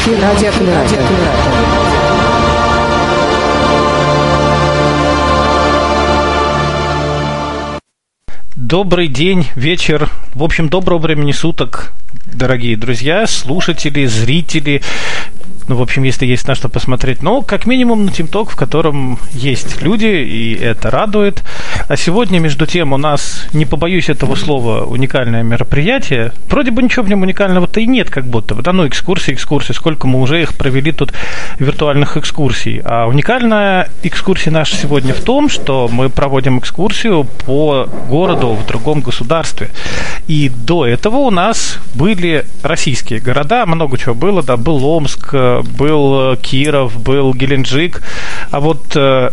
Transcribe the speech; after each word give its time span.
эфир 0.00 0.18
радиоаккумулятор. 0.22 0.98
Добрый 8.56 9.08
день, 9.08 9.46
вечер, 9.56 10.08
в 10.34 10.42
общем, 10.42 10.70
доброго 10.70 10.98
времени 10.98 11.32
суток, 11.32 11.92
дорогие 12.32 12.76
друзья, 12.76 13.26
слушатели, 13.26 14.06
зрители, 14.06 14.80
ну, 15.70 15.76
в 15.76 15.82
общем, 15.82 16.02
если 16.02 16.26
есть 16.26 16.48
на 16.48 16.56
что 16.56 16.68
посмотреть. 16.68 17.22
Но, 17.22 17.42
как 17.42 17.64
минимум, 17.64 18.04
на 18.04 18.10
ТимТок, 18.10 18.50
в 18.50 18.56
котором 18.56 19.20
есть 19.30 19.80
люди, 19.82 20.06
и 20.06 20.58
это 20.60 20.90
радует. 20.90 21.44
А 21.86 21.96
сегодня, 21.96 22.40
между 22.40 22.66
тем, 22.66 22.92
у 22.92 22.96
нас, 22.96 23.46
не 23.52 23.66
побоюсь 23.66 24.08
этого 24.08 24.34
слова, 24.34 24.84
уникальное 24.84 25.44
мероприятие. 25.44 26.32
Вроде 26.48 26.72
бы 26.72 26.82
ничего 26.82 27.04
в 27.04 27.08
нем 27.08 27.22
уникального-то 27.22 27.78
и 27.78 27.86
нет, 27.86 28.10
как 28.10 28.24
будто 28.26 28.56
бы. 28.56 28.62
Да, 28.62 28.72
ну, 28.72 28.88
экскурсии, 28.88 29.32
экскурсии. 29.32 29.72
Сколько 29.72 30.08
мы 30.08 30.20
уже 30.20 30.42
их 30.42 30.54
провели 30.54 30.90
тут, 30.90 31.12
виртуальных 31.60 32.16
экскурсий. 32.16 32.82
А 32.84 33.06
уникальная 33.06 33.90
экскурсия 34.02 34.52
наша 34.52 34.74
сегодня 34.74 35.14
в 35.14 35.20
том, 35.20 35.48
что 35.48 35.88
мы 35.88 36.10
проводим 36.10 36.58
экскурсию 36.58 37.28
по 37.46 37.88
городу 38.08 38.54
в 38.54 38.66
другом 38.66 39.02
государстве. 39.02 39.70
И 40.26 40.48
до 40.48 40.84
этого 40.84 41.18
у 41.18 41.30
нас 41.30 41.78
были 41.94 42.44
российские 42.64 43.20
города, 43.20 43.66
много 43.66 43.98
чего 43.98 44.16
было, 44.16 44.42
да, 44.42 44.56
был 44.56 44.84
Омск, 44.84 45.32
был 45.62 46.36
Киров, 46.36 47.00
был 47.00 47.34
Геленджик, 47.34 48.02
а 48.50 48.60
вот 48.60 48.96
э, 48.96 49.30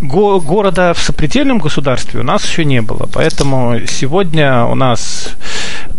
го- 0.00 0.40
города 0.40 0.94
в 0.94 0.98
сопредельном 0.98 1.58
государстве 1.58 2.20
у 2.20 2.22
нас 2.24 2.44
еще 2.44 2.64
не 2.64 2.80
было. 2.82 3.08
Поэтому 3.12 3.80
сегодня 3.86 4.64
у 4.64 4.74
нас 4.74 5.30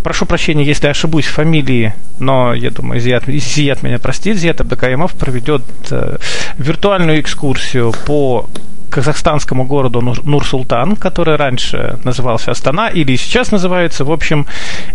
прошу 0.04 0.26
прощения, 0.26 0.64
если 0.64 0.88
ошибусь 0.88 1.26
фамилии, 1.26 1.94
но 2.20 2.54
я 2.54 2.72
думаю, 2.72 3.00
Зият, 3.00 3.26
Зият 3.28 3.84
меня 3.84 4.00
простит, 4.00 4.38
Зият 4.38 4.62
Абдакаимов 4.62 5.14
проведет 5.14 5.64
э, 5.92 6.18
виртуальную 6.58 7.20
экскурсию 7.22 7.94
по 8.06 8.48
казахстанскому 8.92 9.66
городу 9.66 10.02
Нур-Султан, 10.02 10.96
который 10.96 11.38
раньше 11.38 11.98
назывался 12.04 12.52
Астана, 12.52 12.90
или 12.90 13.16
сейчас 13.16 13.52
называется. 13.52 14.06
В 14.06 14.12
общем, 14.12 14.46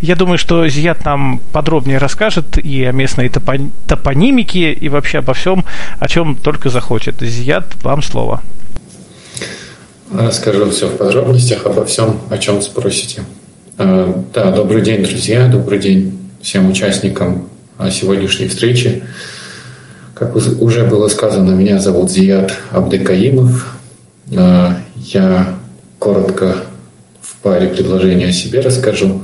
я 0.01 0.15
думаю, 0.15 0.39
что 0.39 0.69
Зият 0.69 1.05
нам 1.05 1.41
подробнее 1.53 1.99
расскажет 1.99 2.59
и 2.59 2.85
о 2.85 2.93
местной 2.93 3.31
топонимике, 3.89 4.73
и 4.73 4.89
вообще 4.89 5.19
обо 5.19 5.33
всем, 5.33 5.65
о 5.99 6.09
чем 6.09 6.37
только 6.37 6.69
захочет. 6.69 7.21
Зият, 7.21 7.65
вам 7.83 8.03
слово. 8.03 8.43
Расскажу 10.13 10.71
все 10.71 10.87
в 10.87 10.97
подробностях 10.97 11.67
обо 11.67 11.85
всем, 11.85 12.21
о 12.31 12.39
чем 12.39 12.63
спросите. 12.63 13.23
Э, 13.79 14.15
да, 14.33 14.53
добрый 14.53 14.83
день, 14.83 15.03
друзья, 15.03 15.49
добрый 15.49 15.79
день 15.79 16.19
всем 16.41 16.69
участникам 16.69 17.49
сегодняшней 17.91 18.49
встречи. 18.49 19.03
Как 20.15 20.35
уже 20.35 20.85
было 20.85 21.09
сказано, 21.09 21.51
меня 21.51 21.79
зовут 21.79 22.11
Зият 22.11 22.57
Абдекаимов. 22.71 23.76
Э, 24.31 24.73
я 24.97 25.55
коротко 25.99 26.57
в 27.21 27.37
паре 27.37 27.69
предложений 27.69 28.25
о 28.25 28.33
себе 28.33 28.61
расскажу, 28.61 29.23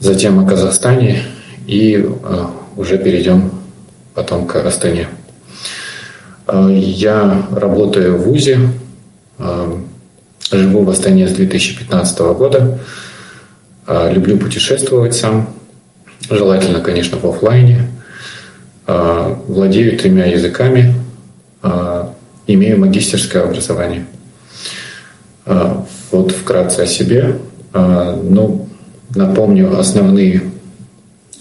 затем 0.00 0.38
о 0.40 0.48
Казахстане 0.48 1.22
и 1.66 1.94
э, 1.94 2.44
уже 2.76 2.98
перейдем 2.98 3.52
потом 4.14 4.46
к 4.46 4.56
Астане. 4.56 5.08
Э, 6.48 6.68
я 6.72 7.46
работаю 7.52 8.16
в 8.16 8.24
ВУЗе, 8.24 8.58
живу 10.50 10.82
в 10.82 10.90
Астане 10.90 11.28
с 11.28 11.32
2015 11.32 12.18
года, 12.18 12.78
люблю 13.88 14.36
путешествовать 14.38 15.14
сам, 15.14 15.48
желательно, 16.28 16.80
конечно, 16.80 17.16
в 17.16 17.24
офлайне, 17.24 17.88
владею 18.86 19.96
тремя 19.96 20.26
языками, 20.26 20.94
имею 22.54 22.78
магистерское 22.78 23.42
образование. 23.42 24.06
А, 25.46 25.84
вот 26.10 26.32
вкратце 26.32 26.80
о 26.80 26.86
себе. 26.86 27.38
А, 27.72 28.16
ну, 28.22 28.68
напомню 29.14 29.78
основные 29.78 30.42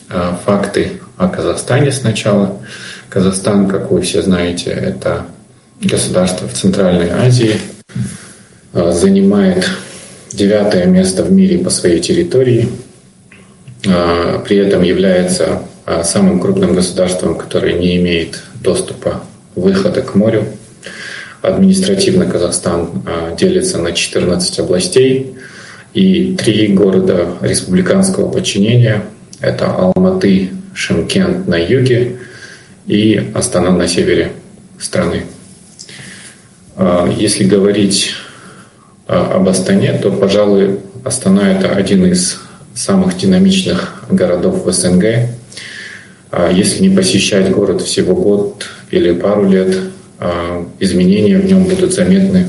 а, 0.09 0.39
факты 0.43 0.93
о 1.17 1.27
Казахстане 1.27 1.91
сначала. 1.91 2.57
Казахстан, 3.09 3.67
как 3.67 3.91
вы 3.91 4.01
все 4.01 4.21
знаете, 4.21 4.71
это 4.71 5.25
государство 5.81 6.47
в 6.47 6.53
Центральной 6.53 7.09
Азии, 7.09 7.55
занимает 8.73 9.67
девятое 10.31 10.85
место 10.85 11.23
в 11.23 11.31
мире 11.31 11.57
по 11.57 11.71
своей 11.71 11.99
территории, 12.01 12.69
при 13.81 14.57
этом 14.57 14.83
является 14.83 15.63
самым 16.03 16.39
крупным 16.39 16.75
государством, 16.75 17.35
которое 17.35 17.73
не 17.73 17.97
имеет 17.97 18.43
доступа 18.61 19.23
выхода 19.55 20.01
к 20.03 20.13
морю. 20.13 20.45
Административно 21.41 22.25
Казахстан 22.25 22.89
а, 23.05 23.33
делится 23.35 23.77
на 23.77 23.94
14 23.94 24.59
областей 24.59 25.35
и 25.94 26.35
три 26.35 26.67
города 26.67 27.38
республиканского 27.41 28.29
подчинения. 28.29 29.03
Это 29.39 29.72
Алматы, 29.72 30.50
Шимкент 30.73 31.47
на 31.47 31.55
юге 31.55 32.17
и 32.88 33.31
Астана 33.33 33.72
на 33.72 33.88
севере 33.88 34.33
страны. 34.79 35.23
А, 36.75 37.09
если 37.09 37.45
говорить 37.45 38.11
а, 39.07 39.35
об 39.35 39.47
Астане, 39.47 39.94
то, 39.94 40.11
пожалуй, 40.11 40.79
Астана— 41.06 41.51
это 41.53 41.71
один 41.73 42.06
из 42.06 42.38
самых 42.75 43.17
динамичных 43.17 44.03
городов 44.09 44.66
в 44.66 44.71
СНГ. 44.71 45.06
Если 46.51 46.83
не 46.83 46.95
посещать 46.95 47.50
город 47.50 47.81
всего 47.81 48.13
год 48.13 48.67
или 48.91 49.11
пару 49.13 49.50
лет, 49.50 49.75
изменения 50.80 51.38
в 51.38 51.46
нем 51.46 51.63
будут 51.63 51.94
заметны, 51.94 52.47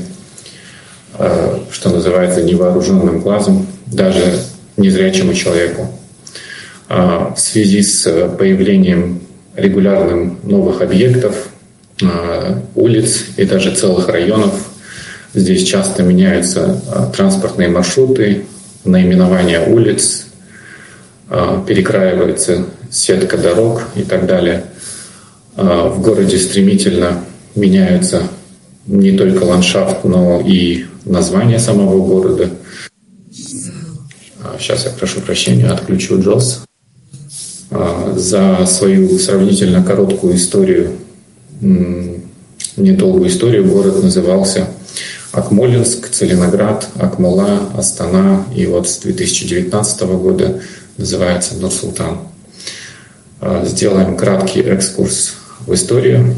а, 1.13 1.63
что 1.71 1.89
называется, 1.89 2.41
невооруженным 2.41 3.19
глазом, 3.19 3.65
даже 3.85 4.39
незрячему 4.77 5.33
человеку. 5.33 5.89
А, 6.89 7.33
в 7.33 7.39
связи 7.39 7.81
с 7.81 8.29
появлением 8.37 9.21
регулярным 9.55 10.39
новых 10.43 10.81
объектов, 10.81 11.47
улиц 12.73 13.25
и 13.37 13.45
даже 13.45 13.75
целых 13.75 14.07
районов, 14.07 14.53
здесь 15.35 15.63
часто 15.63 16.01
меняются 16.01 16.81
транспортные 17.15 17.67
маршруты, 17.67 18.45
наименования 18.85 19.67
улиц, 19.67 20.25
перекраивается 21.67 22.65
сетка 22.89 23.37
дорог 23.37 23.83
и 23.95 24.01
так 24.01 24.25
далее. 24.25 24.63
В 25.55 26.01
городе 26.01 26.39
стремительно 26.39 27.23
меняются 27.55 28.23
не 28.87 29.11
только 29.11 29.43
ландшафт, 29.43 30.03
но 30.03 30.41
и 30.41 30.85
название 31.05 31.59
самого 31.59 32.05
города. 32.05 32.49
Сейчас 34.59 34.85
а, 34.85 34.89
я 34.89 34.95
прошу 34.95 35.21
прощения, 35.21 35.67
отключу 35.67 36.17
JOS. 36.19 36.59
А, 37.71 38.13
за 38.17 38.65
свою 38.65 39.17
сравнительно 39.19 39.83
короткую 39.83 40.35
историю, 40.35 40.91
недолгую 42.75 43.29
историю, 43.29 43.65
город 43.65 44.03
назывался 44.03 44.67
Акмолинск, 45.31 46.09
Целиноград, 46.09 46.87
Акмола, 46.95 47.69
Астана 47.77 48.45
и 48.55 48.65
вот 48.65 48.89
с 48.89 48.97
2019 48.97 50.01
года 50.01 50.61
называется 50.97 51.55
Нур-Султан. 51.55 52.19
А, 53.39 53.65
сделаем 53.65 54.17
краткий 54.17 54.61
экскурс 54.61 55.35
в 55.65 55.73
историю. 55.73 56.35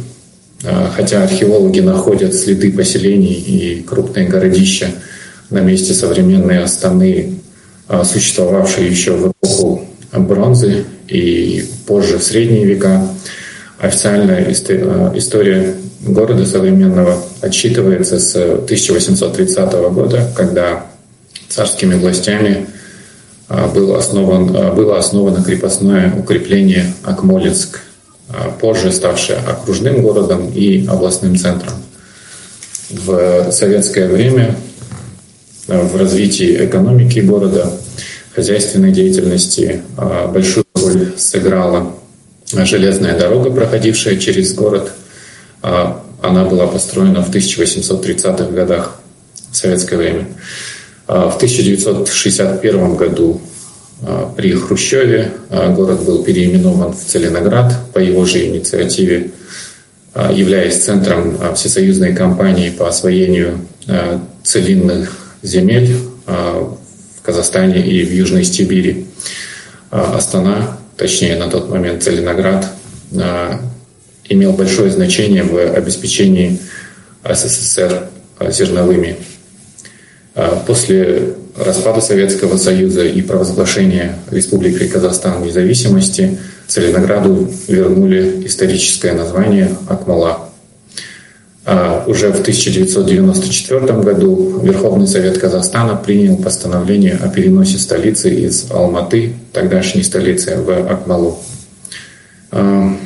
А, 0.65 0.91
хотя 0.95 1.23
археологи 1.23 1.81
находят 1.81 2.33
следы 2.33 2.71
поселений 2.71 3.33
и 3.33 3.81
крупные 3.81 4.27
городища 4.27 4.87
на 5.49 5.59
месте 5.59 5.93
современной 5.93 6.63
Астаны, 6.63 7.39
а, 7.87 8.03
существовавшие 8.05 8.89
еще 8.89 9.11
в 9.11 9.31
эпоху 9.31 9.85
бронзы 10.13 10.85
и 11.07 11.65
позже 11.85 12.17
в 12.17 12.23
средние 12.23 12.65
века. 12.65 13.07
Официальная 13.77 14.45
а, 14.45 15.11
история 15.15 15.75
города 16.01 16.45
современного 16.45 17.21
отсчитывается 17.41 18.19
с 18.19 18.35
1830 18.35 19.73
года, 19.91 20.29
когда 20.35 20.85
царскими 21.49 21.95
властями 21.95 22.67
был 23.75 23.95
основан, 23.95 24.75
было 24.75 24.97
основано 24.97 25.43
крепостное 25.43 26.13
укрепление 26.17 26.93
Акмолинск– 27.03 27.81
позже 28.59 28.91
ставшее 28.91 29.39
окружным 29.39 30.01
городом 30.01 30.49
и 30.49 30.85
областным 30.87 31.37
центром. 31.37 31.73
В 32.89 33.51
советское 33.51 34.07
время 34.07 34.55
э, 35.67 35.81
в 35.81 35.95
развитии 35.95 36.65
экономики 36.65 37.19
города, 37.19 37.71
хозяйственной 38.35 38.91
деятельности 38.91 39.81
э, 39.97 40.27
большую 40.31 40.65
роль 40.73 41.13
сыграла 41.17 41.93
железная 42.51 43.17
дорога, 43.17 43.51
проходившая 43.51 44.17
через 44.17 44.53
город. 44.53 44.91
Она 45.61 46.43
была 46.45 46.67
построена 46.67 47.23
в 47.23 47.33
1830-х 47.33 48.51
годах 48.51 48.99
в 49.49 49.55
советское 49.55 49.97
время. 49.97 50.27
В 51.07 51.35
1961 51.35 52.95
году 52.95 53.41
при 54.35 54.53
Хрущеве 54.53 55.31
город 55.49 56.03
был 56.03 56.23
переименован 56.23 56.93
в 56.93 57.03
Целиноград 57.03 57.73
по 57.93 57.99
его 57.99 58.25
же 58.25 58.45
инициативе, 58.45 59.31
являясь 60.31 60.83
центром 60.83 61.37
всесоюзной 61.55 62.13
кампании 62.13 62.69
по 62.69 62.87
освоению 62.87 63.59
целинных 64.43 65.17
земель 65.41 65.97
в 66.25 67.21
Казахстане 67.21 67.85
и 67.85 68.03
в 68.03 68.11
Южной 68.13 68.43
Сибири. 68.43 69.05
Астана, 69.89 70.77
точнее 70.97 71.37
на 71.37 71.49
тот 71.49 71.69
момент 71.69 72.03
Целиноград, 72.03 72.67
имел 74.27 74.53
большое 74.53 74.91
значение 74.91 75.43
в 75.43 75.57
обеспечении 75.57 76.59
СССР 77.23 78.09
зерновыми. 78.49 79.15
После 80.65 81.35
распада 81.55 82.01
Советского 82.01 82.57
Союза 82.57 83.05
и 83.05 83.21
провозглашения 83.21 84.15
Республики 84.31 84.87
Казахстан 84.87 85.43
независимости 85.43 86.39
Целинограду 86.67 87.49
вернули 87.67 88.45
историческое 88.45 89.13
название 89.13 89.75
Акмала. 89.87 90.49
А 91.65 92.03
уже 92.07 92.29
в 92.29 92.41
1994 92.41 93.79
году 94.01 94.59
Верховный 94.61 95.07
Совет 95.07 95.37
Казахстана 95.37 95.95
принял 95.95 96.35
постановление 96.37 97.13
о 97.15 97.29
переносе 97.29 97.77
столицы 97.77 98.33
из 98.33 98.69
Алматы, 98.69 99.33
тогдашней 99.53 100.03
столицы, 100.03 100.57
в 100.57 100.71
Акмалу. 100.91 101.39
А, 102.51 102.97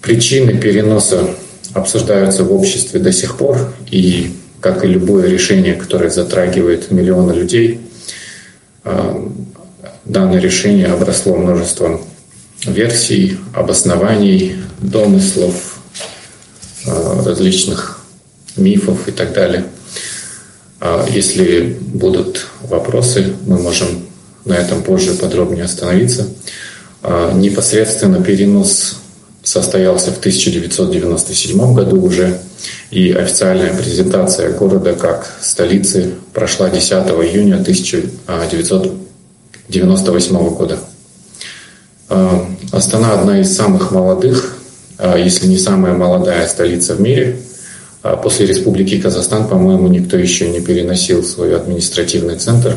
причины 0.00 0.56
переноса 0.56 1.30
обсуждаются 1.74 2.44
в 2.44 2.52
обществе 2.52 3.00
до 3.00 3.12
сих 3.12 3.36
пор, 3.36 3.72
и 3.90 4.32
как 4.60 4.84
и 4.84 4.88
любое 4.88 5.28
решение, 5.28 5.74
которое 5.74 6.10
затрагивает 6.10 6.90
миллионы 6.90 7.32
людей, 7.32 7.80
а, 8.84 9.30
данное 10.04 10.40
решение 10.40 10.86
обросло 10.86 11.36
множеством 11.36 12.02
версий, 12.64 13.38
обоснований, 13.54 14.56
домыслов, 14.80 15.78
а, 16.86 17.22
различных 17.24 18.00
мифов 18.56 19.08
и 19.08 19.12
так 19.12 19.32
далее. 19.32 19.64
А 20.80 21.06
если 21.08 21.78
будут 21.80 22.46
вопросы, 22.62 23.34
мы 23.46 23.58
можем 23.58 24.06
на 24.44 24.54
этом 24.54 24.82
позже 24.82 25.12
подробнее 25.12 25.64
остановиться. 25.64 26.26
Непосредственно 27.34 28.22
перенос 28.22 29.00
состоялся 29.50 30.12
в 30.12 30.18
1997 30.18 31.74
году 31.74 32.00
уже, 32.00 32.38
и 32.92 33.10
официальная 33.10 33.74
презентация 33.74 34.52
города 34.52 34.92
как 34.92 35.26
столицы 35.42 36.14
прошла 36.32 36.70
10 36.70 36.92
июня 36.92 37.56
1998 37.56 40.48
года. 40.50 40.78
А, 42.08 42.46
Астана 42.70 43.14
одна 43.14 43.40
из 43.40 43.52
самых 43.52 43.90
молодых, 43.90 44.56
а, 44.98 45.18
если 45.18 45.48
не 45.48 45.58
самая 45.58 45.94
молодая 45.94 46.46
столица 46.46 46.94
в 46.94 47.00
мире. 47.00 47.40
А 48.02 48.16
после 48.16 48.46
Республики 48.46 49.00
Казахстан, 49.00 49.48
по-моему, 49.48 49.88
никто 49.88 50.16
еще 50.16 50.48
не 50.48 50.60
переносил 50.60 51.24
свой 51.24 51.56
административный 51.56 52.38
центр, 52.38 52.74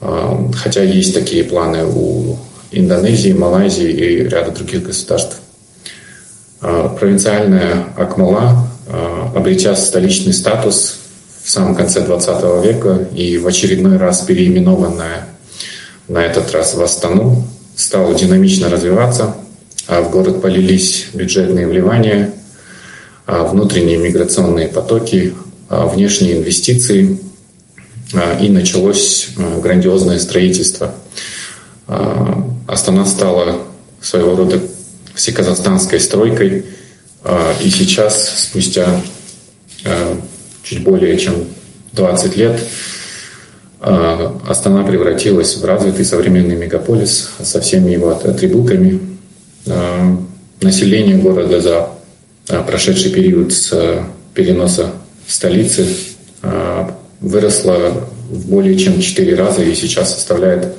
хотя 0.00 0.84
есть 0.84 1.12
такие 1.12 1.42
планы 1.42 1.84
у 1.84 2.38
Индонезии, 2.70 3.32
Малайзии 3.32 3.90
и 3.90 4.28
ряда 4.28 4.52
других 4.52 4.84
государств. 4.84 5.40
А, 6.66 6.88
провинциальная 6.88 7.88
Акмала, 7.94 8.66
а, 8.88 9.30
обретя 9.36 9.76
столичный 9.76 10.32
статус 10.32 10.96
в 11.42 11.50
самом 11.50 11.74
конце 11.74 12.00
20 12.00 12.62
века 12.62 13.06
и 13.14 13.36
в 13.36 13.46
очередной 13.46 13.98
раз 13.98 14.22
переименованная 14.22 15.26
на 16.08 16.24
этот 16.24 16.50
раз 16.52 16.74
в 16.74 16.82
Астану, 16.82 17.44
стала 17.76 18.14
динамично 18.14 18.70
развиваться, 18.70 19.36
а 19.88 20.00
в 20.00 20.10
город 20.10 20.40
полились 20.40 21.08
бюджетные 21.12 21.66
вливания, 21.66 22.32
внутренние 23.26 23.98
миграционные 23.98 24.68
потоки, 24.68 25.34
внешние 25.68 26.38
инвестиции, 26.38 27.18
и 28.40 28.48
началось 28.48 29.30
грандиозное 29.62 30.18
строительство. 30.18 30.94
Астана 32.66 33.06
стала 33.06 33.58
своего 34.00 34.36
рода 34.36 34.60
всеказахстанской 35.14 36.00
стройкой. 36.00 36.64
А, 37.22 37.54
и 37.62 37.70
сейчас, 37.70 38.44
спустя 38.48 39.00
а, 39.84 40.20
чуть 40.62 40.82
более 40.82 41.16
чем 41.18 41.46
20 41.92 42.36
лет, 42.36 42.60
а, 43.80 44.40
Астана 44.46 44.84
превратилась 44.84 45.56
в 45.56 45.64
развитый 45.64 46.04
современный 46.04 46.56
мегаполис 46.56 47.30
со 47.42 47.60
всеми 47.60 47.92
его 47.92 48.10
атрибутами. 48.10 49.00
Население 50.60 51.16
города 51.16 51.60
за 51.60 51.88
прошедший 52.66 53.10
период 53.10 53.52
с 53.52 54.04
переноса 54.34 54.90
столицы 55.26 55.86
выросло 57.20 58.06
в 58.28 58.48
более 58.48 58.76
чем 58.78 59.00
4 59.00 59.34
раза 59.34 59.62
и 59.62 59.74
сейчас 59.74 60.14
составляет 60.14 60.74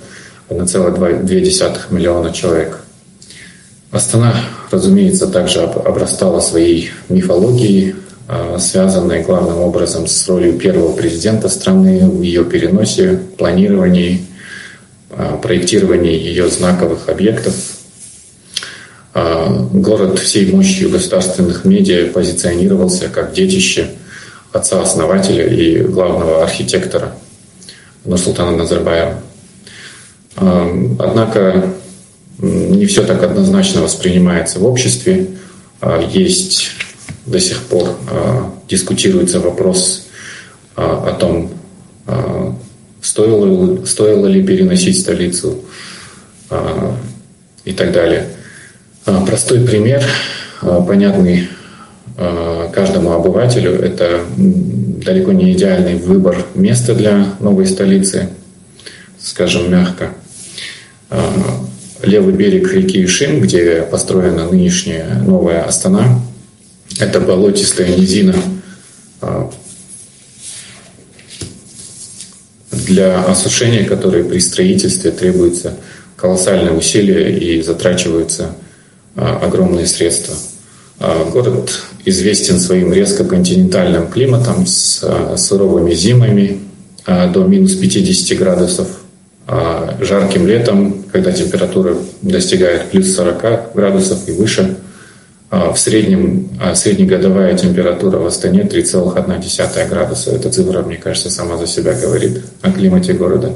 1,2 0.50 1.94
миллиона 1.94 2.32
человек. 2.32 2.85
Астана, 3.96 4.36
разумеется, 4.72 5.26
также 5.26 5.62
обрастала 5.62 6.42
своей 6.42 6.92
мифологией, 7.08 7.96
а, 8.28 8.60
связанной 8.60 9.24
главным 9.24 9.60
образом 9.60 10.06
с 10.06 10.28
ролью 10.28 10.60
первого 10.60 10.94
президента 10.94 11.48
страны 11.48 12.06
в 12.06 12.22
ее 12.22 12.44
переносе, 12.44 13.22
планировании, 13.38 14.26
а, 15.12 15.38
проектировании 15.38 16.12
ее 16.12 16.50
знаковых 16.50 17.08
объектов. 17.08 17.56
А, 19.14 19.48
город 19.72 20.20
всей 20.20 20.52
мощью 20.52 20.90
государственных 20.90 21.64
медиа 21.64 22.12
позиционировался 22.12 23.08
как 23.08 23.32
детище 23.32 23.92
отца-основателя 24.52 25.48
и 25.48 25.80
главного 25.80 26.44
архитектора 26.44 27.16
Нурсултана 28.04 28.58
Назарбаева. 28.58 29.22
Однако 30.36 31.74
не 32.40 32.86
все 32.86 33.04
так 33.04 33.24
однозначно 33.24 33.82
воспринимается 33.82 34.60
в 34.60 34.66
обществе. 34.66 35.28
А, 35.82 36.02
есть 36.02 36.72
до 37.26 37.40
сих 37.40 37.62
пор 37.64 37.98
а, 38.10 38.52
дискутируется 38.68 39.40
вопрос 39.40 40.08
а, 40.76 41.10
о 41.10 41.14
том, 41.14 41.52
стоило, 43.02 43.86
стоило 43.86 44.28
ли 44.28 44.44
переносить 44.44 45.00
столицу 45.00 45.62
и 47.64 47.72
так 47.72 47.92
далее. 47.92 48.28
Простой 49.26 49.62
пример, 49.62 50.04
понятный 50.62 51.50
каждому 52.72 53.14
обывателю, 53.14 53.72
это 53.72 54.22
далеко 54.38 55.32
не 55.32 55.54
идеальный 55.54 55.96
выбор 55.96 56.46
места 56.54 56.94
для 56.94 57.34
новой 57.40 57.66
столицы, 57.66 58.30
скажем 59.18 59.72
мягко 59.72 60.12
левый 62.02 62.34
берег 62.34 62.72
реки 62.74 63.04
Ишим, 63.04 63.40
где 63.40 63.82
построена 63.82 64.50
нынешняя 64.50 65.16
новая 65.22 65.64
Астана. 65.64 66.22
Это 67.00 67.20
болотистая 67.20 67.96
низина. 67.96 68.36
А, 69.22 69.52
для 72.72 73.24
осушения 73.24 73.86
которой 73.86 74.24
при 74.24 74.40
строительстве 74.40 75.12
требуется 75.12 75.76
колоссальные 76.16 76.74
усилия 76.74 77.36
и 77.38 77.62
затрачиваются 77.62 78.56
а, 79.16 79.40
огромные 79.44 79.88
средства. 79.88 80.36
А, 81.00 81.26
город 81.30 81.82
известен 82.06 82.60
своим 82.60 82.94
резко 82.94 83.24
континентальным 83.24 84.10
климатом 84.10 84.68
с 84.68 85.04
суровыми 85.38 85.94
зимами 85.94 86.60
до 87.06 87.44
минус 87.44 87.74
50 87.74 88.38
градусов 88.38 88.88
а 89.48 89.96
жарким 90.02 90.48
летом, 90.48 91.04
когда 91.12 91.32
температура 91.32 91.96
достигает 92.22 92.90
плюс 92.90 93.14
40 93.16 93.74
градусов 93.74 94.28
и 94.28 94.32
выше, 94.32 94.78
а 95.52 95.72
в 95.72 95.80
среднем 95.80 96.50
а 96.60 96.74
среднегодовая 96.74 97.56
температура 97.56 98.18
в 98.18 98.26
Астане 98.26 98.64
3,1 98.64 99.88
градуса. 99.88 100.32
Эта 100.32 100.50
цифра, 100.50 100.82
мне 100.82 100.98
кажется, 100.98 101.30
сама 101.30 101.58
за 101.58 101.68
себя 101.68 101.94
говорит 101.94 102.44
о 102.62 102.72
климате 102.72 103.14
города. 103.14 103.54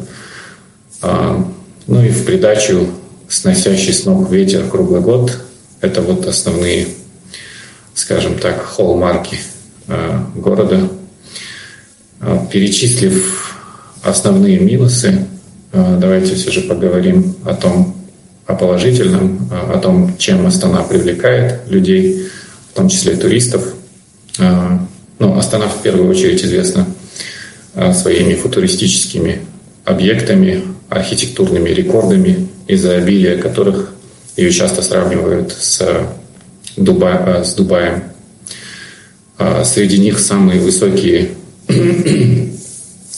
Ну 1.01 2.03
и 2.03 2.09
в 2.09 2.25
придачу 2.25 2.87
сносящий 3.27 3.93
с 3.93 4.05
ног 4.05 4.29
ветер 4.29 4.67
круглый 4.69 5.01
год. 5.01 5.39
Это 5.81 6.01
вот 6.01 6.27
основные, 6.27 6.87
скажем 7.95 8.37
так, 8.37 8.61
холмарки 8.63 9.39
города. 10.35 10.87
Перечислив 12.51 13.57
основные 14.03 14.59
минусы, 14.59 15.25
давайте 15.71 16.35
все 16.35 16.51
же 16.51 16.61
поговорим 16.61 17.35
о 17.45 17.53
том, 17.53 17.95
о 18.49 18.55
положительном, 18.55 19.47
э, 19.51 19.73
о 19.75 19.77
том, 19.77 20.17
чем 20.17 20.45
Астана 20.47 20.81
привлекает 20.81 21.61
людей, 21.69 22.27
в 22.71 22.75
том 22.75 22.89
числе 22.89 23.15
туристов. 23.15 23.75
Э, 24.39 24.79
ну, 25.19 25.37
Астана 25.37 25.67
в 25.67 25.81
первую 25.83 26.09
очередь 26.09 26.43
известна 26.43 26.87
своими 27.93 28.33
футуристическими 28.33 29.41
объектами, 29.85 30.63
архитектурными 30.89 31.69
рекордами, 31.69 32.47
из-за 32.67 32.95
обилия 32.95 33.37
которых 33.37 33.93
ее 34.35 34.51
часто 34.51 34.81
сравнивают 34.81 35.51
с, 35.51 35.85
Дуба, 36.75 37.43
с 37.45 37.53
Дубаем. 37.53 38.03
Среди 39.63 39.99
них 39.99 40.19
самые 40.19 40.59
высокие 40.59 41.29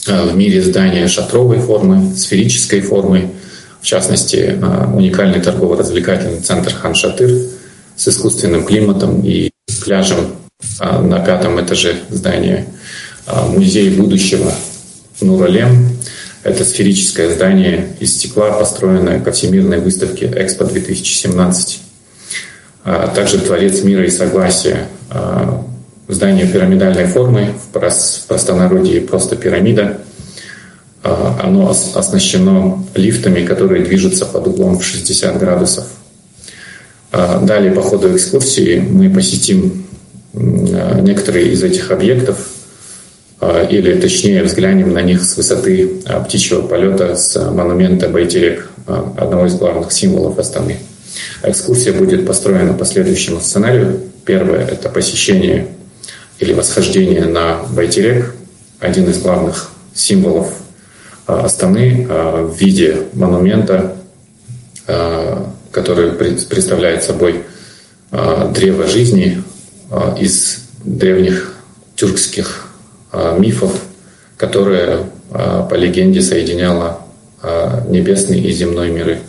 в 0.06 0.34
мире 0.34 0.62
здания 0.62 1.06
шатровой 1.08 1.58
формы, 1.60 2.14
сферической 2.16 2.80
формы, 2.80 3.30
в 3.80 3.86
частности, 3.86 4.58
уникальный 4.94 5.40
торгово-развлекательный 5.40 6.40
центр 6.40 6.72
Хан-Шатыр 6.74 7.30
с 7.96 8.08
искусственным 8.08 8.64
климатом 8.64 9.22
и 9.24 9.50
пляжем 9.84 10.36
на 10.80 11.18
пятом 11.20 11.60
этаже 11.60 11.96
здания, 12.08 12.66
музей 13.48 13.90
будущего 13.90 14.52
Нуралем. 15.20 15.96
Это 16.44 16.64
сферическое 16.64 17.32
здание 17.32 17.96
из 18.00 18.14
стекла, 18.16 18.52
построенное 18.52 19.20
ко 19.20 19.30
Всемирной 19.30 19.78
выставке 19.78 20.26
Экспо 20.34 20.64
2017. 20.64 21.80
Также 23.14 23.38
Дворец 23.38 23.82
мира 23.82 24.04
и 24.04 24.10
согласия. 24.10 24.88
Здание 26.12 26.46
пирамидальной 26.46 27.06
формы, 27.06 27.54
в 27.72 28.26
простонародье 28.26 29.00
просто 29.00 29.36
пирамида– 29.36 29.98
а, 31.02 31.40
оно 31.42 31.68
оснащено 31.70 32.84
лифтами, 32.94 33.44
которые 33.44 33.84
движутся 33.84 34.24
под 34.24 34.46
углом 34.46 34.78
в 34.78 34.84
60 34.84 35.36
градусов. 35.38 35.86
А, 37.10 37.40
далее 37.40 37.72
по 37.72 37.82
ходу 37.82 38.14
экскурсии 38.14 38.78
мы 38.78 39.10
посетим 39.10 39.84
а, 40.34 41.00
некоторые 41.00 41.52
из 41.52 41.62
этих 41.62 41.90
объектов, 41.90 42.48
или 43.70 44.00
точнее 44.00 44.44
взглянем 44.44 44.92
на 44.92 45.02
них 45.02 45.24
с 45.24 45.36
высоты 45.36 46.00
птичьего 46.24 46.62
полета 46.62 47.16
с 47.16 47.50
монумента 47.50 48.08
Байтерек, 48.08 48.70
одного 48.86 49.46
из 49.46 49.56
главных 49.56 49.90
символов 49.90 50.38
Астаны. 50.38 50.78
Экскурсия 51.42 51.92
будет 51.92 52.24
построена 52.24 52.72
по 52.72 52.84
следующему 52.84 53.40
сценарию. 53.40 54.00
Первое– 54.24 54.64
это 54.70 54.88
посещение 54.88 55.66
или 56.42 56.54
восхождение 56.54 57.24
на 57.24 57.62
Байтерек, 57.70 58.34
один 58.80 59.08
из 59.08 59.22
главных 59.22 59.70
символов 59.94 60.52
а, 61.24 61.44
Астаны 61.44 62.04
а, 62.10 62.44
в 62.44 62.56
виде 62.56 63.04
монумента, 63.12 63.96
а, 64.88 65.52
который 65.70 66.12
представляет 66.12 67.04
собой 67.04 67.44
древо 68.10 68.86
жизни 68.86 69.42
из 70.20 70.58
древних 70.84 71.54
тюркских 71.96 72.66
мифов, 73.38 73.72
которое 74.36 75.04
по 75.30 75.74
легенде 75.74 76.20
соединяло 76.20 76.98
небесный 77.88 78.38
и 78.38 78.52
земной 78.52 78.90
миры. 78.90 79.20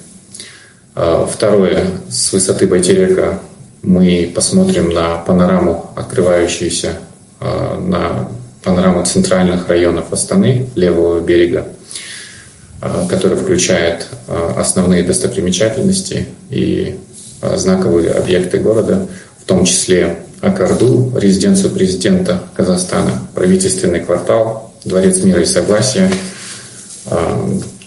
Второе. 0.93 1.85
С 2.09 2.33
высоты 2.33 2.67
Байтерека 2.67 3.39
мы 3.83 4.31
посмотрим 4.33 4.89
на 4.89 5.17
панораму, 5.17 5.91
открывающуюся 5.95 6.99
на 7.39 8.29
панораму 8.63 9.05
центральных 9.05 9.67
районов 9.67 10.11
Астаны, 10.11 10.69
левого 10.75 11.19
берега, 11.19 11.67
Э, 12.83 13.05
который 13.07 13.37
включает 13.37 14.07
э, 14.27 14.53
основные 14.57 15.03
достопримечательности 15.03 16.27
и 16.49 16.99
знаковые 17.55 18.11
объекты 18.11 18.57
города, 18.57 19.07
в 19.39 19.45
том 19.45 19.63
числе 19.63 20.19
Акарду, 20.41 21.13
резиденцию 21.17 21.71
президента 21.71 22.41
Казахстана, 22.55 23.11
правительственный 23.33 23.99
квартал, 24.01 24.73
Дворец 24.85 25.21
мира 25.23 25.41
и 25.41 25.45
согласия, 25.45 26.09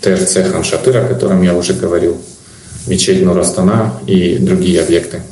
ТРЦ 0.03 0.51
Ханшатыр, 0.51 0.99
о 0.99 1.09
котором 1.09 1.43
я 1.43 1.55
уже 1.55 1.73
говорил, 1.73 2.19
мечеть 2.87 3.25
Нурастана 3.25 3.95
и 4.07 4.37
другие 4.37 4.83
объекты. 4.83 5.23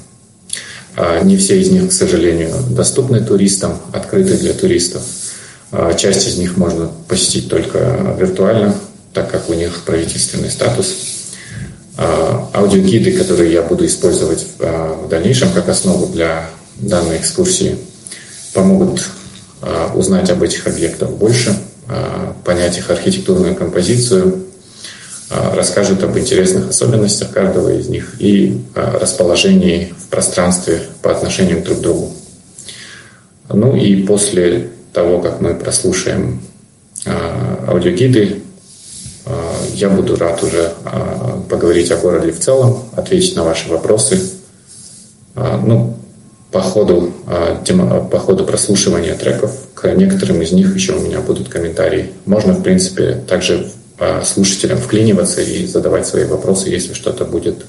Не 0.97 1.37
все 1.37 1.61
из 1.61 1.71
них, 1.71 1.89
к 1.89 1.93
сожалению, 1.93 2.55
доступны 2.71 3.21
туристам, 3.21 3.79
открыты 3.93 4.37
для 4.37 4.53
туристов. 4.53 5.03
Часть 5.97 6.29
из 6.29 6.39
них 6.39 6.57
можно 6.57 6.89
посетить 7.09 7.49
только 7.49 8.17
виртуально, 8.17 8.77
так 9.13 9.31
как 9.31 9.51
у 9.51 9.55
них 9.55 9.83
правительственный 9.85 10.51
статус. 10.51 11.15
А, 11.97 12.51
аудиогиды, 12.53 13.13
которые 13.13 13.53
я 13.53 13.63
буду 13.63 13.87
использовать 13.87 14.47
а, 14.59 14.95
в 15.05 15.09
дальнейшем 15.09 15.53
как 15.53 15.69
основу 15.69 16.07
для 16.07 16.51
данной 16.77 17.19
экскурсии, 17.19 17.77
помогут 18.53 19.09
а, 19.63 19.93
узнать 19.95 20.29
об 20.31 20.43
этих 20.43 20.67
объектах 20.67 21.11
больше, 21.11 21.57
понять 22.45 22.79
их 22.79 22.89
архитектурную 22.89 23.55
композицию, 23.55 24.47
расскажут 25.31 26.03
об 26.03 26.19
интересных 26.19 26.71
особенностях 26.71 27.31
каждого 27.31 27.71
из 27.71 27.89
них 27.89 28.15
и 28.19 28.61
расположении 28.75 29.95
в 29.99 30.09
пространстве 30.09 30.83
по 31.03 31.11
отношению 31.11 31.63
друг 31.63 31.79
к 31.79 31.81
другу. 31.81 32.13
Ну 33.49 33.75
и 33.75 34.03
после 34.03 34.71
того, 34.93 35.21
как 35.21 35.41
мы 35.41 35.55
прослушаем 35.55 36.41
аудиогиды, 37.67 38.43
я 39.75 39.89
буду 39.89 40.17
рад 40.17 40.43
уже 40.43 40.73
а, 40.85 41.43
поговорить 41.49 41.91
о 41.91 41.97
городе 41.97 42.31
в 42.31 42.39
целом, 42.39 42.85
ответить 42.95 43.35
на 43.37 43.45
ваши 43.45 43.69
вопросы. 43.69 44.21
А, 45.35 45.61
ну, 45.65 45.97
по 46.53 46.61
ходу, 46.61 47.13
а, 47.27 47.61
по 48.11 48.19
ходу 48.19 48.45
прослушивания 48.45 49.15
треков, 49.15 49.53
к 49.75 49.93
некоторым 49.95 50.43
из 50.43 50.53
них 50.53 50.75
еще 50.75 50.93
у 50.93 51.01
меня 51.01 51.21
будут 51.21 51.49
комментарии. 51.49 52.11
Можно, 52.25 52.53
в 52.53 52.63
принципе, 52.63 53.21
также 53.29 53.71
слушателям 54.25 54.79
вклиниваться 54.79 55.41
и 55.43 55.67
задавать 55.67 56.07
свои 56.07 56.25
вопросы, 56.25 56.69
если 56.69 56.95
что-то 56.95 57.25
будет 57.25 57.65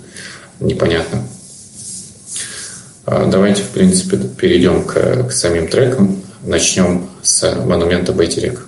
непонятно. 0.59 1.23
Давайте, 3.05 3.61
в 3.61 3.69
принципе, 3.69 4.17
перейдем 4.17 4.83
к, 4.83 5.27
к 5.27 5.31
самим 5.31 5.67
трекам. 5.67 6.21
Начнем 6.43 7.07
с 7.21 7.55
монумента 7.65 8.11
Байтерек. 8.11 8.67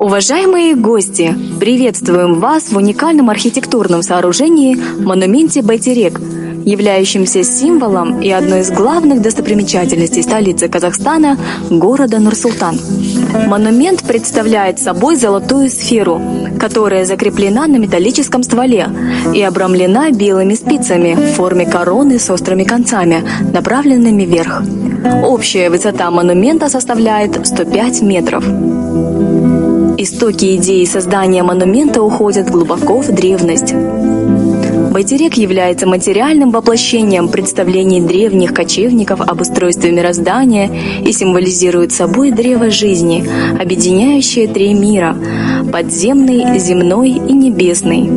Уважаемые 0.00 0.76
гости, 0.76 1.34
приветствуем 1.58 2.38
вас 2.38 2.70
в 2.70 2.76
уникальном 2.76 3.30
архитектурном 3.30 4.02
сооружении 4.02 4.76
монументе 4.76 5.60
Байтерек, 5.60 6.20
являющемся 6.68 7.42
символом 7.42 8.20
и 8.20 8.30
одной 8.30 8.60
из 8.60 8.70
главных 8.70 9.22
достопримечательностей 9.22 10.22
столицы 10.22 10.68
Казахстана– 10.68 11.38
города 11.70 12.18
Нур-Султан. 12.18 12.78
Монумент 13.46 14.02
представляет 14.02 14.78
собой 14.78 15.16
золотую 15.16 15.70
сферу, 15.70 16.20
которая 16.60 17.04
закреплена 17.04 17.66
на 17.66 17.76
металлическом 17.76 18.42
стволе 18.42 18.88
и 19.34 19.42
обрамлена 19.42 20.10
белыми 20.10 20.54
спицами 20.54 21.14
в 21.14 21.36
форме 21.36 21.64
короны 21.64 22.18
с 22.18 22.28
острыми 22.30 22.64
концами, 22.64 23.24
направленными 23.52 24.24
вверх. 24.24 24.62
Общая 25.24 25.70
высота 25.70 26.10
монумента 26.10 26.68
составляет 26.68 27.46
105 27.46 28.02
метров. 28.02 28.44
Истоки 30.00 30.56
идеи 30.56 30.84
создания 30.84 31.42
монумента 31.42 32.02
уходят 32.02 32.50
глубоко 32.50 33.00
в 33.00 33.08
древность. 33.08 33.74
Байтерек 34.90 35.34
является 35.34 35.86
материальным 35.86 36.50
воплощением 36.50 37.28
представлений 37.28 38.00
древних 38.00 38.54
кочевников 38.54 39.20
об 39.20 39.40
устройстве 39.40 39.92
мироздания 39.92 40.70
и 41.04 41.12
символизирует 41.12 41.92
собой 41.92 42.30
древо 42.30 42.70
жизни, 42.70 43.24
объединяющее 43.60 44.48
три 44.48 44.74
мира– 44.74 45.16
подземный, 45.72 46.58
земной 46.58 47.10
и 47.10 47.32
небесный. 47.32 48.08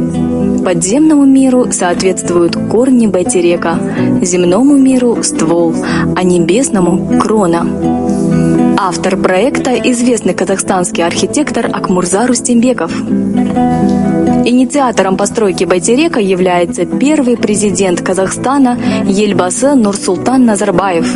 Подземному 0.64 1.26
миру 1.26 1.72
соответствуют 1.72 2.56
корни 2.70 3.08
Байтерека, 3.08 3.78
земному 4.22 4.78
миру– 4.78 5.18
ствол, 5.24 5.76
а 6.16 6.24
небесному– 6.24 7.20
крона. 7.22 7.66
Автор 8.84 9.16
проекта– 9.16 9.76
известный 9.92 10.34
казахстанский 10.34 11.06
архитектор 11.06 11.68
Акмурза 11.68 12.26
Рустембеков. 12.26 12.92
Инициатором 14.44 15.18
постройки 15.18 15.66
Байтерека 15.66 16.20
является 16.20 16.88
первый 16.88 17.38
президент 17.38 18.02
Казахстана 18.02 18.80
Ельбасы 19.06 19.76
Нурсултан 19.76 20.46
Назарбаев. 20.46 21.16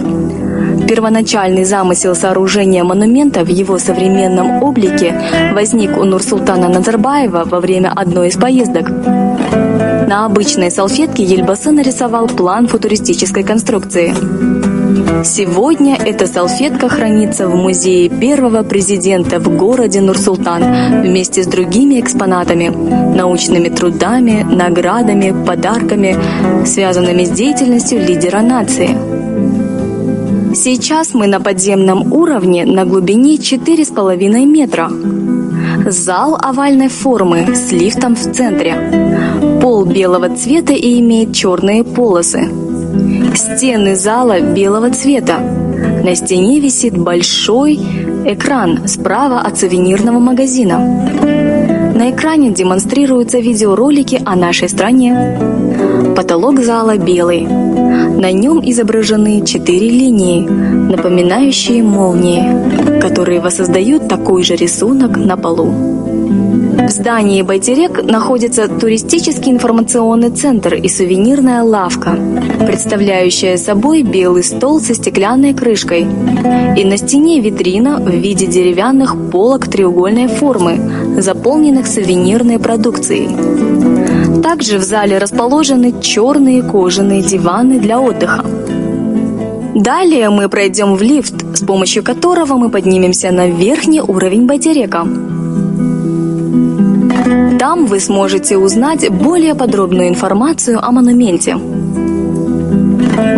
Первоначальный 0.88 1.64
замысел 1.64 2.14
сооружения 2.14 2.84
монумента 2.84 3.44
в 3.44 3.50
его 3.50 3.80
современном 3.80 4.62
облике 4.62 5.20
возник 5.52 5.98
у 5.98 6.04
Нурсултана 6.04 6.70
Назарбаева 6.70 7.46
во 7.46 7.60
время 7.60 7.92
одной 7.96 8.28
из 8.28 8.36
поездок. 8.36 8.92
На 8.92 10.28
обычной 10.28 10.70
салфетке 10.70 11.24
Ельбасы 11.24 11.72
нарисовал 11.72 12.28
план 12.28 12.68
футуристической 12.68 13.42
конструкции. 13.42 14.75
Сегодня 15.24 15.98
эта 15.98 16.26
салфетка 16.26 16.88
хранится 16.88 17.48
в 17.48 17.56
музее 17.56 18.10
первого 18.10 18.64
президента 18.64 19.40
в 19.40 19.56
городе 19.58 20.00
Нур-Султан 20.00 21.02
вместе 21.02 21.44
с 21.44 21.48
другими 21.48 22.00
экспонатами, 22.00 22.70
научными 22.70 23.70
трудами, 23.70 24.44
наградами, 24.44 25.34
подарками, 25.46 26.16
связанными 26.66 27.26
с 27.26 27.30
деятельностью 27.32 28.00
лидера 28.00 28.42
нации. 28.42 28.96
Сейчас 30.56 31.14
мы 31.14 31.28
на 31.28 31.42
подземном 31.42 32.14
уровне 32.14 32.66
на 32.66 32.86
глубине 32.86 33.36
4,5 33.36 34.46
метра. 34.46 34.90
Зал 35.88 36.38
овальной 36.42 36.88
формы 36.88 37.54
с 37.54 37.74
лифтом 37.74 38.16
в 38.16 38.22
центре. 38.34 39.60
Пол 39.62 39.84
белого 39.84 40.30
цвета 40.36 40.74
и 40.74 41.00
имеет 41.02 41.34
черные 41.34 41.84
полосы. 41.84 42.65
Стены 43.36 43.96
зала 43.96 44.40
белого 44.40 44.92
цвета. 44.92 45.40
На 45.40 46.16
стене 46.16 46.62
висит 46.62 46.98
большой 46.98 47.76
экран 48.26 48.88
справа 48.88 49.42
от 49.42 49.60
сувенирного 49.60 50.20
магазина. 50.20 50.80
На 50.80 52.12
экране 52.12 52.52
демонстрируются 52.52 53.40
видеоролики 53.40 54.22
о 54.26 54.38
нашей 54.38 54.70
стране. 54.70 55.38
Потолок 56.16 56.62
зала 56.62 56.98
белый. 56.98 57.42
На 57.42 58.32
нем 58.32 58.62
изображены 58.64 59.46
четыре 59.46 59.90
линии, 59.90 60.48
напоминающие 60.48 61.84
молнии, 61.84 63.02
которые 63.02 63.42
воссоздают 63.42 64.08
такой 64.08 64.44
же 64.44 64.56
рисунок 64.56 65.18
на 65.18 65.36
полу. 65.36 66.15
В 66.86 66.92
здании 66.92 67.42
Байтерек 67.42 68.04
находится 68.04 68.68
туристический 68.68 69.52
информационный 69.52 70.30
центр 70.30 70.76
и 70.76 70.88
сувенирная 70.88 71.64
лавка, 71.64 72.16
представляющая 72.60 73.58
собой 73.58 74.04
белый 74.04 74.44
стол 74.44 74.80
со 74.80 74.94
стеклянной 74.94 75.56
крышкой. 75.56 76.06
И 76.78 76.86
на 76.86 76.98
стене 76.98 77.40
витрина 77.40 77.98
в 77.98 78.10
виде 78.10 78.46
деревянных 78.46 79.16
полок 79.32 79.68
треугольной 79.68 80.28
формы, 80.28 81.22
заполненных 81.22 81.88
сувенирной 81.88 82.60
продукцией. 82.60 84.42
Также 84.44 84.78
в 84.78 84.84
зале 84.84 85.18
расположены 85.18 86.00
черные 86.02 86.62
кожаные 86.62 87.24
диваны 87.24 87.80
для 87.80 88.00
отдыха. 88.00 88.46
Далее 89.74 90.30
мы 90.30 90.50
пройдем 90.50 90.96
в 90.96 91.02
лифт, 91.02 91.58
с 91.58 91.66
помощью 91.66 92.04
которого 92.04 92.58
мы 92.58 92.70
поднимемся 92.70 93.32
на 93.32 93.48
верхний 93.48 94.02
уровень 94.02 94.46
Байтерека. 94.46 95.06
Там 97.60 97.88
вы 97.88 98.00
сможете 98.00 98.58
узнать 98.58 99.10
более 99.10 99.56
подробную 99.56 100.10
информацию 100.10 100.80
о 100.84 100.92
монументе. 100.92 101.58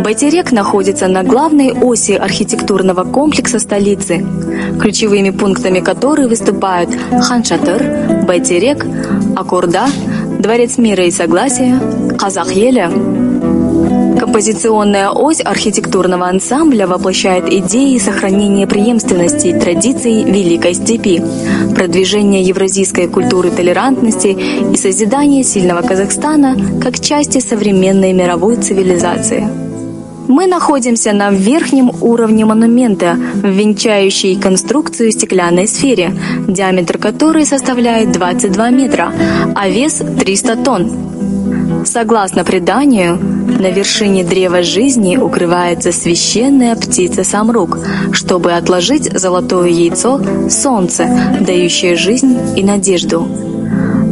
Байтерек 0.04 0.52
находится 0.52 1.08
на 1.08 1.24
главной 1.24 1.72
оси 1.72 2.14
архитектурного 2.14 3.04
комплекса 3.04 3.60
столицы, 3.60 4.26
ключевыми 4.80 5.32
пунктами 5.32 5.80
которой 5.80 6.28
выступают 6.28 6.90
Ханшатыр, 7.12 8.26
Байтерек, 8.26 8.86
Акурда, 9.36 9.88
Дворец 10.40 10.78
мира 10.78 11.06
и 11.06 11.12
согласия, 11.12 11.80
Казахеля. 12.18 12.92
Композиционная 14.28 15.10
ось 15.10 15.40
архитектурного 15.40 16.28
ансамбля 16.28 16.86
воплощает 16.86 17.46
идеи 17.50 17.98
сохранения 17.98 18.68
преемственности 18.68 19.58
традиций 19.58 20.26
Великой 20.26 20.74
Степи, 20.74 21.24
продвижения 21.74 22.44
евразийской 22.44 23.08
культуры 23.08 23.52
толерантности 23.52 24.38
и 24.74 24.76
созидания 24.76 25.44
сильного 25.44 25.82
Казахстана 25.82 26.58
как 26.84 27.00
части 27.00 27.40
современной 27.40 28.12
мировой 28.12 28.58
цивилизации. 28.58 29.48
Мы 30.28 30.46
находимся 30.46 31.14
на 31.14 31.32
верхнем 31.32 31.90
уровне 32.02 32.44
монумента, 32.44 33.18
венчающей 33.42 34.38
конструкцию 34.38 35.14
стеклянной 35.14 35.70
сфере, 35.70 36.12
диаметр 36.50 36.98
которой 36.98 37.46
составляет 37.46 38.12
22 38.12 38.70
метра, 38.72 39.14
а 39.56 39.70
вес 39.70 40.04
300 40.20 40.56
тонн. 40.58 40.92
Согласно 41.88 42.44
преданию, 42.44 43.18
на 43.18 43.72
вершине 43.72 44.26
древа 44.26 44.62
жизни 44.62 45.16
укрывается 45.16 45.94
священная 45.94 46.76
птица 46.76 47.24
Самрук, 47.24 47.80
чтобы 48.12 48.52
отложить 48.52 49.18
золотое 49.18 49.70
яйцо 49.70 50.22
солнце, 50.50 51.10
дающее 51.40 51.96
жизнь 51.96 52.38
и 52.58 52.64
надежду. 52.64 53.26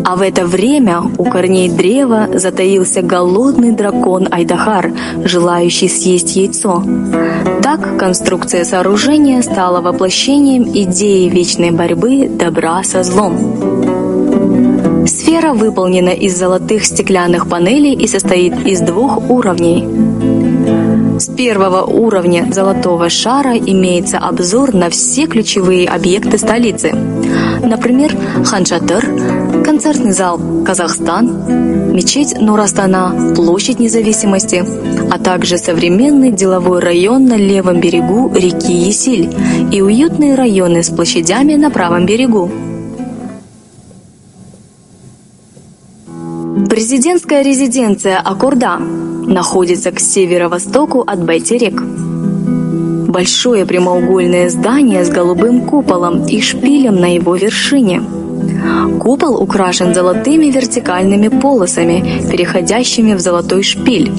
А 0.05 0.15
в 0.15 0.21
это 0.21 0.45
время 0.45 1.01
у 1.17 1.25
корней 1.25 1.69
древа 1.69 2.29
затаился 2.33 3.01
голодный 3.01 3.73
дракон 3.73 4.29
Айдахар, 4.31 4.93
желающий 5.25 5.89
съесть 5.89 6.37
яйцо. 6.37 6.81
Так 7.61 7.97
конструкция 7.97 8.63
сооружения 8.63 9.41
стала 9.41 9.81
воплощением 9.81 10.63
идеи 10.63 11.27
вечной 11.27 11.71
борьбы 11.71 12.29
добра 12.29 12.83
со 12.83 13.03
злом. 13.03 13.74
Сфера 15.05 15.53
выполнена 15.53 16.09
из 16.09 16.37
золотых 16.37 16.85
стеклянных 16.85 17.47
панелей 17.47 17.93
и 17.93 18.07
состоит 18.07 18.65
из 18.65 18.81
двух 18.81 19.29
уровней. 19.29 19.87
С 21.19 21.27
первого 21.27 21.83
уровня 21.83 22.47
золотого 22.51 23.09
шара 23.09 23.57
имеется 23.57 24.17
обзор 24.17 24.73
на 24.73 24.89
все 24.89 25.27
ключевые 25.27 25.87
объекты 25.87 26.37
столицы. 26.37 26.91
Например, 27.63 28.15
Ханшатыр, 28.43 29.63
концертный 29.63 30.11
зал 30.11 30.39
«Казахстан», 30.65 31.93
мечеть 31.93 32.35
Нурастана, 32.39 33.33
площадь 33.35 33.79
независимости, 33.79 34.65
а 35.09 35.17
также 35.17 35.57
современный 35.57 36.31
деловой 36.31 36.79
район 36.79 37.25
на 37.25 37.35
левом 37.35 37.79
берегу 37.79 38.31
реки 38.35 38.73
Есиль 38.73 39.33
и 39.71 39.81
уютные 39.81 40.35
районы 40.35 40.83
с 40.83 40.89
площадями 40.89 41.55
на 41.55 41.69
правом 41.69 42.05
берегу. 42.05 42.51
Президентская 46.75 47.41
резиденция 47.41 48.17
Аккорда 48.19 48.75
находится 48.77 49.93
к 49.93 49.99
северо-востоку 50.01 51.05
от 51.07 51.23
Байтерек. 51.23 51.81
Большое 51.81 53.65
прямоугольное 53.65 54.49
здание 54.49 55.05
с 55.05 55.09
голубым 55.09 55.61
куполом 55.67 56.25
и 56.25 56.41
шпилем 56.41 56.99
на 56.99 57.15
его 57.15 57.37
вершине. 57.37 58.03
Купол 58.99 59.41
украшен 59.41 59.93
золотыми 59.93 60.47
вертикальными 60.47 61.29
полосами, 61.29 62.27
переходящими 62.29 63.13
в 63.13 63.21
золотой 63.21 63.63
шпиль. 63.63 64.11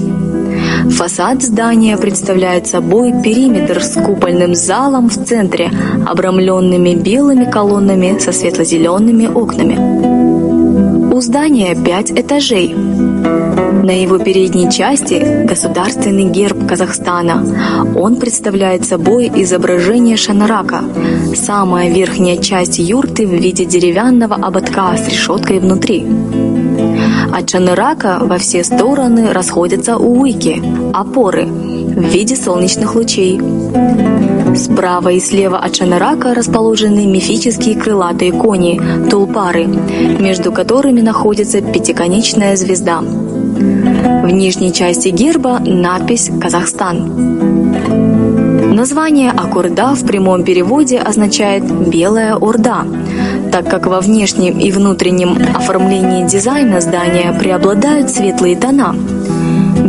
Фасад 0.93 1.43
здания 1.43 1.99
представляет 1.99 2.67
собой 2.67 3.13
периметр 3.23 3.83
с 3.83 4.01
купольным 4.01 4.55
залом 4.55 5.11
в 5.11 5.27
центре, 5.27 5.71
обрамленными 6.07 6.95
белыми 6.95 7.45
колоннами 7.45 8.19
со 8.19 8.33
светло-зелеными 8.33 9.27
окнами. 9.27 10.16
У 11.17 11.21
здания 11.23 11.75
пять 11.75 12.11
этажей. 12.11 12.75
На 12.75 14.03
его 14.03 14.19
передней 14.19 14.71
части 14.71 15.47
государственный 15.47 16.25
герб 16.25 16.69
Казахстана. 16.69 17.43
Он 17.97 18.17
представляет 18.17 18.85
собой 18.85 19.33
изображение 19.35 20.19
шанарака, 20.19 20.85
самая 21.35 21.91
верхняя 21.91 22.37
часть 22.37 22.79
юрты 22.79 23.27
в 23.27 23.33
виде 23.33 23.65
деревянного 23.65 24.35
ободка 24.35 24.95
с 24.95 25.09
решеткой 25.09 25.59
внутри. 25.61 26.05
От 27.33 27.49
шанарака 27.49 28.19
во 28.21 28.37
все 28.37 28.63
стороны 28.63 29.33
расходятся 29.33 29.97
уики, 29.97 30.63
опоры 30.93 31.49
в 31.97 32.03
виде 32.03 32.37
солнечных 32.37 32.95
лучей. 32.95 33.41
Справа 34.55 35.09
и 35.09 35.19
слева 35.19 35.59
от 35.59 35.75
шанарака 35.75 36.35
расположены 36.35 37.07
мифические 37.07 37.75
крылатые 37.75 38.33
кони, 38.33 38.81
тулпары, 39.11 39.67
между 39.67 40.53
которыми 40.53 41.01
находится 41.01 41.61
пятиконечная 41.63 42.55
звезда. 42.57 43.01
В 43.01 44.31
нижней 44.31 44.73
части 44.73 45.09
герба 45.09 45.59
надпись 45.59 46.31
«Казахстан». 46.41 47.67
Название 48.75 49.31
Акурда 49.31 49.95
в 49.95 50.07
прямом 50.07 50.45
переводе 50.45 50.99
означает 50.99 51.65
«белая 51.65 52.37
орда», 52.37 52.85
так 53.51 53.71
как 53.71 53.87
во 53.87 54.01
внешнем 54.01 54.59
и 54.59 54.71
внутреннем 54.71 55.39
оформлении 55.55 56.27
дизайна 56.27 56.83
здания 56.83 57.33
преобладают 57.39 58.11
светлые 58.11 58.55
тона. 58.55 58.95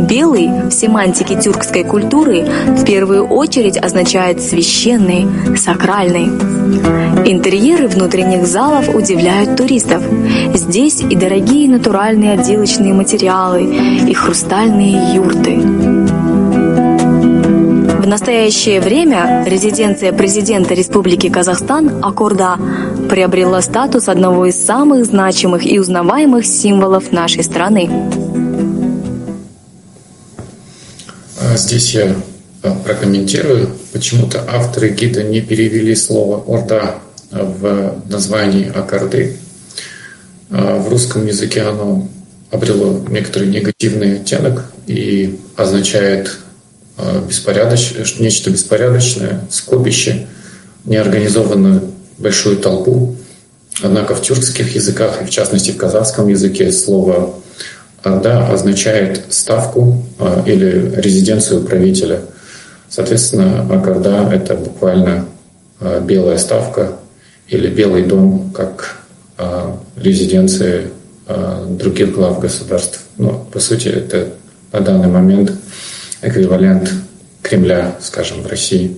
Белый 0.08 0.48
в 0.48 0.70
семантике 0.70 1.38
тюркской 1.38 1.84
культуры 1.84 2.42
в 2.42 2.84
первую 2.84 3.26
очередь 3.26 3.76
означает 3.76 4.42
священный, 4.42 5.26
сакральный. 5.56 6.24
Интерьеры 7.30 7.88
внутренних 7.88 8.46
залов 8.46 8.94
удивляют 8.94 9.56
туристов. 9.56 10.02
Здесь 10.54 11.02
и 11.02 11.14
дорогие 11.14 11.68
натуральные 11.68 12.32
отделочные 12.32 12.94
материалы, 12.94 13.64
и 13.64 14.14
хрустальные 14.14 15.14
юрты. 15.14 15.56
В 17.98 18.06
настоящее 18.06 18.80
время 18.80 19.44
резиденция 19.46 20.14
президента 20.14 20.72
Республики 20.72 21.28
Казахстан 21.28 22.02
Аккорда 22.02 22.56
приобрела 23.10 23.60
статус 23.60 24.08
одного 24.08 24.46
из 24.46 24.64
самых 24.64 25.04
значимых 25.04 25.66
и 25.66 25.78
узнаваемых 25.78 26.46
символов 26.46 27.12
нашей 27.12 27.44
страны. 27.44 27.90
Здесь 31.58 31.94
я 31.94 32.16
а, 32.62 32.74
прокомментирую. 32.84 33.70
Почему-то 33.92 34.44
авторы 34.48 34.90
гида 34.90 35.22
не 35.22 35.40
перевели 35.40 35.94
слово 35.94 36.42
«орда» 36.46 37.00
в 37.30 38.02
названии 38.08 38.70
Аккорды. 38.74 39.36
А, 40.50 40.78
в 40.78 40.88
русском 40.88 41.26
языке 41.26 41.62
оно 41.62 42.08
обрело 42.50 43.04
некоторый 43.10 43.48
негативный 43.48 44.16
оттенок 44.20 44.72
и 44.86 45.38
означает 45.56 46.38
беспорядоч... 47.28 47.92
нечто 48.18 48.50
беспорядочное, 48.50 49.42
скопище, 49.50 50.26
неорганизованную 50.84 51.92
большую 52.16 52.56
толпу. 52.56 53.16
Однако 53.82 54.14
в 54.14 54.22
тюркских 54.22 54.74
языках, 54.74 55.22
и 55.22 55.26
в 55.26 55.30
частности 55.30 55.70
в 55.70 55.76
казахском 55.76 56.26
языке, 56.28 56.72
слово 56.72 57.34
«орда» 58.02 58.48
означает 58.48 59.24
ставку 59.30 60.02
а, 60.18 60.42
или 60.46 60.94
резиденцию 60.96 61.64
правителя. 61.64 62.20
Соответственно, 62.88 63.62
Акарда— 63.70 64.30
это 64.32 64.54
буквально 64.54 65.26
а, 65.80 66.00
белая 66.00 66.38
ставка 66.38 66.92
или 67.48 67.68
белый 67.68 68.04
дом, 68.04 68.52
как 68.54 68.96
резиденции 69.96 70.90
других 71.68 72.12
глав 72.12 72.40
государств. 72.40 73.00
Но, 73.16 73.46
по 73.52 73.60
сути, 73.60 73.86
это 73.86 74.30
на 74.72 74.80
данный 74.80 75.06
момент 75.06 75.52
эквивалент 76.20 76.92
Кремля, 77.40 77.94
скажем, 78.00 78.42
в 78.42 78.48
России. 78.48 78.96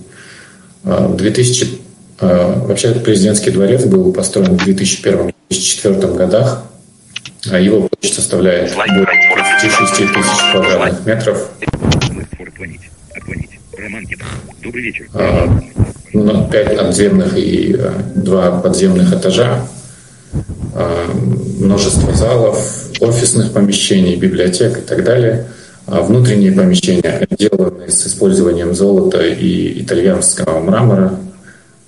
В 0.83 1.15
2000 1.15 1.81
а, 2.21 2.65
вообще 2.67 2.91
президентский 2.93 3.49
дворец 3.49 3.83
был 3.85 4.13
построен 4.13 4.57
в 4.57 4.67
2001-2004 4.67 6.15
годах. 6.15 6.63
А 7.51 7.59
его 7.59 7.87
площадь 7.87 8.15
составляет 8.15 8.75
более 8.75 9.05
36 9.59 10.13
тысяч 10.13 10.51
квадратных 10.51 11.05
метров. 11.05 11.49
А, 15.13 15.59
ну, 16.13 16.49
пять 16.49 16.75
надземных 16.75 17.37
и 17.37 17.79
два 18.15 18.61
подземных 18.61 19.13
этажа, 19.13 19.65
множество 21.59 22.13
залов, 22.13 22.57
офисных 22.99 23.53
помещений, 23.53 24.15
библиотек 24.15 24.77
и 24.77 24.81
так 24.81 25.03
далее. 25.03 25.47
А 25.87 26.01
внутренние 26.01 26.51
помещения 26.51 27.27
отделаны 27.29 27.89
с 27.89 28.05
использованием 28.05 28.73
золота 28.75 29.25
и 29.25 29.81
итальянского 29.81 30.59
мрамора, 30.59 31.19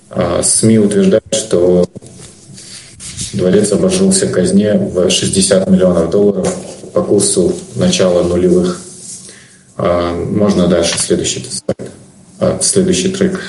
а 0.09 0.41
СМИ 0.41 0.79
утверждают, 0.79 1.33
что 1.33 1.87
дворец 3.33 3.71
обошелся 3.71 4.27
казне 4.27 4.73
в 4.73 5.09
60 5.09 5.69
миллионов 5.69 6.09
долларов 6.09 6.53
по 6.93 7.01
курсу 7.01 7.53
начала 7.75 8.23
нулевых. 8.23 8.79
А, 9.77 10.13
можно 10.13 10.67
дальше 10.67 10.97
следующий, 10.99 11.45
а, 12.39 12.59
следующий 12.61 13.09
трек. 13.09 13.41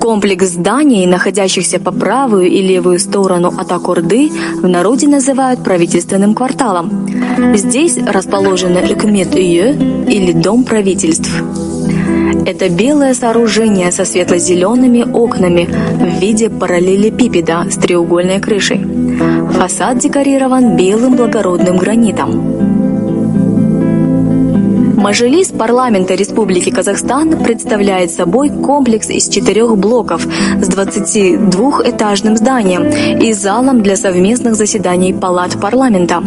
Комплекс 0.00 0.46
зданий, 0.46 1.06
находящихся 1.06 1.78
по 1.78 1.92
правую 1.92 2.46
и 2.48 2.62
левую 2.62 2.98
сторону 2.98 3.52
от 3.56 3.70
Аккорды, 3.70 4.30
в 4.62 4.66
народе 4.66 5.06
называют 5.06 5.62
правительственным 5.62 6.34
кварталом. 6.34 7.06
Здесь 7.54 7.98
расположены 7.98 8.78
Экмет 8.78 9.34
или 9.36 10.32
Дом 10.32 10.64
правительств. 10.64 11.30
Это 12.46 12.68
белое 12.68 13.14
сооружение 13.14 13.92
со 13.92 14.04
светло-зелеными 14.04 15.04
окнами 15.12 15.68
в 15.94 16.20
виде 16.20 16.48
параллелепипеда 16.48 17.66
с 17.70 17.76
треугольной 17.76 18.40
крышей. 18.40 18.80
Фасад 19.52 19.98
декорирован 19.98 20.76
белым 20.76 21.16
благородным 21.16 21.76
гранитом. 21.76 22.80
Мажилис 25.00 25.48
парламента 25.48 26.14
Республики 26.14 26.70
Казахстан 26.70 27.42
представляет 27.42 28.10
собой 28.10 28.50
комплекс 28.50 29.08
из 29.08 29.28
четырех 29.28 29.78
блоков 29.78 30.22
с 30.22 30.68
22-этажным 30.68 32.36
зданием 32.36 32.86
и 33.18 33.32
залом 33.32 33.82
для 33.82 33.96
совместных 33.96 34.56
заседаний 34.56 35.14
палат 35.14 35.58
парламента. 35.58 36.22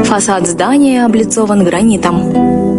Фасад 0.00 0.48
здания 0.48 1.04
облицован 1.04 1.62
гранитом. 1.62 2.71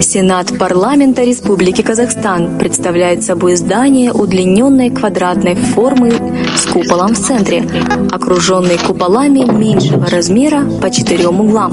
Сенат 0.00 0.58
парламента 0.58 1.22
Республики 1.22 1.82
Казахстан 1.82 2.58
представляет 2.58 3.22
собой 3.22 3.56
здание 3.56 4.12
удлиненной 4.12 4.90
квадратной 4.90 5.54
формы 5.54 6.12
с 6.56 6.66
куполом 6.66 7.14
в 7.14 7.18
центре, 7.18 7.68
окруженный 8.10 8.78
куполами 8.78 9.44
меньшего 9.50 10.06
размера 10.06 10.64
по 10.80 10.90
четырем 10.90 11.40
углам. 11.40 11.72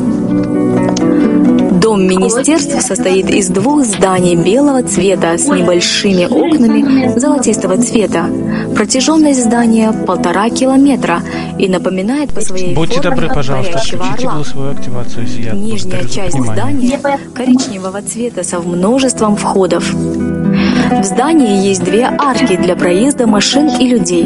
Дом 1.84 2.08
министерств 2.08 2.82
состоит 2.82 3.30
из 3.30 3.50
двух 3.50 3.84
зданий 3.84 4.36
белого 4.36 4.84
цвета 4.84 5.38
с 5.38 5.48
небольшими 5.48 6.26
окнами 6.26 7.20
золотистого 7.20 7.78
цвета. 7.78 8.30
Протяженность 8.74 9.44
здания 9.44 9.92
полтора 9.92 10.50
километра 10.50 11.22
и 11.60 11.68
напоминает 11.68 12.34
по 12.34 12.40
своей 12.40 12.74
Будьте 12.74 13.02
форме 13.02 13.12
добры, 13.12 13.28
пожалуйста, 13.28 13.80
отключите 13.80 14.28
голосовую 14.28 14.72
активацию. 14.72 15.28
Я 15.28 15.52
Нижняя 15.52 16.08
часть 16.08 16.40
здания 16.40 17.00
коричневого 17.36 17.93
цвета 18.02 18.44
со 18.44 18.60
множеством 18.60 19.36
входов. 19.36 19.94
В 19.94 21.04
здании 21.04 21.68
есть 21.68 21.84
две 21.84 22.06
арки 22.06 22.56
для 22.56 22.76
проезда 22.76 23.28
машин 23.28 23.70
и 23.80 23.88
людей. 23.88 24.26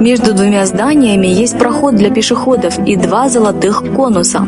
Между 0.00 0.34
двумя 0.34 0.64
зданиями 0.66 1.26
есть 1.26 1.58
проход 1.58 1.96
для 1.96 2.10
пешеходов 2.10 2.78
и 2.86 2.96
два 2.96 3.28
золотых 3.28 3.82
конуса. 3.94 4.46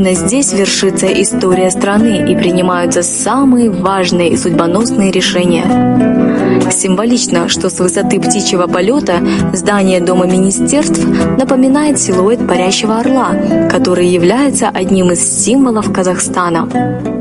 Именно 0.00 0.14
здесь 0.14 0.54
вершится 0.54 1.06
история 1.08 1.70
страны 1.70 2.32
и 2.32 2.34
принимаются 2.34 3.02
самые 3.02 3.68
важные 3.68 4.30
и 4.30 4.36
судьбоносные 4.38 5.10
решения. 5.10 6.70
Символично, 6.70 7.50
что 7.50 7.68
с 7.68 7.78
высоты 7.78 8.18
птичьего 8.18 8.66
полета 8.66 9.20
здание 9.52 10.00
Дома 10.00 10.24
министерств 10.24 11.06
напоминает 11.36 12.00
силуэт 12.00 12.48
парящего 12.48 13.00
орла, 13.00 13.34
который 13.70 14.06
является 14.06 14.70
одним 14.70 15.12
из 15.12 15.20
символов 15.20 15.92
Казахстана. 15.92 17.19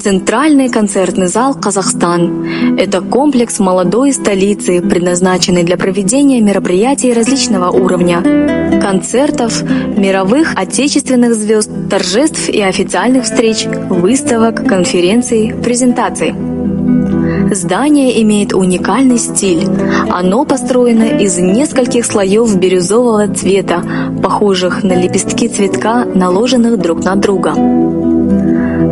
Центральный 0.00 0.68
концертный 0.68 1.28
зал 1.28 1.54
«Казахстан»— 1.54 2.76
это 2.78 3.00
комплекс 3.00 3.58
молодой 3.58 4.12
столицы, 4.12 4.80
предназначенный 4.80 5.62
для 5.62 5.76
проведения 5.76 6.40
мероприятий 6.40 7.12
различного 7.12 7.70
уровня, 7.70 8.22
концертов, 8.80 9.62
мировых, 9.62 10.54
отечественных 10.56 11.34
звезд, 11.34 11.70
торжеств 11.88 12.48
и 12.48 12.60
официальных 12.60 13.24
встреч, 13.24 13.66
выставок, 13.66 14.66
конференций, 14.66 15.54
презентаций. 15.62 16.34
Здание 17.52 18.20
имеет 18.22 18.52
уникальный 18.52 19.18
стиль. 19.18 19.68
Оно 20.10 20.44
построено 20.44 21.18
из 21.18 21.38
нескольких 21.38 22.04
слоев 22.04 22.54
бирюзового 22.56 23.28
цвета, 23.28 23.82
похожих 24.22 24.82
на 24.82 24.94
лепестки 24.94 25.48
цветка, 25.48 26.04
наложенных 26.04 26.78
друг 26.78 27.04
на 27.04 27.16
друга. 27.16 28.13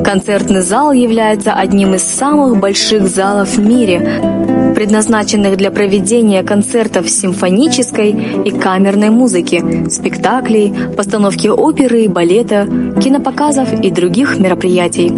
Концертный 0.05 0.63
зал 0.63 0.93
является 0.93 1.53
одним 1.53 1.95
из 1.95 2.03
самых 2.03 2.59
больших 2.59 3.09
залов 3.09 3.57
в 3.57 3.61
мире, 3.61 4.75
предназначенных 4.75 5.57
для 5.57 5.71
проведения 5.71 6.43
концертов 6.43 7.09
симфонической 7.09 8.11
и 8.45 8.51
камерной 8.51 9.11
музыки, 9.11 9.89
спектаклей, 9.89 10.73
постановки 10.97 11.49
оперы 11.49 12.03
и 12.03 12.09
балета, 12.09 12.67
кинопоказов 13.01 13.73
и 13.73 13.91
других 13.91 14.39
мероприятий. 14.39 15.13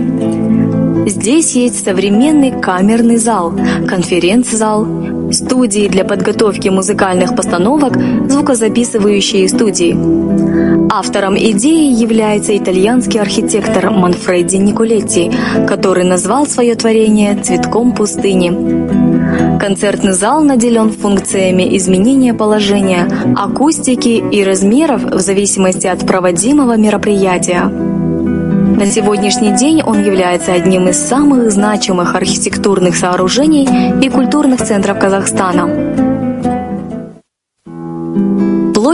Здесь 1.08 1.54
есть 1.54 1.84
современный 1.84 2.50
камерный 2.60 3.16
зал, 3.16 3.52
конференц-зал, 3.86 4.86
студии 5.32 5.88
для 5.88 6.04
подготовки 6.04 6.68
музыкальных 6.68 7.36
постановок, 7.36 7.94
звукозаписывающие 8.28 9.48
студии. 9.48 10.53
Автором 10.96 11.36
идеи 11.36 11.92
является 11.92 12.56
итальянский 12.56 13.20
архитектор 13.20 13.90
Манфреди 13.90 14.58
Николетти, 14.58 15.28
который 15.66 16.04
назвал 16.04 16.46
свое 16.46 16.76
творение 16.76 17.34
«Цветком 17.34 17.92
пустыни». 17.96 19.58
Концертный 19.58 20.12
зал 20.12 20.44
наделен 20.44 20.92
функциями 20.92 21.76
изменения 21.76 22.32
положения, 22.32 23.08
акустики 23.34 24.22
и 24.30 24.44
размеров 24.44 25.02
в 25.02 25.18
зависимости 25.18 25.88
от 25.88 26.06
проводимого 26.06 26.76
мероприятия. 26.76 27.64
На 27.64 28.86
сегодняшний 28.86 29.50
день 29.50 29.82
он 29.82 30.04
является 30.04 30.52
одним 30.52 30.86
из 30.86 30.96
самых 30.96 31.50
значимых 31.50 32.14
архитектурных 32.14 32.94
сооружений 32.94 33.68
и 34.00 34.08
культурных 34.08 34.62
центров 34.62 35.00
Казахстана. 35.00 36.03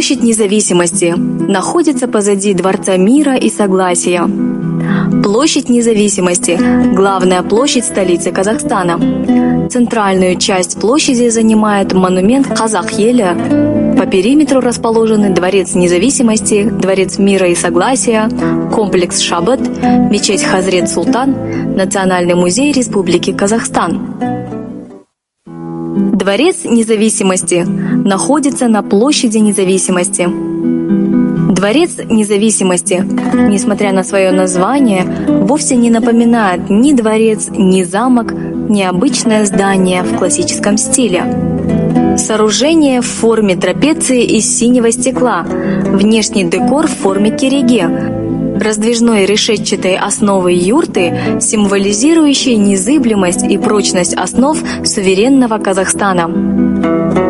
Площадь 0.01 0.23
независимости 0.23 1.15
находится 1.15 2.09
позади 2.09 2.55
Дворца 2.55 2.97
мира 2.97 3.37
и 3.37 3.51
согласия. 3.51 4.23
Площадь 5.23 5.69
независимости– 5.69 6.59
главная 6.95 7.43
площадь 7.43 7.85
столицы 7.85 8.33
Казахстана. 8.33 9.69
Центральную 9.69 10.39
часть 10.39 10.81
площади 10.81 11.29
занимает 11.29 11.93
монумент 11.93 12.47
Казах-Еля. 12.47 13.95
По 13.99 14.07
периметру 14.07 14.61
расположены 14.61 15.35
Дворец 15.35 15.75
независимости, 15.75 16.63
Дворец 16.65 17.19
мира 17.19 17.49
и 17.49 17.55
согласия, 17.55 18.31
комплекс 18.75 19.21
Шабат, 19.21 19.61
мечеть 19.61 20.43
Хазрет 20.43 20.89
Султан, 20.89 21.77
Национальный 21.77 22.37
музей 22.37 22.73
Республики 22.73 23.35
Казахстан. 23.35 24.60
Дворец 26.01 26.65
независимости 26.65 27.67
находится 27.67 28.69
на 28.69 28.83
площади 28.83 29.37
независимости. 29.37 30.27
Дворец 31.53 31.91
независимости, 32.09 33.05
несмотря 33.35 33.93
на 33.93 34.03
свое 34.03 34.33
название, 34.33 35.05
вовсе 35.29 35.77
не 35.77 35.91
напоминает 35.91 36.71
ни 36.71 36.95
дворец, 36.95 37.49
ни 37.51 37.83
замок, 37.83 38.33
ни 38.33 38.83
обычное 38.83 39.45
здание 39.45 40.03
в 40.03 40.17
классическом 40.17 40.79
стиле. 40.79 42.17
Сооружение 42.17 43.03
в 43.03 43.07
форме 43.07 43.57
трапеции 43.57 44.25
из 44.25 44.47
синего 44.59 44.91
стекла, 44.91 45.43
внешний 45.43 46.45
декор 46.45 46.87
в 46.87 46.95
форме 46.95 47.31
кириге, 47.31 47.89
раздвижной 48.61 49.27
решетчатой 49.27 49.97
основы 49.97 50.53
юрты, 50.53 51.39
символизирующей 51.41 52.57
незыблемость 52.57 53.45
и 53.45 53.59
прочность 53.59 54.15
основ 54.15 54.59
суверенного 54.85 55.59
Казахстана. 55.59 57.30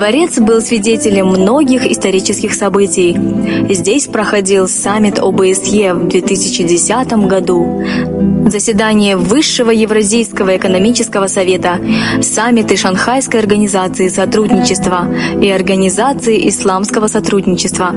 Дворец 0.00 0.38
был 0.38 0.62
свидетелем 0.62 1.26
многих 1.26 1.84
исторических 1.84 2.54
событий. 2.54 3.14
Здесь 3.68 4.06
проходил 4.06 4.66
саммит 4.66 5.18
ОБСЕ 5.18 5.92
в 5.92 6.08
2010 6.08 7.12
году, 7.28 7.84
заседание 8.46 9.18
Высшего 9.18 9.70
Евразийского 9.70 10.56
экономического 10.56 11.26
совета, 11.26 11.78
саммиты 12.22 12.78
Шанхайской 12.78 13.40
организации 13.40 14.08
сотрудничества 14.08 15.06
и 15.38 15.50
Организации 15.50 16.48
исламского 16.48 17.06
сотрудничества, 17.06 17.92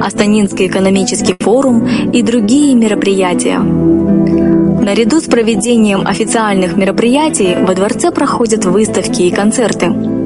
Астанинский 0.00 0.68
экономический 0.68 1.34
форум 1.40 1.88
и 2.12 2.22
другие 2.22 2.76
мероприятия. 2.76 3.58
Наряду 3.58 5.20
с 5.20 5.24
проведением 5.24 6.06
официальных 6.06 6.76
мероприятий 6.76 7.56
во 7.60 7.74
дворце 7.74 8.12
проходят 8.12 8.64
выставки 8.64 9.22
и 9.22 9.32
концерты. 9.32 10.21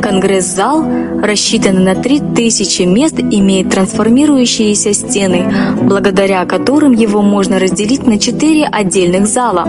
Конгресс-зал, 0.00 0.84
рассчитанный 1.22 1.84
на 1.84 1.94
3000 1.94 2.82
мест, 2.82 3.18
имеет 3.18 3.70
трансформирующиеся 3.70 4.92
стены, 4.92 5.52
благодаря 5.82 6.44
которым 6.44 6.92
его 6.92 7.22
можно 7.22 7.58
разделить 7.58 8.06
на 8.06 8.18
четыре 8.18 8.66
отдельных 8.66 9.26
зала. 9.26 9.64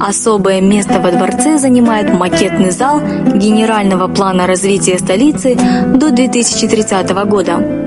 Особое 0.00 0.60
место 0.60 1.00
во 1.00 1.10
дворце 1.10 1.58
занимает 1.58 2.12
макетный 2.12 2.70
зал 2.70 3.00
Генерального 3.00 4.08
плана 4.08 4.46
развития 4.46 4.98
столицы 4.98 5.56
до 5.94 6.10
2030 6.10 7.10
года. 7.26 7.86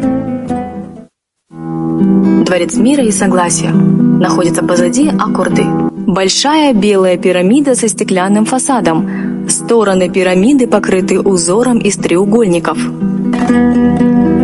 Дворец 2.45 2.75
мира 2.77 3.03
и 3.03 3.12
согласия 3.12 3.69
находится 3.69 4.63
позади 4.63 5.07
Аккорды. 5.07 5.65
Большая 6.07 6.73
белая 6.73 7.17
пирамида 7.17 7.75
со 7.75 7.88
стеклянным 7.88 8.45
фасадом, 8.45 9.28
Стороны 9.47 10.10
пирамиды 10.10 10.67
покрыты 10.67 11.19
узором 11.19 11.80
из 11.80 11.95
треугольников. 11.95 12.78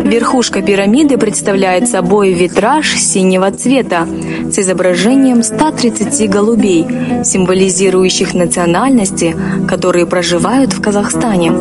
Верхушка 0.04 0.62
пирамиды 0.62 1.18
представляет 1.18 1.88
собой 1.88 2.32
витраж 2.32 2.94
синего 2.96 3.50
цвета 3.50 4.06
с 4.50 4.58
изображением 4.58 5.42
130 5.42 6.30
голубей, 6.30 6.86
символизирующих 7.24 8.32
национальности, 8.32 9.36
которые 9.68 10.06
проживают 10.06 10.72
в 10.72 10.80
Казахстане. 10.80 11.52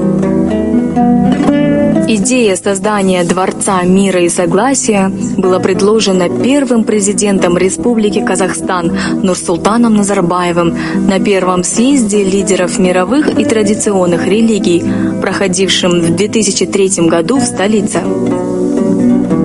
Идея 2.08 2.56
создания 2.56 3.24
Дворца 3.24 3.82
мира 3.82 4.22
и 4.22 4.30
согласия 4.30 5.12
была 5.38 5.60
предложена 5.60 6.30
первым 6.30 6.84
президентом 6.84 7.58
Республики 7.58 8.24
Казахстан 8.24 8.96
Нурсултаном 9.24 9.96
Назарбаевым 9.96 10.78
на 11.08 11.20
первом 11.20 11.64
съезде 11.64 12.24
лидеров 12.24 12.78
мировых 12.78 13.40
и 13.40 13.44
традиционных 13.44 14.28
религий, 14.28 14.84
проходившем 15.20 16.00
в 16.02 16.16
2003 16.16 17.08
году 17.08 17.40
в 17.40 17.44
столице. 17.44 18.02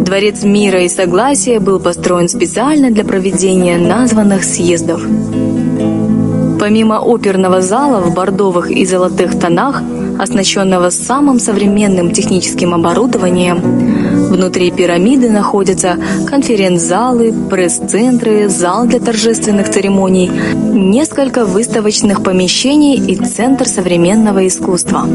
Дворец 0.04 0.42
мира 0.42 0.82
и 0.82 0.88
согласия 0.90 1.60
был 1.60 1.80
построен 1.80 2.28
специально 2.28 2.90
для 2.90 3.04
проведения 3.04 3.78
названных 3.78 4.44
съездов. 4.44 5.00
Помимо 6.60 6.98
оперного 6.98 7.62
зала 7.62 8.00
в 8.02 8.12
бордовых 8.12 8.70
и 8.70 8.84
золотых 8.84 9.38
тонах, 9.40 9.82
оснащенного 10.20 10.90
самым 10.90 11.38
современным 11.38 12.12
техническим 12.12 12.74
оборудованием, 12.74 13.60
внутри 14.28 14.70
пирамиды 14.70 15.30
находятся 15.30 15.96
конференц-залы, 16.26 17.32
пресс-центры, 17.48 18.48
зал 18.48 18.86
для 18.86 19.00
торжественных 19.00 19.70
церемоний, 19.70 20.30
несколько 20.54 21.46
выставочных 21.46 22.22
помещений 22.22 22.96
и 22.96 23.16
центр 23.16 23.66
современного 23.66 24.46
искусства. 24.46 25.06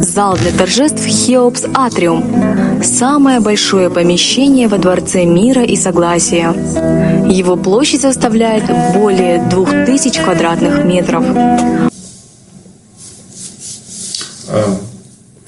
Зал 0.00 0.36
для 0.36 0.52
торжеств 0.52 1.04
Хеопс 1.04 1.64
Атриум– 1.74 2.24
самое 2.82 3.40
большое 3.40 3.90
помещение 3.90 4.68
во 4.68 4.78
Дворце 4.78 5.24
мира 5.24 5.62
и 5.62 5.76
согласия. 5.76 6.52
Его 7.28 7.56
площадь 7.56 8.02
составляет 8.02 8.64
более 8.94 9.42
2000 9.48 10.22
квадратных 10.22 10.84
метров. 10.84 11.24
А, 14.54 14.80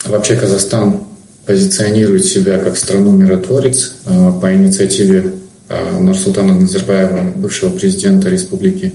вообще 0.06 0.34
Казахстан 0.34 1.04
позиционирует 1.46 2.24
себя 2.24 2.58
как 2.58 2.76
страну-миротворец 2.76 3.94
а, 4.04 4.32
по 4.32 4.52
инициативе 4.52 5.32
а, 5.68 6.00
Нурсултана 6.00 6.58
Назарбаева, 6.58 7.30
бывшего 7.36 7.70
президента 7.70 8.28
республики. 8.28 8.92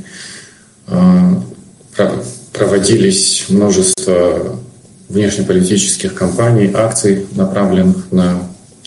Проводились 2.52 3.46
множество 3.48 4.60
внешнеполитических 5.08 6.14
кампаний, 6.14 6.70
акций, 6.74 7.26
направленных 7.36 8.12
на 8.12 8.40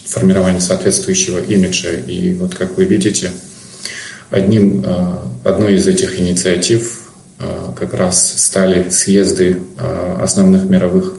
формирование 0.05 0.61
соответствующего 0.61 1.39
имиджа. 1.39 1.91
И 1.93 2.35
вот 2.35 2.55
как 2.55 2.77
вы 2.77 2.85
видите, 2.85 3.31
одним, 4.31 4.85
одной 5.45 5.77
из 5.77 5.87
этих 5.87 6.21
инициатив 6.21 7.04
как 7.77 7.95
раз 7.95 8.35
стали 8.37 8.91
съезды 8.91 9.61
э, 9.79 10.17
основных 10.21 10.65
мировых 10.65 11.15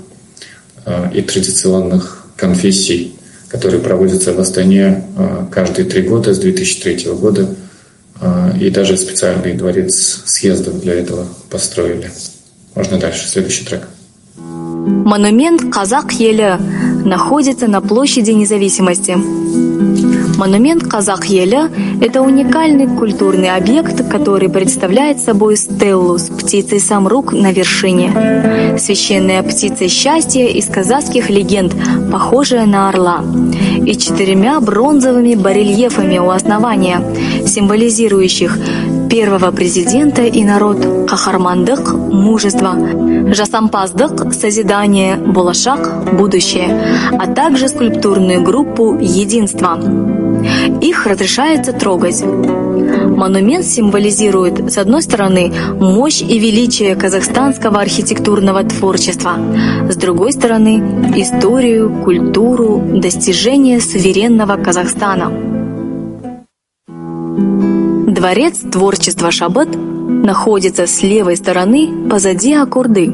и 1.15 1.21
традиционных 1.23 2.27
конфессий, 2.35 3.15
которые 3.49 3.81
проводятся 3.81 4.33
в 4.33 4.39
Астане 4.39 5.03
каждые 5.51 5.85
три 5.85 6.03
года 6.03 6.31
с 6.31 6.37
2003 6.37 7.11
года. 7.13 7.55
И 8.59 8.69
даже 8.69 8.95
специальный 8.95 9.53
дворец 9.53 10.21
съездов 10.25 10.79
для 10.81 10.93
этого 10.93 11.25
построили. 11.49 12.11
Можно 12.75 12.99
дальше, 12.99 13.27
следующий 13.27 13.65
трек. 13.65 13.87
Монумент 14.85 15.73
«Казак 15.73 16.13
елі» 16.13 16.57
находится 17.05 17.67
на 17.67 17.81
площади 17.81 18.31
независимости. 18.31 19.17
Монумент 20.37 20.83
«Казак 20.83 21.29
елі»— 21.31 21.59
это 22.01 22.21
уникальный 22.21 22.87
культурный 22.87 23.55
объект, 23.55 24.01
который 24.11 24.49
представляет 24.49 25.19
собой 25.21 25.55
стеллу 25.55 26.17
с 26.17 26.29
птицей 26.29 26.79
самрук 26.79 27.33
на 27.33 27.51
вершине. 27.51 28.11
Священная 28.77 29.43
птица 29.43 29.87
счастья 29.87 30.45
из 30.45 30.65
казахских 30.65 31.29
легенд, 31.29 31.73
похожая 32.11 32.65
на 32.65 32.89
орла, 32.89 33.21
и 33.85 33.95
четырьмя 33.95 34.59
бронзовыми 34.59 35.35
барельефами 35.35 36.17
у 36.17 36.29
основания, 36.29 37.01
символизирующих 37.47 38.57
первого 39.09 39.51
президента 39.51 40.23
и 40.23 40.43
народ, 40.43 41.07
кахармандык, 41.07 41.93
мужество, 41.93 42.75
жасампаздык, 43.33 44.33
созидание, 44.33 45.15
болашак, 45.15 46.13
будущее, 46.13 46.69
а 47.17 47.27
также 47.27 47.69
скульптурную 47.69 48.43
группу 48.43 48.97
«Единство». 48.99 49.79
Их 50.81 51.05
разрешается 51.07 51.73
трогать. 51.73 52.23
Монумент 52.23 53.65
символизирует, 53.65 54.71
с 54.71 54.77
одной 54.77 55.01
стороны, 55.01 55.51
мощь 55.79 56.21
и 56.21 56.37
величие 56.37 56.95
казахстанского 56.95 57.79
архитектурного 57.79 58.63
творчества, 58.63 59.37
с 59.89 59.95
другой 59.95 60.33
стороны, 60.33 61.11
историю, 61.15 62.03
культуру, 62.03 62.81
достижения 62.85 63.79
суверенного 63.79 64.57
Казахстана. 64.57 65.31
Дворец 68.07 68.59
творчества 68.71 69.31
Шабат 69.31 69.69
находится 69.75 70.87
с 70.87 71.03
левой 71.03 71.37
стороны 71.37 72.07
позади 72.09 72.53
Аккурды. 72.53 73.13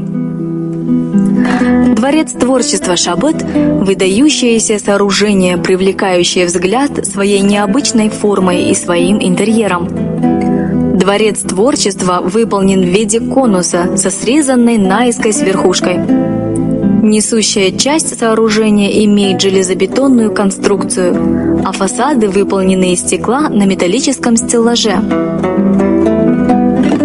Дворец 1.11 2.31
творчества 2.31 2.95
Шабат– 2.95 3.43
выдающееся 3.53 4.79
сооружение, 4.79 5.57
привлекающее 5.57 6.45
взгляд 6.45 7.05
своей 7.05 7.41
необычной 7.41 8.09
формой 8.09 8.69
и 8.69 8.75
своим 8.75 9.21
интерьером. 9.21 10.97
Дворец 10.97 11.39
творчества 11.41 12.21
выполнен 12.23 12.81
в 12.81 12.85
виде 12.85 13.19
конуса 13.19 13.97
со 13.97 14.09
срезанной 14.09 14.77
наискось 14.77 15.41
верхушкой. 15.41 15.97
Несущая 15.97 17.71
часть 17.71 18.17
сооружения 18.17 19.03
имеет 19.05 19.41
железобетонную 19.41 20.33
конструкцию, 20.33 21.61
а 21.65 21.73
фасады 21.73 22.29
выполнены 22.29 22.93
из 22.93 23.01
стекла 23.01 23.49
на 23.49 23.65
металлическом 23.65 24.37
стеллаже. 24.37 24.95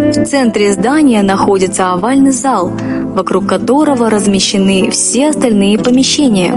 В 0.07 0.25
центре 0.25 0.71
здания 0.71 1.23
находится 1.23 1.91
овальный 1.91 2.31
зал, 2.31 2.71
вокруг 3.17 3.47
которого 3.47 4.11
размещены 4.11 4.91
все 4.91 5.29
остальные 5.29 5.79
помещения. 5.79 6.53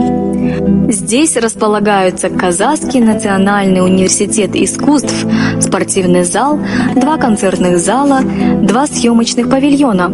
Здесь 0.93 1.37
располагаются 1.37 2.29
Казахский 2.29 3.01
национальный 3.01 3.83
университет 3.83 4.55
искусств, 4.55 5.27
спортивный 5.61 6.25
зал, 6.25 6.61
два 6.97 7.17
концертных 7.17 7.79
зала, 7.79 8.21
два 8.63 8.87
съемочных 8.87 9.49
павильона, 9.49 10.11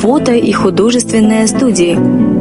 фото 0.00 0.32
и 0.32 0.52
художественные 0.52 1.46
студии, 1.48 1.94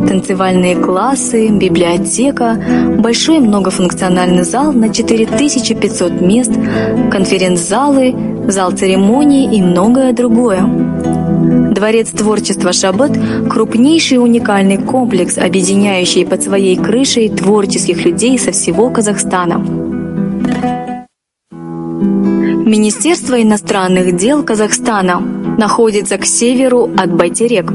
танцевальные 0.08 0.77
классы, 0.77 1.49
библиотека, 1.49 2.58
большой 2.97 3.39
многофункциональный 3.39 4.43
зал 4.43 4.71
на 4.71 4.93
4500 4.93 6.21
мест, 6.21 6.51
конференц-залы, 7.12 8.15
зал 8.47 8.71
церемоний 8.71 9.58
и 9.58 9.62
многое 9.62 10.13
другое. 10.13 11.12
Дворец 11.71 12.10
творчества 12.10 12.73
Шаббат– 12.73 13.12
крупнейший 13.49 14.17
уникальный 14.17 14.78
комплекс, 14.78 15.38
объединяющий 15.38 16.26
под 16.26 16.43
своей 16.43 16.76
крышей 16.76 17.30
творческих 17.30 18.06
людей 18.06 18.38
со 18.38 18.52
всего 18.52 18.89
Казахстана. 18.89 19.58
Министерство 22.65 23.41
иностранных 23.41 24.15
дел 24.15 24.43
Казахстана 24.43 25.19
находится 25.58 26.17
к 26.17 26.26
северу 26.26 26.89
от 26.97 27.13
Байтерек. 27.13 27.71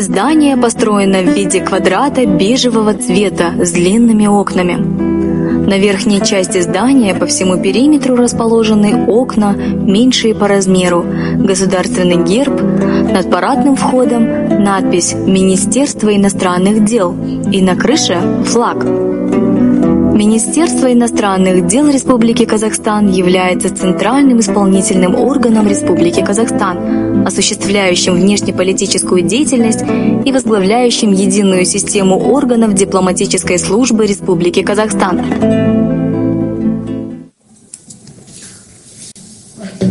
Здание 0.00 0.56
построено 0.56 1.22
в 1.22 1.34
виде 1.34 1.60
квадрата 1.60 2.26
бежевого 2.26 2.94
цвета 2.94 3.52
с 3.62 3.72
длинными 3.72 4.26
окнами. 4.26 5.33
На 5.54 5.78
верхней 5.78 6.20
части 6.20 6.60
здания 6.60 7.14
по 7.14 7.26
всему 7.26 7.56
периметру 7.56 8.16
расположены 8.16 9.06
окна, 9.06 9.54
меньшие 9.54 10.34
по 10.34 10.48
размеру, 10.48 11.04
государственный 11.36 12.22
герб, 12.22 12.60
над 12.60 13.30
парадным 13.30 13.76
входом 13.76 14.24
надпись 14.62 15.14
«Министерство 15.14 16.14
иностранных 16.14 16.84
дел» 16.84 17.14
и 17.52 17.62
на 17.62 17.76
крыше 17.76 18.18
флаг. 18.44 18.84
Министерство 20.14 20.92
иностранных 20.92 21.66
дел 21.66 21.88
Республики 21.88 22.44
Казахстан 22.44 23.10
является 23.10 23.74
центральным 23.74 24.40
исполнительным 24.40 25.14
органом 25.16 25.68
Республики 25.68 26.24
Казахстан, 26.24 27.13
осуществляющим 27.24 28.14
внешнеполитическую 28.14 29.22
деятельность 29.22 29.82
и 30.24 30.32
возглавляющим 30.32 31.12
единую 31.12 31.64
систему 31.64 32.18
органов 32.18 32.74
дипломатической 32.74 33.58
службы 33.58 34.06
Республики 34.06 34.62
Казахстан. 34.62 35.22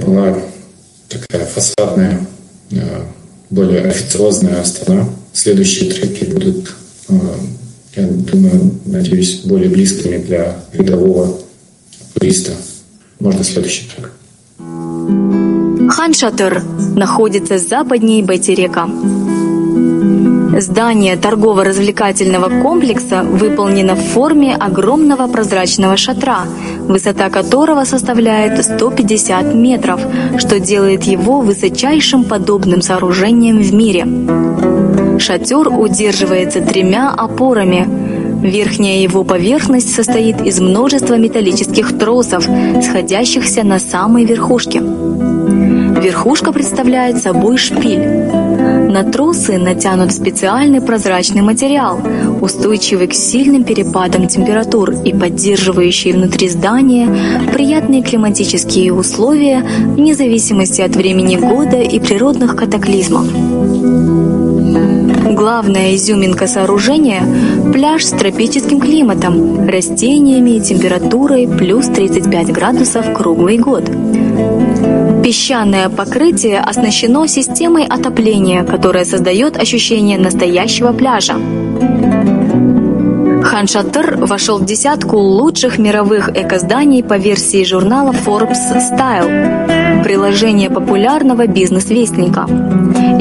Была 0.06 0.38
такая 1.10 1.46
фасадная, 1.46 2.20
э, 2.72 3.02
более 3.50 3.82
официозная 3.82 4.64
страна. 4.64 5.08
Следующие 5.32 5.92
треки 5.92 6.26
будут 6.26 6.76
э, 7.10 7.14
я 7.96 8.08
думаю, 8.08 8.80
надеюсь, 8.86 9.42
более 9.42 9.70
близкими 9.70 10.18
для 10.18 10.58
рядового 10.74 11.40
туриста. 12.14 12.54
Можно 13.20 13.44
следующий 13.44 13.88
трек. 13.96 14.12
Ханшатыр 16.04 16.62
находится 16.98 17.58
западнее 17.58 18.26
Байтерека. 18.26 18.90
Здание 20.60 21.16
торгово-развлекательного 21.16 22.62
комплекса 22.62 23.24
выполнено 23.24 23.96
в 23.96 24.02
форме 24.02 24.54
огромного 24.54 25.28
прозрачного 25.32 25.96
шатра, 25.96 26.42
высота 26.82 27.30
которого 27.30 27.86
составляет 27.86 28.62
150 28.66 29.54
метров, 29.54 30.02
что 30.38 30.60
делает 30.60 31.04
его 31.04 31.40
высочайшим 31.40 32.26
подобным 32.26 32.82
сооружением 32.82 33.60
в 33.60 33.74
мире. 33.74 34.06
Шатер 35.20 35.70
удерживается 35.70 36.60
тремя 36.60 37.12
опорами. 37.12 37.88
Верхняя 38.46 39.00
его 39.00 39.24
поверхность 39.24 39.96
состоит 39.96 40.42
из 40.42 40.60
множества 40.60 41.14
металлических 41.14 41.98
тросов, 41.98 42.46
сходящихся 42.84 43.64
на 43.64 43.80
самой 43.80 44.26
верхушке. 44.26 44.82
Верхушка 46.04 46.52
представляет 46.52 47.20
собой 47.20 47.56
шпиль. 47.56 48.06
На 48.92 49.06
тросы 49.10 49.58
натянут 49.58 50.12
специальный 50.12 50.82
прозрачный 50.82 51.42
материал, 51.42 51.98
устойчивый 52.42 53.08
к 53.08 53.14
сильным 53.14 53.64
перепадам 53.64 54.28
температур 54.28 54.92
и 54.92 55.14
поддерживающий 55.14 56.12
внутри 56.12 56.50
здания 56.50 57.08
приятные 57.54 58.04
климатические 58.04 58.92
условия 58.94 59.64
вне 59.96 60.14
зависимости 60.14 60.82
от 60.82 60.94
времени 60.94 61.38
года 61.38 61.80
и 61.82 62.02
природных 62.02 62.58
катаклизмов. 62.58 63.26
Главная 65.34 65.96
изюминка 65.96 66.48
сооружения– 66.48 67.24
пляж 67.74 68.04
с 68.04 68.10
тропическим 68.10 68.82
климатом, 68.82 69.70
растениями 69.70 70.58
и 70.58 70.62
температурой 70.62 71.48
плюс 71.48 71.88
35 71.88 72.52
градусов 72.52 73.14
круглый 73.14 73.58
год. 73.58 73.90
Песчаное 75.24 75.88
покрытие 75.88 76.60
оснащено 76.60 77.28
системой 77.28 77.86
отопления, 77.86 78.66
которая 78.66 79.06
создает 79.06 79.56
ощущение 79.56 80.18
настоящего 80.18 80.92
пляжа. 80.92 81.36
Ханшатыр 83.42 84.18
вошел 84.18 84.58
в 84.58 84.66
десятку 84.66 85.18
лучших 85.18 85.78
мировых 85.78 86.30
экозданий 86.36 87.04
по 87.04 87.18
версии 87.18 87.64
журнала 87.64 88.12
Forbes 88.12 88.74
Style, 88.76 90.04
приложение 90.04 90.70
популярного 90.70 91.48
бизнес-вестника, 91.48 92.46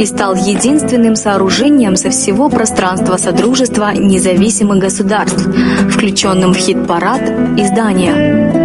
и 0.01 0.05
стал 0.05 0.35
единственным 0.35 1.15
сооружением 1.15 1.95
со 1.95 2.11
всего 2.11 2.49
пространства 2.49 3.17
Содружества 3.17 3.93
независимых 3.95 4.79
государств, 4.79 5.49
включенным 5.91 6.53
в 6.53 6.57
хит-парад 6.57 7.23
издания 7.57 8.62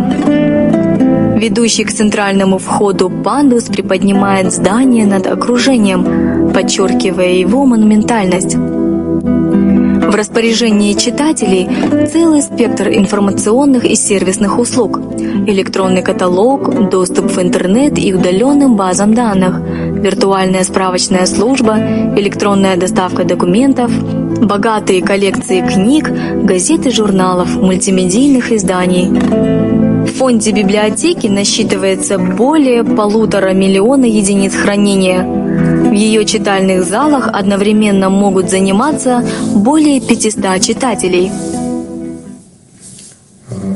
Ведущий 1.38 1.86
к 1.86 1.94
центральному 1.94 2.58
входу 2.58 3.10
пандус 3.10 3.66
приподнимает 3.66 4.52
здание 4.52 5.06
над 5.06 5.28
окружением, 5.28 6.52
подчеркивая 6.54 7.34
его 7.34 7.66
монументальность. 7.66 8.56
В 8.56 10.16
распоряжении 10.16 10.94
читателей 10.94 11.70
целый 12.08 12.42
спектр 12.42 12.90
информационных 12.90 13.86
и 13.86 13.96
сервисных 13.96 14.60
услуг, 14.60 15.00
электронный 15.18 16.02
каталог, 16.02 16.90
доступ 16.90 17.32
в 17.32 17.42
интернет 17.42 17.98
и 17.98 18.14
удаленным 18.14 18.76
базам 18.76 19.14
данных, 19.14 19.60
виртуальная 19.60 20.66
справочная 20.66 21.26
служба, 21.26 21.78
электронная 22.18 22.76
доставка 22.76 23.24
документов, 23.24 23.92
богатые 24.40 25.02
коллекции 25.02 25.62
книг, 25.62 26.10
газет 26.44 26.86
и 26.86 26.92
журналов, 26.92 27.56
мультимедийных 27.56 28.52
изданий. 28.52 29.08
В 29.08 30.14
фонде 30.18 30.52
библиотеки 30.52 31.28
насчитывается 31.28 32.18
более 32.18 32.84
полутора 32.84 33.54
миллиона 33.54 34.06
единиц 34.06 34.54
хранения. 34.54 35.24
В 35.24 35.94
ее 35.94 36.26
читальных 36.26 36.86
залах 36.86 37.30
одновременно 37.32 38.10
могут 38.10 38.50
заниматься 38.50 39.24
более 39.54 40.00
500 40.02 40.62
читателей. 40.62 41.32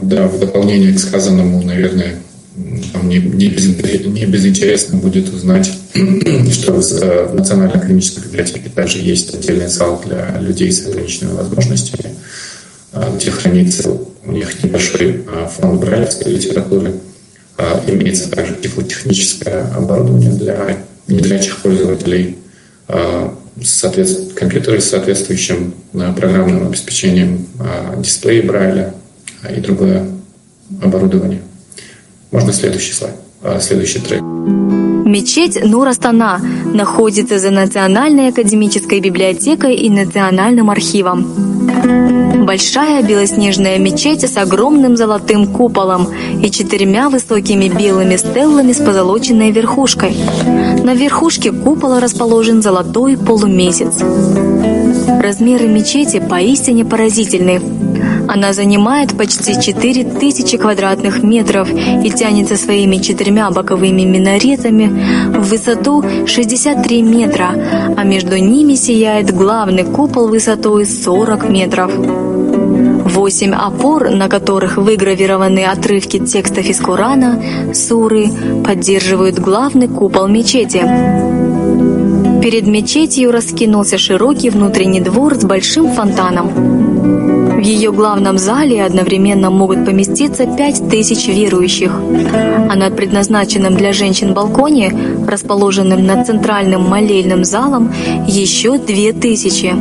Да, 0.01 0.27
в 0.27 0.39
дополнение 0.39 0.93
к 0.93 0.99
сказанному, 0.99 1.61
наверное, 1.63 2.15
не, 3.03 3.17
не, 3.19 3.47
не 3.47 4.25
безинтересно 4.25 4.97
будет 4.97 5.33
узнать, 5.33 5.71
что 6.51 6.73
в 6.73 7.35
Национальной 7.35 7.79
клинической 7.79 8.23
библиотеке 8.23 8.69
также 8.73 8.99
есть 8.99 9.33
отдельный 9.33 9.67
зал 9.67 10.01
для 10.05 10.37
людей 10.39 10.71
с 10.71 10.85
ограниченными 10.87 11.35
возможностями, 11.35 12.15
а, 12.93 13.13
где 13.15 13.31
хранится 13.31 13.89
у 13.89 14.31
них 14.31 14.63
небольшой 14.63 15.23
а, 15.27 15.47
фонд 15.47 15.81
брайлевской 15.81 16.33
литературы. 16.33 16.93
А, 17.57 17.83
имеется 17.87 18.29
также 18.29 18.55
тифлотехническое 18.55 19.71
оборудование 19.75 20.31
для 20.31 20.77
незрячих 21.07 21.57
пользователей, 21.57 22.37
компьютеры 24.35 24.79
с 24.79 24.89
соответствующим 24.89 25.73
программным 25.91 26.67
обеспечением, 26.67 27.47
дисплеи 27.97 28.41
Брайля 28.41 28.93
и 29.49 29.59
другое 29.59 30.07
оборудование. 30.81 31.41
Можно 32.31 32.53
следующий 32.53 32.93
слайд, 32.93 33.15
следующий 33.59 33.99
трек. 33.99 34.21
Мечеть 34.21 35.61
Нурастана 35.61 36.39
находится 36.73 37.37
за 37.37 37.51
Национальной 37.51 38.29
академической 38.29 39.01
библиотекой 39.01 39.75
и 39.75 39.89
Национальным 39.89 40.69
архивом. 40.69 41.25
Большая 42.45 43.03
белоснежная 43.03 43.77
мечеть 43.77 44.23
с 44.23 44.37
огромным 44.37 44.95
золотым 44.95 45.47
куполом 45.47 46.07
и 46.41 46.49
четырьмя 46.49 47.09
высокими 47.09 47.67
белыми 47.67 48.15
стеллами 48.15 48.71
с 48.71 48.77
позолоченной 48.77 49.51
верхушкой. 49.51 50.15
На 50.83 50.93
верхушке 50.93 51.51
купола 51.51 51.99
расположен 51.99 52.61
золотой 52.61 53.17
полумесяц. 53.17 54.01
Размеры 55.21 55.67
мечети 55.67 56.19
поистине 56.19 56.85
поразительны. 56.85 57.61
Она 58.33 58.53
занимает 58.53 59.17
почти 59.17 59.59
4000 59.61 60.57
квадратных 60.57 61.21
метров 61.21 61.67
и 61.69 62.09
тянется 62.09 62.55
своими 62.55 62.95
четырьмя 62.95 63.51
боковыми 63.51 64.03
минаретами 64.03 65.37
в 65.37 65.49
высоту 65.49 66.01
63 66.25 67.01
метра, 67.01 67.49
а 67.97 68.03
между 68.05 68.37
ними 68.37 68.75
сияет 68.75 69.35
главный 69.35 69.83
купол 69.83 70.29
высотой 70.29 70.85
40 70.85 71.49
метров. 71.49 71.91
Восемь 71.93 73.53
опор, 73.53 74.09
на 74.11 74.29
которых 74.29 74.77
выгравированы 74.77 75.65
отрывки 75.65 76.19
текстов 76.19 76.63
из 76.63 76.79
Корана, 76.79 77.73
суры, 77.73 78.29
поддерживают 78.65 79.39
главный 79.39 79.89
купол 79.89 80.29
мечети. 80.29 80.81
Перед 82.41 82.65
мечетью 82.65 83.33
раскинулся 83.33 83.97
широкий 83.97 84.49
внутренний 84.49 85.01
двор 85.01 85.35
с 85.35 85.43
большим 85.43 85.91
фонтаном. 85.91 86.90
В 87.61 87.63
ее 87.63 87.91
главном 87.91 88.39
зале 88.39 88.83
одновременно 88.83 89.51
могут 89.51 89.85
поместиться 89.85 90.47
пять 90.47 90.81
тысяч 90.89 91.27
верующих, 91.27 91.91
а 91.93 92.75
на 92.75 92.89
предназначенном 92.89 93.75
для 93.75 93.93
женщин 93.93 94.33
балконе, 94.33 94.91
расположенном 95.27 96.03
над 96.03 96.25
центральным 96.25 96.89
молельным 96.89 97.45
залом, 97.45 97.93
еще 98.27 98.79
две 98.79 99.13
тысячи. 99.13 99.75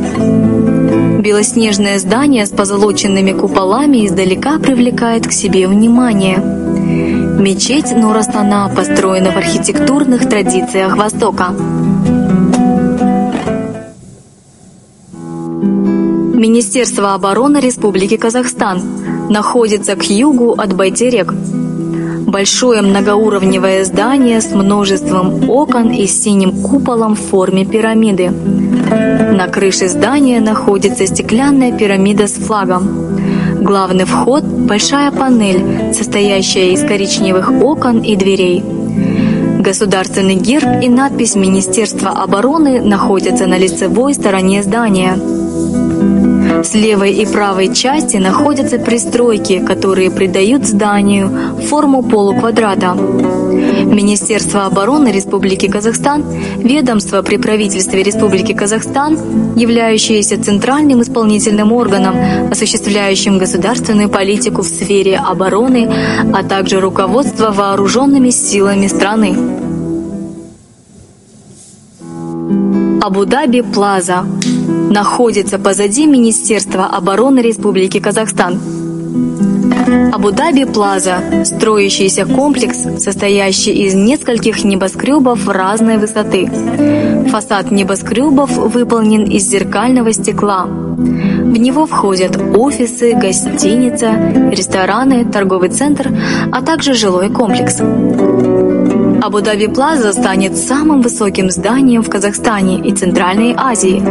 Белоснежное 1.23 1.97
здание 1.97 2.45
с 2.45 2.51
позолоченными 2.51 3.31
куполами 3.31 4.05
издалека 4.05 4.59
привлекает 4.59 5.25
к 5.25 5.31
себе 5.31 5.67
внимание. 5.67 6.37
Мечеть 6.37 7.91
Нурастана 7.95 8.69
построена 8.75 9.31
в 9.31 9.37
архитектурных 9.37 10.29
традициях 10.29 10.97
Востока. 10.97 11.55
Министерство 16.41 17.13
обороны 17.13 17.59
Республики 17.59 18.17
Казахстан 18.17 18.81
находится 19.29 19.95
к 19.95 20.09
югу 20.09 20.53
от 20.53 20.73
Байтерек. 20.73 21.31
Большое 21.31 22.81
многоуровневое 22.81 23.85
здание 23.85 24.41
с 24.41 24.51
множеством 24.51 25.47
окон 25.51 25.91
и 25.91 26.07
синим 26.07 26.63
куполом 26.63 27.13
в 27.13 27.19
форме 27.19 27.63
пирамиды. 27.63 28.31
На 28.31 29.49
крыше 29.49 29.87
здания 29.87 30.39
находится 30.41 31.05
стеклянная 31.05 31.77
пирамида 31.77 32.25
с 32.25 32.33
флагом. 32.33 32.89
Главный 33.61 34.05
вход– 34.05 34.43
большая 34.45 35.11
панель, 35.11 35.93
состоящая 35.93 36.73
из 36.73 36.81
коричневых 36.81 37.51
окон 37.51 37.99
и 37.99 38.15
дверей. 38.15 38.63
Государственный 39.59 40.37
герб 40.37 40.81
и 40.81 40.89
надпись 40.89 41.35
Министерства 41.35 42.09
обороны 42.09 42.81
находятся 42.81 43.45
на 43.45 43.59
лицевой 43.59 44.15
стороне 44.15 44.63
здания. 44.63 45.19
С 46.63 46.73
левой 46.75 47.13
и 47.13 47.25
правой 47.25 47.73
части 47.73 48.17
находятся 48.17 48.77
пристройки, 48.77 49.59
которые 49.65 50.11
придают 50.11 50.65
зданию 50.65 51.31
форму 51.69 52.03
полуквадрата. 52.03 52.93
Министерство 52.93 54.65
обороны 54.65 55.09
Республики 55.09 55.67
Казахстан, 55.67 56.23
ведомство 56.57 57.21
при 57.21 57.37
правительстве 57.37 58.03
Республики 58.03 58.53
Казахстан, 58.53 59.17
являющееся 59.55 60.41
центральным 60.41 61.01
исполнительным 61.01 61.71
органом, 61.73 62.15
осуществляющим 62.51 63.37
государственную 63.37 64.09
политику 64.09 64.61
в 64.61 64.67
сфере 64.67 65.17
обороны, 65.17 65.89
а 66.33 66.43
также 66.43 66.79
руководство 66.79 67.51
вооруженными 67.51 68.29
силами 68.29 68.87
страны. 68.87 69.60
Абу-Даби 73.01 73.61
Плаза 73.61 74.23
находится 74.91 75.57
позади 75.57 76.05
Министерства 76.05 76.85
обороны 76.85 77.39
Республики 77.39 77.99
Казахстан. 77.99 78.61
Абу-Даби 80.13 80.65
Плаза– 80.65 81.15
строящийся 81.43 82.27
комплекс, 82.27 82.77
состоящий 83.03 83.71
из 83.87 83.95
нескольких 83.95 84.63
небоскребов 84.63 85.47
разной 85.47 85.97
высоты. 85.97 86.47
Фасад 87.31 87.71
небоскребов 87.71 88.55
выполнен 88.55 89.23
из 89.23 89.49
зеркального 89.49 90.13
стекла. 90.13 90.65
В 90.65 91.57
него 91.57 91.87
входят 91.87 92.39
офисы, 92.55 93.13
гостиница, 93.13 94.11
рестораны, 94.51 95.25
торговый 95.25 95.69
центр, 95.69 96.11
а 96.51 96.61
также 96.61 96.93
жилой 96.93 97.29
комплекс. 97.29 97.81
Абу-Даби 99.21 99.67
Плаза 99.67 100.13
станет 100.13 100.57
самым 100.57 101.01
высоким 101.01 101.51
зданием 101.51 102.01
в 102.01 102.09
Казахстане 102.09 102.79
и 102.79 102.91
Центральной 102.91 103.53
Азии. 103.55 104.01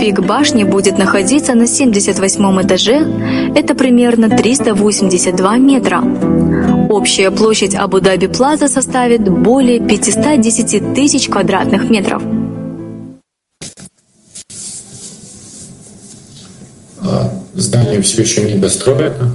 Пик 0.00 0.20
башни 0.20 0.64
будет 0.64 0.98
находиться 0.98 1.54
на 1.54 1.68
78 1.68 2.62
этаже, 2.62 3.06
это 3.54 3.76
примерно 3.76 4.28
382 4.28 5.56
метра. 5.58 6.02
Общая 6.90 7.30
площадь 7.30 7.76
Абу-Даби 7.76 8.26
Плаза 8.26 8.66
составит 8.66 9.22
более 9.22 9.78
510 9.78 10.94
тысяч 10.94 11.28
квадратных 11.28 11.88
метров. 11.88 12.20
А, 17.00 17.30
здание 17.54 18.02
все 18.02 18.22
еще 18.22 18.42
не 18.42 18.58
достроено, 18.58 19.30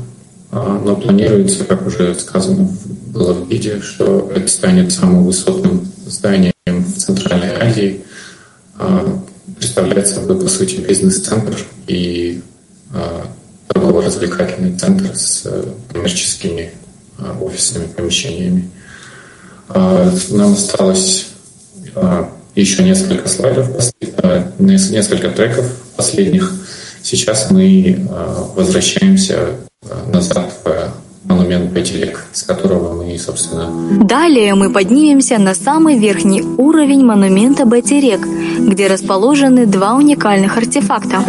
но 0.52 0.96
планируется, 0.96 1.64
как 1.64 1.86
уже 1.86 2.16
сказано 2.16 2.68
было 3.14 3.34
в 3.34 3.50
видео, 3.50 3.82
что 3.82 4.32
это 4.34 4.48
станет 4.48 4.92
самым 4.92 5.26
высотным 5.26 5.88
зданием 6.08 6.54
в 6.66 6.98
Центральной 6.98 7.56
Азии. 7.56 8.02
А, 8.78 9.22
представляет 9.58 10.08
собой, 10.08 10.40
по 10.40 10.48
сути, 10.48 10.78
бизнес-центр 10.78 11.56
и 11.88 12.42
а, 12.94 13.28
торгово-развлекательный 13.68 14.78
центр 14.78 15.16
с 15.16 15.44
э, 15.46 15.64
коммерческими 15.92 16.72
офисными 17.40 17.86
помещениями. 17.86 18.72
Нам 19.68 20.54
осталось 20.54 21.28
еще 22.56 22.84
несколько 22.84 23.30
слайдов, 23.30 23.70
несколько 24.58 25.30
треков 25.30 25.72
последних. 25.96 26.52
Сейчас 27.04 27.52
мы 27.52 28.08
возвращаемся 28.56 29.58
назад 30.08 30.52
в 30.66 31.28
монумент 31.28 31.72
Байтерек, 31.72 32.26
с 32.34 32.44
которого 32.44 33.02
мы, 33.02 33.18
собственно... 33.18 33.70
Далее 34.04 34.54
мы 34.56 34.72
поднимемся 34.72 35.38
на 35.38 35.56
самый 35.56 35.98
верхний 35.98 36.42
уровень 36.42 37.06
монумента 37.06 37.66
Байтерек, 37.66 38.20
где 38.60 38.88
расположены 38.88 39.66
два 39.66 39.96
уникальных 39.96 40.58
артефакта. 40.58 41.24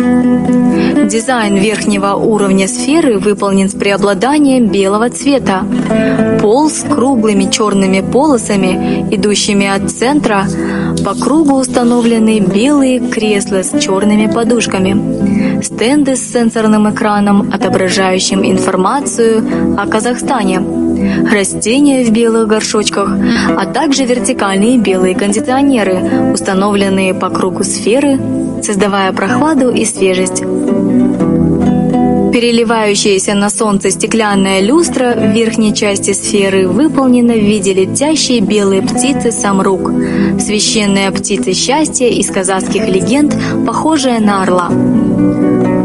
Дизайн 1.07 1.57
верхнего 1.57 2.15
уровня 2.15 2.67
сферы 2.67 3.19
выполнен 3.19 3.69
с 3.69 3.75
преобладанием 3.75 4.69
белого 4.69 5.11
цвета. 5.11 5.65
Пол 6.41 6.71
с 6.71 6.81
круглыми 6.81 7.51
черными 7.51 8.01
полосами, 8.01 9.07
идущими 9.15 9.67
от 9.67 9.91
центра, 9.91 10.47
по 11.05 11.15
кругу 11.15 11.55
установлены 11.55 12.41
белые 12.41 13.01
кресла 13.01 13.63
с 13.63 13.79
черными 13.81 14.27
подушками, 14.27 15.63
стенды 15.63 16.17
с 16.17 16.33
сенсорным 16.33 16.91
экраном, 16.91 17.51
отображающим 17.53 18.45
информацию 18.45 19.77
о 19.79 19.87
Казахстане, 19.87 20.61
растения 21.31 22.05
в 22.05 22.11
белых 22.11 22.49
горшочках, 22.49 23.11
а 23.57 23.67
также 23.67 24.05
вертикальные 24.05 24.79
белые 24.79 25.15
кондиционеры, 25.15 26.33
установленные 26.33 27.15
по 27.15 27.31
кругу 27.31 27.65
сферы, 27.65 28.19
создавая 28.63 29.13
прохладу 29.13 29.71
и 29.71 29.85
свежесть. 29.85 30.43
Переливающаяся 32.33 33.35
на 33.35 33.51
солнце 33.51 33.91
стеклянная 33.91 34.61
люстра 34.61 35.15
в 35.17 35.33
верхней 35.33 35.75
части 35.75 36.13
сферы 36.13 36.69
выполнена 36.69 37.35
в 37.35 37.45
виде 37.45 37.75
летящей 37.75 38.41
белой 38.41 38.83
птицы 38.83 39.33
самрук, 39.33 39.91
священная 40.39 41.11
птица 41.11 41.53
счастья 41.53 42.07
из 42.07 42.31
казахских 42.31 42.87
легенд, 42.87 43.37
похожая 43.67 44.21
на 44.21 44.43
орла. 44.43 44.71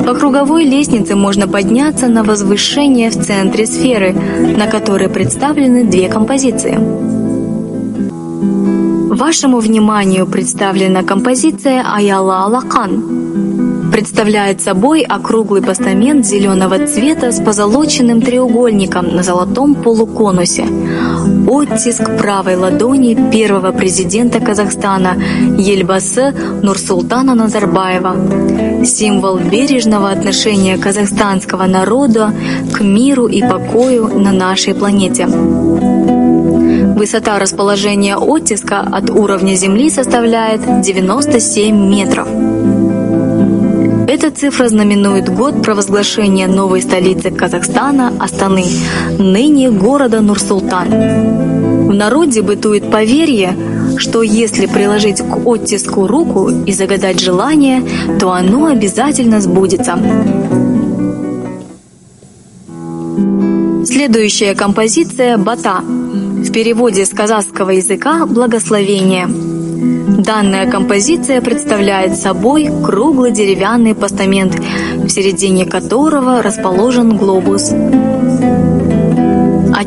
По 0.06 0.14
круговой 0.14 0.66
лестнице 0.66 1.16
можно 1.16 1.48
подняться 1.48 2.08
на 2.08 2.24
возвышение 2.24 3.10
в 3.10 3.26
центре 3.26 3.66
сферы, 3.66 4.14
на 4.14 4.68
которой 4.68 5.10
представлены 5.10 5.84
две 5.84 6.10
композиции. 6.10 6.78
Вашему 9.16 9.60
вниманию 9.60 10.28
представлена 10.28 11.02
композиция 11.02 11.84
Аяла 11.92 12.44
Алакан. 12.44 13.25
Представляет 13.96 14.60
собой 14.60 15.04
округлый 15.04 15.62
постамент 15.62 16.26
зеленого 16.26 16.86
цвета 16.86 17.32
с 17.32 17.40
позолоченным 17.40 18.22
треугольником 18.22 19.16
на 19.16 19.24
золотом 19.24 19.74
полуконусе. 19.74 20.66
Оттиск 21.48 22.04
правой 22.18 22.58
ладони 22.58 23.16
первого 23.32 23.72
президента 23.72 24.42
Казахстана 24.42 25.16
Ельбасы 25.58 26.34
Нурсултана 26.62 27.36
Назарбаева. 27.36 28.84
Символ 28.84 29.38
бережного 29.38 30.10
отношения 30.10 30.78
казахстанского 30.78 31.66
народа 31.66 32.34
к 32.74 32.82
миру 32.82 33.28
и 33.28 33.42
покою 33.42 34.10
на 34.10 34.34
нашей 34.34 34.74
планете. 34.74 35.26
Высота 36.98 37.40
расположения 37.40 38.18
оттиска 38.18 38.82
от 38.82 39.10
уровня 39.10 39.56
Земли 39.56 39.90
составляет 39.90 40.82
97 40.82 41.74
метров. 41.74 42.28
Эта 44.08 44.30
цифра 44.30 44.70
знаменует 44.70 45.30
год 45.30 45.64
провозглашения 45.64 46.48
новой 46.48 46.84
столицы 46.84 47.32
Казахстана 47.32 48.14
Астаны, 48.20 48.66
ныне 49.18 49.72
города 49.72 50.22
Нур-Султан. 50.22 50.90
В 51.88 51.94
народе 51.94 52.44
бытует 52.44 52.92
поверье, 52.92 53.58
что 53.98 54.22
если 54.22 54.68
приложить 54.68 55.22
к 55.22 55.48
оттиску 55.48 56.06
руку 56.06 56.50
и 56.50 56.72
загадать 56.72 57.20
желание, 57.20 57.84
то 58.20 58.32
оно 58.32 58.68
обязательно 58.68 59.42
сбудется. 59.42 59.98
Следующая 63.86 64.54
композиция 64.54 65.38
«Бата» 65.38 65.80
в 65.80 66.52
переводе 66.52 67.06
с 67.06 67.10
казахского 67.10 67.72
языка 67.72 68.28
«благословение». 68.28 69.55
Данная 70.26 70.70
композиция 70.72 71.40
представляет 71.40 72.18
собой 72.18 72.68
круглый 72.84 73.32
деревянный 73.32 73.94
постамент, 73.94 74.56
в 74.56 75.08
середине 75.10 75.68
которого 75.68 76.42
расположен 76.42 77.16
глобус. 77.16 77.72
От 77.72 77.78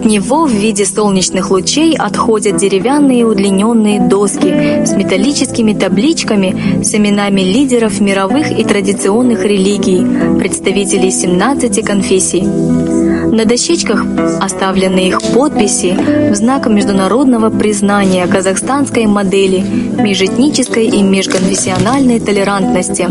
него 0.05 0.45
в 0.45 0.53
виде 0.53 0.85
солнечных 0.85 1.51
лучей 1.51 1.97
отходят 1.97 2.57
деревянные 2.57 3.27
удлиненные 3.27 4.01
доски 4.01 4.87
с 4.87 4.93
металлическими 4.93 5.73
табличками 5.73 6.85
с 6.85 6.95
именами 6.95 7.41
лидеров 7.41 8.01
мировых 8.01 8.57
и 8.57 8.63
традиционных 8.63 9.45
религий, 9.45 10.07
представителей 10.39 11.11
17 11.11 11.85
конфессий. 11.85 12.98
На 13.33 13.45
дощечках 13.45 14.05
оставлены 14.41 15.09
их 15.09 15.21
подписи 15.35 15.97
в 16.31 16.35
знак 16.35 16.67
международного 16.67 17.51
признания 17.51 18.27
казахстанской 18.27 19.07
модели 19.07 19.59
межэтнической 19.61 20.87
и 20.87 21.03
межконфессиональной 21.03 22.21
толерантности. 22.21 23.09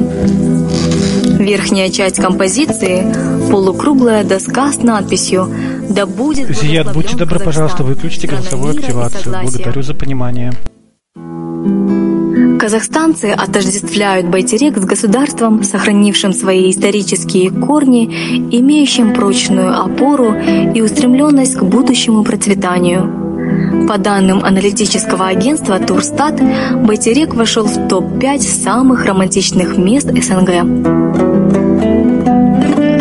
Верхняя 1.39 1.89
часть 1.89 2.17
композиции— 2.17 3.05
полукруглая 3.49 4.23
доска 4.23 4.71
с 4.71 4.81
надписью 4.83 5.49
«Да 5.89 6.05
будет 6.05 6.49
Зият, 6.57 6.93
будьте 6.93 7.15
добры, 7.15 7.39
пожалуйста, 7.39 7.83
выключите 7.83 8.27
голосовую 8.27 8.77
активацию. 8.77 9.35
Благодарю 9.41 9.81
за 9.81 9.93
понимание. 9.93 10.51
Казахстанцы 12.59 13.31
отождествляют 13.31 14.27
Байтерек 14.27 14.77
с 14.77 14.85
государством, 14.85 15.63
сохранившим 15.63 16.33
свои 16.33 16.71
исторические 16.71 17.51
корни, 17.51 18.05
имеющим 18.51 19.13
прочную 19.13 19.79
опору 19.79 20.33
и 20.33 20.81
устремленность 20.81 21.55
к 21.55 21.63
будущему 21.63 22.23
процветанию. 22.23 23.87
По 23.87 23.97
данным 23.97 24.43
аналитического 24.43 25.27
агентства 25.27 25.79
Турстат, 25.79 26.41
Байтерек 26.83 27.35
вошел 27.35 27.65
в 27.65 27.87
топ-5 27.87 28.39
самых 28.39 29.05
романтичных 29.05 29.77
мест 29.77 30.07
СНГ. 30.07 31.06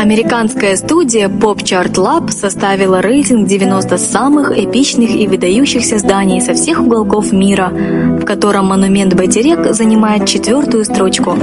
Американская 0.07 0.77
студия 0.77 1.29
Pop 1.29 1.57
Chart 1.65 1.93
Lab 1.95 2.31
составила 2.31 3.01
рейтинг 3.01 3.49
90 3.49 3.99
самых 3.99 4.57
эпичных 4.57 5.11
и 5.11 5.27
выдающихся 5.27 5.99
зданий 5.99 6.41
со 6.41 6.55
всех 6.55 6.81
уголков 6.81 7.33
мира, 7.33 7.71
в 7.73 8.25
котором 8.25 8.67
монумент 8.67 9.15
Байтерек 9.15 9.75
занимает 9.75 10.29
четвертую 10.29 10.85
строчку. 10.85 11.37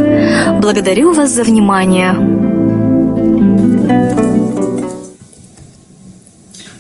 Благодарю 0.62 1.12
вас 1.12 1.32
за 1.32 1.44
внимание. 1.44 2.14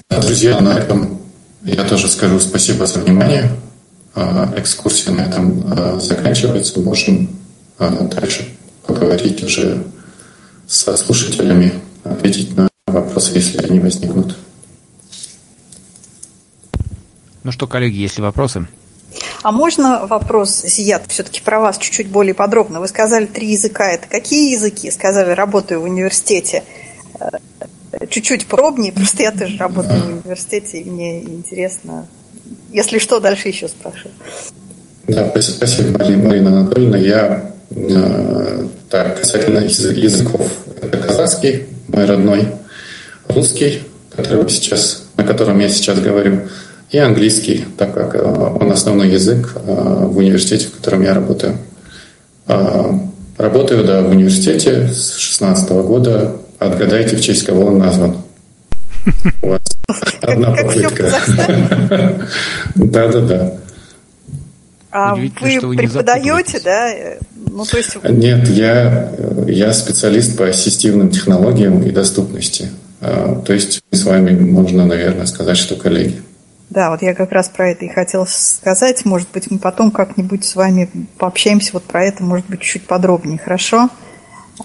Друзья, 0.09 0.61
на 0.61 0.77
этом 0.77 1.19
я 1.63 1.83
тоже 1.83 2.07
скажу 2.07 2.39
спасибо 2.39 2.85
за 2.85 2.99
внимание. 2.99 3.51
А, 4.15 4.53
экскурсия 4.55 5.11
на 5.11 5.23
этом 5.23 5.65
а, 5.69 5.99
заканчивается. 5.99 6.79
Можем 6.79 7.27
а, 7.77 7.89
дальше 8.07 8.47
поговорить 8.87 9.43
уже 9.43 9.83
со 10.67 10.97
слушателями, 10.97 11.73
ответить 12.03 12.55
на 12.55 12.69
вопросы, 12.87 13.33
если 13.35 13.57
они 13.65 13.79
возникнут. 13.79 14.37
Ну 17.43 17.51
что, 17.51 17.67
коллеги, 17.67 17.97
есть 17.97 18.17
ли 18.17 18.23
вопросы? 18.23 18.67
А 19.41 19.51
можно 19.51 20.07
вопрос, 20.07 20.63
Зият, 20.63 21.03
все-таки 21.09 21.41
про 21.41 21.59
вас 21.59 21.77
чуть-чуть 21.77 22.07
более 22.07 22.33
подробно? 22.33 22.79
Вы 22.79 22.87
сказали 22.87 23.25
три 23.25 23.51
языка. 23.51 23.91
Это 23.91 24.07
какие 24.07 24.53
языки? 24.53 24.89
Сказали, 24.89 25.31
работаю 25.31 25.81
в 25.81 25.83
университете. 25.83 26.63
Э, 27.19 28.07
чуть-чуть 28.09 28.47
пробнее, 28.47 28.91
просто 28.93 29.23
я 29.23 29.31
тоже 29.31 29.57
работаю 29.57 29.99
в 30.01 30.25
университете, 30.25 30.79
и 30.79 30.89
мне 30.89 31.21
интересно. 31.21 32.07
Если 32.71 32.99
что, 32.99 33.19
дальше 33.19 33.49
еще 33.49 33.67
спрашиваю. 33.67 34.13
Да, 35.07 35.29
спасибо, 35.41 35.99
Марина 35.99 36.61
Анатольевна. 36.61 36.97
Я 36.97 37.51
так, 38.89 39.19
касательно 39.19 39.59
языков, 39.59 40.51
это 40.81 40.97
казахский, 40.97 41.63
мой 41.87 42.05
родной, 42.05 42.47
русский, 43.27 43.83
который 44.15 44.47
сейчас, 44.49 45.03
на 45.17 45.23
котором 45.23 45.59
я 45.59 45.69
сейчас 45.69 45.99
говорю, 45.99 46.41
и 46.93 46.97
английский, 46.99 47.65
так 47.75 47.93
как 47.93 48.15
э, 48.15 48.21
он 48.21 48.71
основной 48.71 49.09
язык 49.09 49.53
э, 49.55 49.61
в 49.65 50.15
университете, 50.15 50.67
в 50.67 50.75
котором 50.75 51.01
я 51.01 51.15
работаю. 51.15 51.57
Э, 52.47 52.91
работаю, 53.39 53.83
да, 53.83 54.03
в 54.03 54.11
университете 54.11 54.89
с 54.89 55.15
16 55.15 55.69
года. 55.71 56.35
Отгадайте, 56.59 57.15
в 57.15 57.21
честь 57.21 57.45
кого 57.45 57.65
он 57.65 57.79
назван. 57.79 58.17
У 59.41 59.49
вас 59.49 59.61
одна 60.21 60.51
попытка. 60.51 61.11
Да-да-да. 62.75 63.53
А 64.93 65.15
вы 65.15 65.29
преподаете, 65.29 66.59
да? 66.59 66.93
Ну, 67.35 67.65
то 67.65 67.77
есть... 67.77 67.97
Нет, 68.03 68.47
я, 68.49 69.11
я 69.47 69.73
специалист 69.73 70.37
по 70.37 70.45
ассистивным 70.45 71.09
технологиям 71.09 71.81
и 71.81 71.89
доступности. 71.89 72.69
А, 73.01 73.41
то 73.41 73.53
есть 73.53 73.81
с 73.91 74.03
вами 74.03 74.39
можно, 74.39 74.85
наверное, 74.85 75.25
сказать, 75.25 75.57
что 75.57 75.75
коллеги. 75.75 76.21
Да, 76.69 76.91
вот 76.91 77.01
я 77.01 77.15
как 77.15 77.31
раз 77.31 77.49
про 77.49 77.71
это 77.71 77.85
и 77.85 77.89
хотела 77.89 78.25
сказать. 78.25 79.03
Может 79.03 79.29
быть, 79.33 79.49
мы 79.49 79.57
потом 79.57 79.89
как-нибудь 79.89 80.45
с 80.45 80.55
вами 80.55 80.89
пообщаемся 81.17 81.71
вот 81.73 81.83
про 81.83 82.03
это, 82.03 82.23
может 82.23 82.45
быть, 82.47 82.61
чуть 82.61 82.85
подробнее, 82.85 83.39
хорошо? 83.39 83.89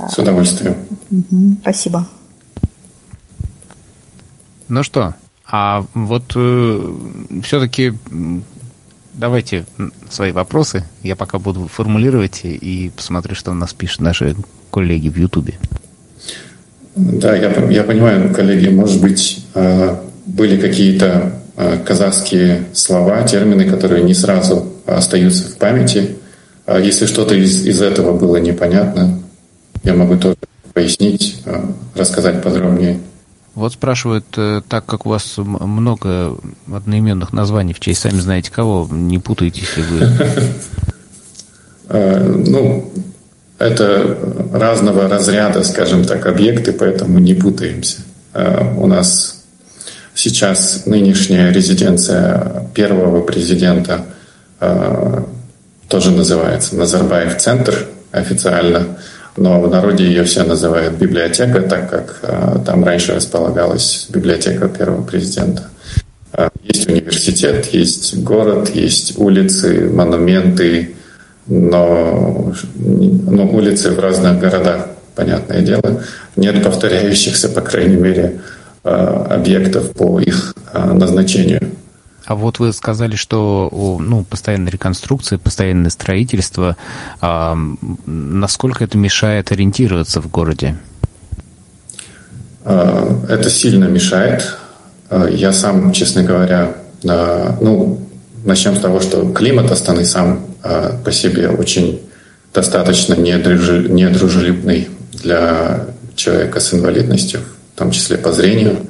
С 0.09 0.19
удовольствием. 0.19 0.77
Угу, 1.11 1.57
спасибо. 1.63 2.07
Ну 4.69 4.83
что, 4.83 5.15
а 5.47 5.87
вот 5.95 6.33
э, 6.37 6.95
все-таки 7.43 7.95
Давайте 9.19 9.65
свои 10.09 10.31
вопросы. 10.31 10.85
Я 11.03 11.17
пока 11.17 11.41
буду 11.41 11.67
формулировать 11.67 12.43
и 12.45 12.93
посмотрю, 12.95 13.35
что 13.35 13.51
у 13.51 13.55
нас 13.55 13.75
пишут 13.75 14.01
наши 14.01 14.37
коллеги 14.71 15.09
в 15.09 15.17
Ютубе. 15.17 15.55
Да, 16.95 17.35
я, 17.35 17.51
я 17.69 17.83
понимаю, 17.83 18.33
коллеги, 18.33 18.69
может 18.69 19.01
быть, 19.01 19.45
э, 19.55 19.97
были 20.25 20.61
какие-то 20.61 21.33
э, 21.57 21.79
казахские 21.85 22.67
слова, 22.73 23.25
термины, 23.25 23.69
которые 23.69 24.05
не 24.05 24.15
сразу 24.15 24.73
остаются 24.87 25.51
в 25.51 25.57
памяти. 25.57 26.17
А 26.65 26.79
если 26.79 27.07
что-то 27.07 27.35
из, 27.35 27.67
из 27.67 27.83
этого 27.83 28.17
было 28.17 28.37
непонятно, 28.37 29.21
я 29.83 29.95
могу 29.95 30.17
тоже 30.17 30.37
пояснить, 30.73 31.43
рассказать 31.97 32.41
подробнее. 32.41 33.01
Вот 33.59 33.73
спрашивают, 33.73 34.27
так 34.69 34.87
как 34.87 35.07
у 35.07 35.09
вас 35.11 35.35
много 35.37 36.37
одноименных 36.73 37.33
названий 37.33 37.75
в 37.75 37.81
честь, 37.81 38.01
сами 38.01 38.21
знаете 38.21 38.51
кого, 38.53 38.89
не 38.91 39.19
путаетесь 39.19 39.77
ли 39.77 39.83
вы? 39.83 40.09
Ну, 41.91 42.93
это 43.59 44.17
разного 44.53 45.09
разряда, 45.09 45.65
скажем 45.65 46.05
так, 46.05 46.27
объекты, 46.27 46.73
поэтому 46.73 47.19
не 47.19 47.35
путаемся. 47.35 48.03
Э, 48.33 48.75
у 48.77 48.87
нас 48.87 49.43
сейчас 50.15 50.87
нынешняя 50.87 51.51
резиденция 51.51 52.69
первого 52.75 53.21
президента 53.23 54.07
э, 54.61 55.23
тоже 55.89 56.13
называется 56.13 56.77
Назарбаев 56.77 57.37
центр 57.39 57.87
официально, 58.13 58.99
но 59.39 59.61
в 59.61 59.71
народе 59.71 60.05
ее 60.05 60.25
все 60.25 60.43
называют 60.43 60.95
библиотека, 60.95 61.61
так 61.63 61.89
как 61.89 62.19
э, 62.23 62.59
там 62.67 62.85
раньше 62.85 63.15
располагалась 63.15 64.07
библиотека 64.11 64.69
первого 64.69 65.03
президента. 65.03 65.65
Есть 66.63 66.89
университет, 66.89 67.67
есть 67.73 68.19
город, 68.23 68.71
есть 68.75 69.19
улицы, 69.19 69.91
монументы, 69.91 70.95
но, 71.47 72.53
но 72.77 73.49
улицы 73.49 73.91
в 73.91 73.99
разных 73.99 74.39
городах, 74.39 74.89
понятное 75.17 75.63
дело, 75.63 76.03
нет 76.37 76.63
повторяющихся, 76.63 77.49
по 77.49 77.63
крайней 77.63 77.97
мере, 77.97 78.41
а, 78.85 79.27
объектов 79.31 79.93
по 79.93 80.21
их 80.21 80.55
назначению. 80.75 81.71
А 82.29 82.35
вот 82.35 82.59
вы 82.59 82.75
сказали, 82.75 83.17
что 83.17 83.71
ну, 83.73 84.23
постоянная 84.23 84.71
реконструкция, 84.71 85.39
постоянное 85.39 85.89
строительство, 85.89 86.77
а, 87.23 87.57
насколько 88.05 88.85
это 88.85 88.99
мешает 88.99 89.51
ориентироваться 89.51 90.21
в 90.21 90.31
городе? 90.31 90.77
А, 92.67 93.19
это 93.31 93.49
сильно 93.49 93.87
мешает. 93.87 94.59
Я 95.31 95.55
сам, 95.55 95.91
честно 95.93 96.23
говоря, 96.23 96.75
ну, 97.03 98.07
начнем 98.45 98.77
с 98.77 98.81
того, 98.81 99.01
что 99.01 99.33
климат 99.33 99.71
Астаны 99.71 100.05
сам 100.05 100.41
а, 100.63 101.01
по 101.03 101.11
себе 101.11 101.49
очень 101.49 102.03
достаточно 102.53 103.15
недружелюбный 103.15 104.91
для 105.15 105.87
человека 106.15 106.61
с 106.61 106.75
инвалидностью, 106.75 107.41
в 107.75 107.79
том 107.79 107.91
числе 107.91 108.19
по 108.19 108.33
зрению. 108.33 108.87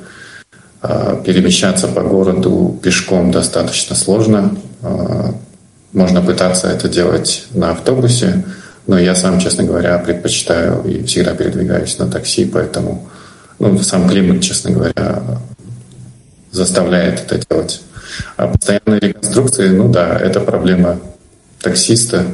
А, 0.80 1.16
перемещаться 1.16 1.88
по 1.88 2.02
городу 2.02 2.78
пешком 2.82 3.30
достаточно 3.32 3.96
сложно. 3.96 4.56
А, 4.82 5.34
можно 5.92 6.22
пытаться 6.22 6.68
это 6.68 6.88
делать 6.88 7.46
на 7.52 7.72
автобусе, 7.72 8.44
но 8.86 8.98
я 8.98 9.14
сам, 9.14 9.40
честно 9.40 9.64
говоря, 9.64 9.98
предпочитаю 9.98 10.82
и 10.84 11.02
всегда 11.04 11.34
передвигаюсь 11.34 11.98
на 11.98 12.06
такси, 12.06 12.44
поэтому 12.44 13.08
ну, 13.58 13.78
сам 13.80 14.08
климат, 14.08 14.42
честно 14.42 14.70
говоря, 14.70 15.22
заставляет 16.52 17.20
это 17.20 17.44
делать. 17.48 17.82
А 18.36 18.46
постоянные 18.46 19.00
реконструкции, 19.00 19.68
ну 19.68 19.90
да, 19.90 20.16
это 20.16 20.40
проблема 20.40 21.00
таксиста. 21.60 22.24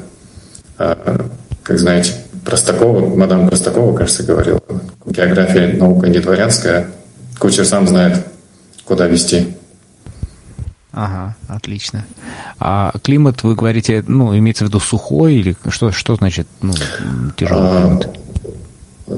А, 0.76 1.26
как 1.62 1.78
знаете, 1.78 2.12
Простакова, 2.45 3.14
мадам 3.16 3.49
Простакова, 3.49 3.97
кажется, 3.97 4.22
говорила, 4.22 4.61
география 5.07 5.68
наука 5.68 6.09
не 6.09 6.18
дворянская, 6.18 6.88
кучер 7.38 7.64
сам 7.64 7.88
знает, 7.88 8.18
куда 8.85 9.07
вести. 9.07 9.55
Ага, 10.95 11.35
отлично. 11.49 12.05
А 12.61 12.93
климат, 13.03 13.43
вы 13.43 13.57
говорите, 13.57 14.05
ну, 14.07 14.37
имеется 14.39 14.64
в 14.64 14.68
виду 14.68 14.78
сухой 14.78 15.35
или 15.35 15.57
что, 15.68 15.91
что 15.91 16.14
значит 16.14 16.47
ну, 16.62 16.72
тяжелый 17.37 17.68
а, 17.68 17.80
климат? 17.80 18.18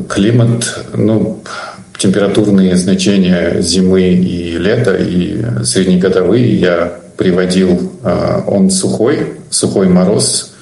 Климат, 0.08 0.84
ну, 0.94 1.42
температурные 1.98 2.76
значения 2.76 3.60
зимы 3.60 4.02
и 4.04 4.56
лета 4.56 4.96
и 4.96 5.64
среднегодовые 5.64 6.58
я 6.58 6.98
приводил. 7.18 7.92
А, 8.02 8.42
он 8.46 8.70
сухой, 8.70 9.34
сухой 9.50 9.88
мороз 9.88 10.54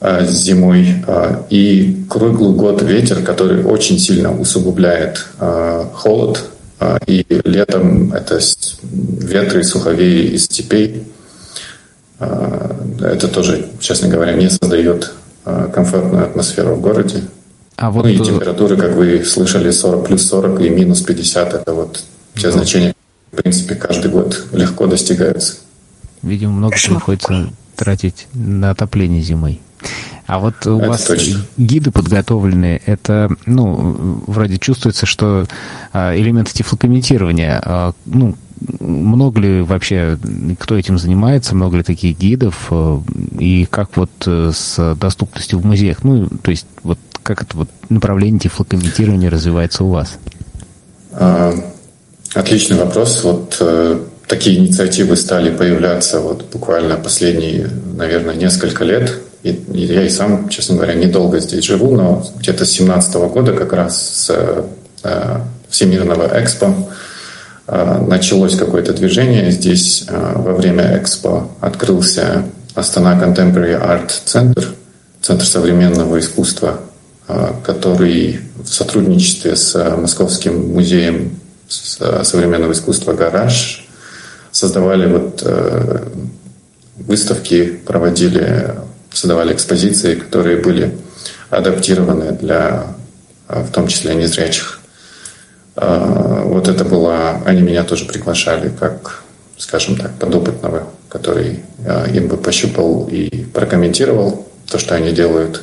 а, 0.00 0.24
зимой 0.24 1.04
и 1.50 2.06
круглый 2.08 2.54
год 2.54 2.80
ветер, 2.80 3.22
который 3.22 3.62
очень 3.62 3.98
сильно 3.98 4.34
усугубляет 4.34 5.26
холод. 5.92 6.44
И 7.06 7.24
летом 7.44 8.12
это 8.12 8.38
ветры 8.82 9.64
суховеи 9.64 10.34
из 10.34 10.44
степей. 10.44 11.04
Это 12.18 13.28
тоже, 13.28 13.68
честно 13.80 14.08
говоря, 14.08 14.34
не 14.34 14.50
создает 14.50 15.12
комфортную 15.44 16.24
атмосферу 16.24 16.74
в 16.74 16.80
городе. 16.80 17.22
А 17.76 17.90
вот... 17.90 18.04
Ну 18.04 18.10
и 18.10 18.18
температуры, 18.18 18.76
как 18.76 18.94
вы 18.94 19.24
слышали, 19.24 19.70
40 19.70 20.06
плюс 20.06 20.26
40 20.28 20.60
и 20.60 20.68
минус 20.70 21.02
50 21.02 21.54
это 21.54 21.74
вот 21.74 22.02
те 22.34 22.50
значения, 22.50 22.94
в 23.32 23.36
принципе, 23.36 23.74
каждый 23.74 24.10
год 24.10 24.46
легко 24.52 24.86
достигаются. 24.86 25.54
Видимо, 26.22 26.52
много 26.52 26.74
приходится 26.76 27.50
тратить 27.74 28.26
на 28.32 28.70
отопление 28.70 29.22
зимой. 29.22 29.60
А 30.26 30.38
вот 30.38 30.66
у 30.66 30.78
это 30.78 30.88
вас 30.88 31.04
точно. 31.04 31.40
гиды 31.56 31.90
подготовленные, 31.90 32.82
это, 32.84 33.30
ну, 33.46 34.22
вроде 34.26 34.58
чувствуется, 34.58 35.06
что 35.06 35.46
а, 35.92 36.16
элементы 36.16 36.52
тифлокомментирования, 36.52 37.60
а, 37.64 37.92
ну, 38.06 38.36
много 38.80 39.40
ли 39.40 39.62
вообще, 39.62 40.18
кто 40.58 40.76
этим 40.76 40.98
занимается, 40.98 41.54
много 41.54 41.76
ли 41.76 41.82
таких 41.82 42.18
гидов, 42.18 42.66
а, 42.70 43.00
и 43.38 43.66
как 43.70 43.96
вот 43.96 44.10
э, 44.26 44.50
с 44.54 44.94
доступностью 44.96 45.58
в 45.60 45.66
музеях, 45.66 46.02
ну, 46.02 46.28
то 46.28 46.50
есть 46.50 46.66
вот 46.82 46.98
как 47.22 47.42
это 47.42 47.56
вот 47.56 47.68
направление 47.88 48.40
тифлокомментирования 48.40 49.30
развивается 49.30 49.84
у 49.84 49.90
вас? 49.90 50.18
Отличный 52.36 52.76
вопрос. 52.76 53.24
Вот 53.24 53.56
э, 53.60 53.98
такие 54.26 54.58
инициативы 54.58 55.16
стали 55.16 55.54
появляться 55.56 56.20
вот 56.20 56.44
буквально 56.52 56.96
последние, 56.96 57.70
наверное, 57.96 58.34
несколько 58.34 58.84
лет. 58.84 59.20
И, 59.46 59.64
я 59.74 60.02
и 60.02 60.08
сам, 60.08 60.48
честно 60.48 60.74
говоря, 60.74 60.94
недолго 60.94 61.38
здесь 61.38 61.64
живу, 61.64 61.94
но 61.94 62.26
где-то 62.38 62.64
с 62.64 62.74
2017 62.74 63.14
года 63.30 63.52
как 63.52 63.72
раз 63.72 64.26
с 64.26 64.64
э, 65.04 65.38
Всемирного 65.68 66.28
экспо 66.42 66.74
э, 67.68 68.04
началось 68.08 68.56
какое-то 68.56 68.92
движение. 68.92 69.52
Здесь 69.52 70.06
э, 70.08 70.32
во 70.34 70.52
время 70.52 70.98
экспо 70.98 71.48
открылся 71.60 72.42
Астана 72.74 73.14
Contemporary 73.22 73.80
Art 73.80 74.10
Center, 74.26 74.66
Центр 75.22 75.44
современного 75.44 76.18
искусства, 76.18 76.80
который 77.64 78.40
в 78.62 78.68
сотрудничестве 78.68 79.56
с 79.56 79.74
Московским 79.96 80.72
музеем 80.72 81.38
современного 81.68 82.72
искусства 82.72 83.12
«Гараж» 83.12 83.88
создавали 84.52 85.06
вот 85.06 85.42
выставки, 86.96 87.80
проводили, 87.84 88.74
создавали 89.16 89.54
экспозиции, 89.54 90.14
которые 90.14 90.58
были 90.58 90.96
адаптированы 91.48 92.32
для, 92.32 92.88
э, 93.48 93.62
в 93.62 93.72
том 93.72 93.88
числе, 93.88 94.14
незрячих. 94.14 94.80
Э, 95.76 96.42
вот 96.44 96.68
это 96.68 96.84
было, 96.84 97.40
они 97.46 97.62
меня 97.62 97.84
тоже 97.84 98.04
приглашали 98.04 98.70
как, 98.78 99.22
скажем 99.56 99.96
так, 99.96 100.12
подопытного, 100.14 100.84
который 101.08 101.60
им 102.12 102.28
бы 102.28 102.36
пощупал 102.36 103.08
и 103.10 103.44
прокомментировал 103.44 104.46
то, 104.70 104.78
что 104.78 104.96
они 104.96 105.12
делают. 105.12 105.62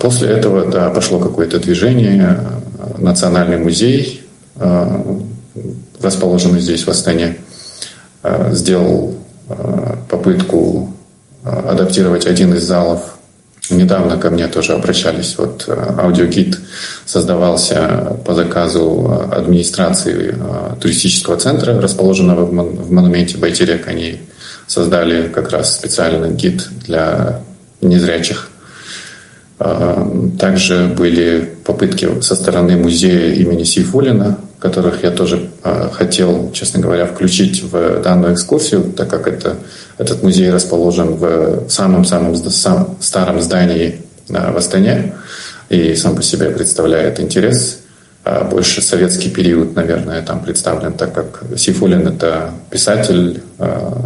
После 0.00 0.28
этого, 0.28 0.70
да, 0.70 0.90
пошло 0.90 1.18
какое-то 1.18 1.58
движение, 1.60 2.40
Национальный 2.98 3.58
музей, 3.58 4.26
расположенный 6.00 6.60
здесь 6.60 6.84
в 6.84 6.90
Астане, 6.90 7.38
сделал 8.50 9.14
попытку 10.10 10.94
адаптировать 11.44 12.26
один 12.26 12.54
из 12.54 12.64
залов. 12.64 13.00
Недавно 13.70 14.18
ко 14.18 14.30
мне 14.30 14.46
тоже 14.48 14.72
обращались. 14.72 15.36
Вот 15.38 15.68
аудиогид 15.68 16.58
создавался 17.06 18.18
по 18.26 18.34
заказу 18.34 19.28
администрации 19.32 20.36
туристического 20.80 21.36
центра, 21.36 21.80
расположенного 21.80 22.44
в 22.44 22.92
монументе 22.92 23.38
Байтерек. 23.38 23.88
Они 23.88 24.20
создали 24.66 25.28
как 25.28 25.50
раз 25.50 25.74
специальный 25.76 26.30
гид 26.32 26.68
для 26.86 27.40
незрячих. 27.80 28.50
Также 30.38 30.88
были 30.88 31.48
попытки 31.64 32.20
со 32.20 32.34
стороны 32.34 32.76
музея 32.76 33.32
имени 33.34 33.62
Сейфулина, 33.62 34.38
которых 34.58 35.04
я 35.04 35.10
тоже 35.10 35.48
хотел, 35.92 36.50
честно 36.52 36.80
говоря, 36.80 37.06
включить 37.06 37.62
в 37.62 38.02
данную 38.02 38.34
экскурсию, 38.34 38.92
так 38.94 39.08
как 39.08 39.26
это, 39.26 39.56
этот 39.96 40.22
музей 40.22 40.50
расположен 40.50 41.14
в 41.14 41.68
самом-самом 41.70 42.36
старом 43.00 43.40
здании 43.40 44.02
в 44.28 44.56
Астане 44.56 45.14
и 45.70 45.94
сам 45.94 46.14
по 46.14 46.22
себе 46.22 46.50
представляет 46.50 47.18
интерес. 47.18 47.78
Больше 48.50 48.82
советский 48.82 49.30
период, 49.30 49.74
наверное, 49.76 50.20
там 50.20 50.40
представлен, 50.40 50.92
так 50.92 51.14
как 51.14 51.42
Сейфулин– 51.56 52.06
это 52.08 52.50
писатель, 52.68 53.40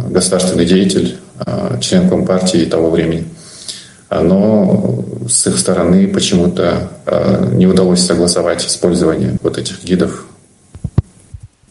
государственный 0.09 0.65
деятель, 0.65 1.17
член 1.81 2.07
Компартии 2.09 2.63
того 2.63 2.89
времени– 2.91 3.25
но 4.09 5.03
с 5.27 5.45
их 5.47 5.57
стороны 5.57 6.07
почему-то 6.07 6.89
э, 7.05 7.51
не 7.53 7.67
удалось 7.67 8.01
согласовать 8.01 8.65
использование 8.65 9.37
вот 9.41 9.57
этих 9.57 9.83
гидов. 9.83 10.25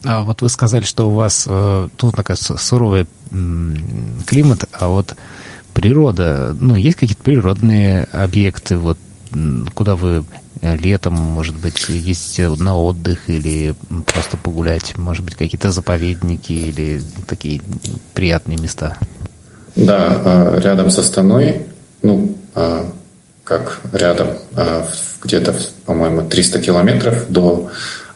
А 0.05 0.23
вот 0.23 0.41
вы 0.41 0.49
сказали, 0.49 0.83
что 0.83 1.09
у 1.09 1.13
вас 1.13 1.45
э, 1.47 1.89
тут 1.97 2.15
такой 2.15 2.37
суровый 2.37 3.07
климат, 4.25 4.63
а 4.71 4.87
вот 4.87 5.15
природа, 5.73 6.55
ну, 6.59 6.75
есть 6.75 6.97
какие-то 6.97 7.21
природные 7.21 8.05
объекты, 8.11 8.77
вот 8.77 8.97
куда 9.75 9.95
вы 9.95 10.25
летом, 10.61 11.13
может 11.13 11.55
быть, 11.55 11.87
ездите 11.89 12.49
на 12.49 12.77
отдых 12.77 13.29
или 13.29 13.75
просто 14.13 14.37
погулять, 14.37 14.97
может 14.97 15.23
быть, 15.23 15.35
какие-то 15.35 15.71
заповедники 15.71 16.51
или 16.51 17.01
такие 17.27 17.61
приятные 18.13 18.57
места? 18.57 18.97
Да, 19.75 20.21
э, 20.23 20.59
рядом 20.63 20.89
со 20.89 21.03
Станой 21.03 21.65
ну, 22.01 22.35
а, 22.55 22.89
как 23.43 23.79
рядом, 23.93 24.29
а, 24.55 24.87
где-то, 25.23 25.55
по-моему, 25.85 26.27
300 26.27 26.59
километров 26.59 27.29
до 27.29 27.69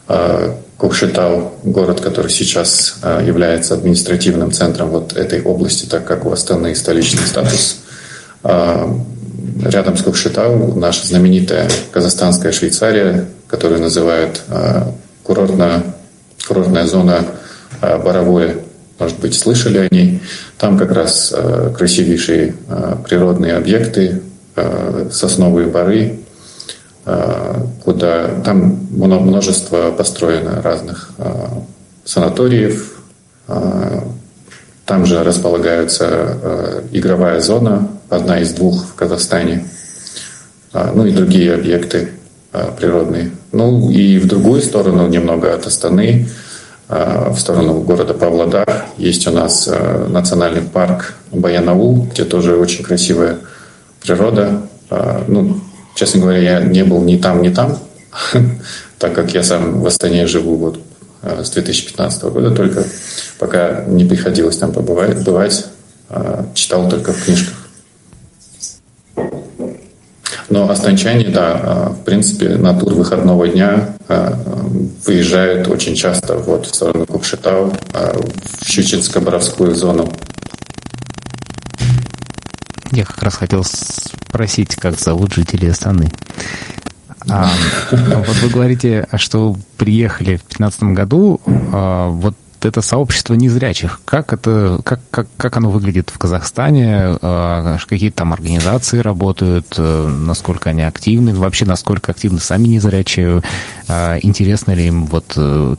а, 0.08 0.58
Кокшетау, 0.78 1.52
город, 1.62 2.00
который 2.00 2.30
сейчас 2.30 2.96
является 3.22 3.74
административным 3.74 4.50
центром 4.50 4.90
вот 4.90 5.16
этой 5.16 5.40
области, 5.40 5.86
так 5.86 6.04
как 6.04 6.26
у 6.26 6.32
Астаны 6.32 6.74
столичный 6.74 7.24
статус. 7.26 7.78
Рядом 8.42 9.96
с 9.96 10.02
Кокшетау 10.02 10.74
наша 10.74 11.06
знаменитая 11.06 11.70
казахстанская 11.92 12.50
Швейцария, 12.50 13.26
которую 13.46 13.80
называют 13.80 14.42
курортная, 15.22 15.84
курортная 16.46 16.86
зона 16.86 17.24
Боровое 17.80 18.56
может 18.98 19.18
быть, 19.18 19.34
слышали 19.34 19.78
о 19.78 19.94
ней. 19.94 20.20
Там 20.58 20.78
как 20.78 20.92
раз 20.92 21.32
э, 21.36 21.72
красивейшие 21.76 22.54
э, 22.68 22.96
природные 23.08 23.54
объекты, 23.54 24.22
э, 24.56 25.08
сосновые 25.12 25.66
бары, 25.66 26.20
э, 27.04 27.54
куда 27.84 28.28
там 28.44 28.86
множество 28.90 29.90
построено 29.90 30.62
разных 30.62 31.10
э, 31.18 31.32
санаториев. 32.04 33.00
Э, 33.48 34.00
там 34.86 35.06
же 35.06 35.24
располагается 35.24 36.06
э, 36.08 36.82
игровая 36.92 37.40
зона, 37.40 37.88
одна 38.10 38.40
из 38.40 38.52
двух 38.52 38.84
в 38.86 38.94
Казахстане, 38.94 39.66
э, 40.72 40.92
ну 40.94 41.06
и 41.06 41.10
другие 41.10 41.54
объекты 41.54 42.10
э, 42.52 42.70
природные. 42.78 43.30
Ну 43.50 43.90
и 43.90 44.18
в 44.18 44.26
другую 44.26 44.60
сторону, 44.60 45.08
немного 45.08 45.54
от 45.54 45.66
Астаны, 45.66 46.28
в 47.30 47.38
сторону 47.38 47.80
города 47.80 48.14
Павлодар. 48.14 48.86
Есть 48.98 49.26
у 49.26 49.30
нас 49.30 49.68
э, 49.70 50.06
национальный 50.08 50.62
парк 50.62 51.14
Баянаул, 51.32 52.04
где 52.12 52.24
тоже 52.24 52.56
очень 52.56 52.84
красивая 52.84 53.38
природа. 54.00 54.62
Э, 54.90 55.22
ну, 55.26 55.60
честно 55.94 56.20
говоря, 56.20 56.38
я 56.38 56.60
не 56.60 56.84
был 56.84 57.02
ни 57.02 57.16
там, 57.16 57.42
ни 57.42 57.48
там, 57.48 57.78
так 58.98 59.12
как 59.12 59.34
я 59.34 59.42
сам 59.42 59.80
в 59.80 59.86
Астане 59.86 60.26
живу 60.26 60.56
вот 60.56 60.78
с 61.22 61.50
2015 61.50 62.22
года 62.24 62.50
только, 62.50 62.84
пока 63.38 63.84
не 63.86 64.04
приходилось 64.04 64.58
там 64.58 64.72
побывать, 64.72 65.24
бывать, 65.24 65.66
читал 66.52 66.88
только 66.90 67.14
в 67.14 67.24
книжках. 67.24 67.63
Но 70.54 70.70
останчане, 70.70 71.30
да, 71.30 71.60
а, 71.60 71.88
в 71.90 72.04
принципе, 72.04 72.50
на 72.50 72.78
тур 72.78 72.94
выходного 72.94 73.48
дня 73.48 73.96
а, 74.06 74.38
выезжают 75.04 75.66
очень 75.66 75.96
часто 75.96 76.36
вот 76.36 76.66
в 76.66 76.72
сторону 76.72 77.06
Кукшетау, 77.06 77.72
а, 77.92 78.16
в 78.16 78.62
Щучинско-Боровскую 78.64 79.74
зону. 79.74 80.08
Я 82.92 83.04
как 83.04 83.20
раз 83.20 83.34
хотел 83.34 83.64
спросить, 83.64 84.76
как 84.76 84.96
зовут 85.00 85.34
жителей 85.34 85.70
Астаны. 85.70 86.12
А, 87.28 87.50
вот 87.90 88.36
вы 88.40 88.48
говорите, 88.48 89.08
что 89.16 89.56
приехали 89.76 90.36
в 90.36 90.46
2015 90.46 90.82
году. 90.84 91.40
А, 91.72 92.10
вот 92.10 92.36
это 92.64 92.82
сообщество 92.82 93.34
незрячих. 93.34 94.00
Как 94.04 94.32
это, 94.32 94.80
как, 94.84 95.00
как, 95.10 95.26
как 95.36 95.56
оно 95.56 95.70
выглядит 95.70 96.10
в 96.10 96.18
Казахстане? 96.18 97.18
А, 97.22 97.78
какие 97.86 98.10
там 98.10 98.32
организации 98.32 98.98
работают? 98.98 99.74
Э, 99.78 100.08
насколько 100.08 100.70
они 100.70 100.82
активны? 100.82 101.34
Вообще, 101.34 101.64
насколько 101.64 102.12
активны 102.12 102.40
сами 102.40 102.68
незрячие? 102.68 103.42
А, 103.88 104.18
интересно 104.20 104.72
ли 104.72 104.86
им 104.86 105.06
вот 105.06 105.32
э, 105.36 105.76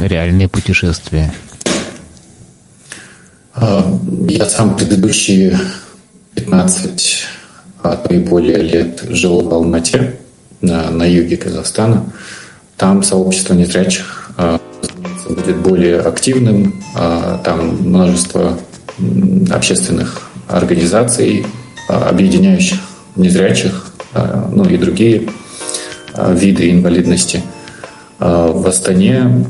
реальные 0.00 0.48
путешествия? 0.48 1.32
А, 3.54 3.98
я 4.28 4.46
сам 4.46 4.76
предыдущие 4.76 5.58
15, 6.34 7.24
а 7.82 7.96
то 7.96 8.14
и 8.14 8.18
более 8.18 8.58
лет 8.58 9.02
жил 9.08 9.40
в 9.42 9.52
Алмате, 9.52 10.16
на, 10.60 10.90
на 10.90 11.04
юге 11.04 11.36
Казахстана. 11.36 12.04
Там 12.76 13.02
сообщество 13.02 13.54
незрячих 13.54 14.30
будет 15.28 15.56
более 15.56 16.00
активным. 16.00 16.74
А, 16.94 17.40
там 17.44 17.76
множество 17.76 18.58
общественных 19.50 20.30
организаций, 20.48 21.46
а, 21.88 22.08
объединяющих 22.08 22.78
незрячих, 23.16 23.92
а, 24.14 24.48
ну 24.52 24.64
и 24.68 24.76
другие 24.76 25.28
виды 26.30 26.70
инвалидности. 26.70 27.42
В 28.18 28.66
Астане, 28.66 29.44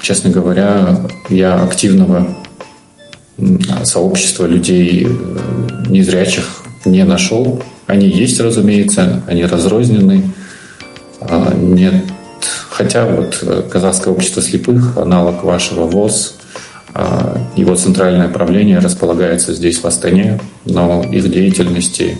честно 0.00 0.30
говоря, 0.30 1.00
я 1.28 1.60
активного 1.60 2.28
сообщества 3.82 4.46
людей 4.46 5.08
э, 5.08 5.88
незрячих 5.88 6.62
не 6.84 7.02
нашел. 7.02 7.60
Они 7.88 8.06
есть, 8.06 8.38
разумеется, 8.38 9.24
они 9.26 9.44
разрознены. 9.44 10.30
Нет 11.56 12.04
Хотя 12.70 13.06
вот 13.06 13.38
э, 13.42 13.62
Казахское 13.70 14.12
общество 14.12 14.42
слепых, 14.42 14.96
аналог 14.96 15.44
вашего 15.44 15.86
ВОЗ, 15.86 16.36
а, 16.94 17.38
его 17.56 17.74
центральное 17.74 18.28
правление 18.28 18.78
располагается 18.78 19.52
здесь, 19.52 19.78
в 19.78 19.84
Астане, 19.84 20.40
но 20.64 21.02
их 21.02 21.28
деятельности 21.30 22.16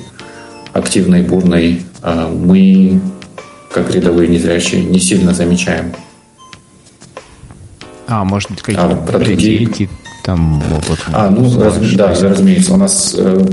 активной, 0.72 1.22
бурной 1.22 1.82
а, 2.02 2.28
мы, 2.28 3.00
как 3.72 3.90
рядовые 3.94 4.28
незрячие, 4.28 4.82
не 4.82 4.98
сильно 4.98 5.32
замечаем. 5.32 5.94
А, 8.06 8.24
может 8.24 8.50
быть, 8.50 8.62
какие-то 8.62 8.90
а, 8.90 8.96
про 8.96 9.18
другие 9.18 9.88
там 10.24 10.58
вот, 10.70 10.98
А, 11.12 11.28
ну, 11.28 11.60
раз, 11.60 11.74
да, 11.92 12.08
разумеется. 12.08 12.72
У 12.72 12.78
нас, 12.78 13.14
э, 13.16 13.44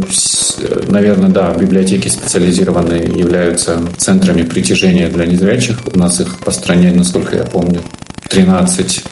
наверное, 0.87 1.29
да, 1.29 1.53
библиотеки 1.53 2.07
специализированные 2.07 3.03
являются 3.03 3.77
центрами 3.97 4.43
притяжения 4.43 5.09
для 5.09 5.25
незрячих. 5.25 5.79
У 5.93 5.99
нас 5.99 6.21
их 6.21 6.39
по 6.39 6.51
стране, 6.51 6.93
насколько 6.93 7.35
я 7.35 7.43
помню, 7.43 7.81
13 8.29 9.03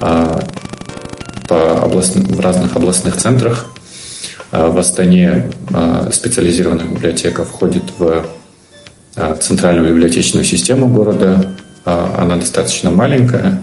а, 0.00 0.40
по 1.48 1.82
областным, 1.82 2.26
в 2.26 2.38
разных 2.38 2.76
областных 2.76 3.16
центрах. 3.16 3.66
А, 4.52 4.68
в 4.68 4.78
Астане 4.78 5.50
а, 5.72 6.10
специализированная 6.12 6.86
библиотека 6.86 7.44
входит 7.44 7.82
в 7.98 8.24
центральную 9.40 9.94
библиотечную 9.94 10.44
систему 10.44 10.88
города. 10.88 11.54
Она 11.84 12.34
достаточно 12.36 12.90
маленькая, 12.90 13.62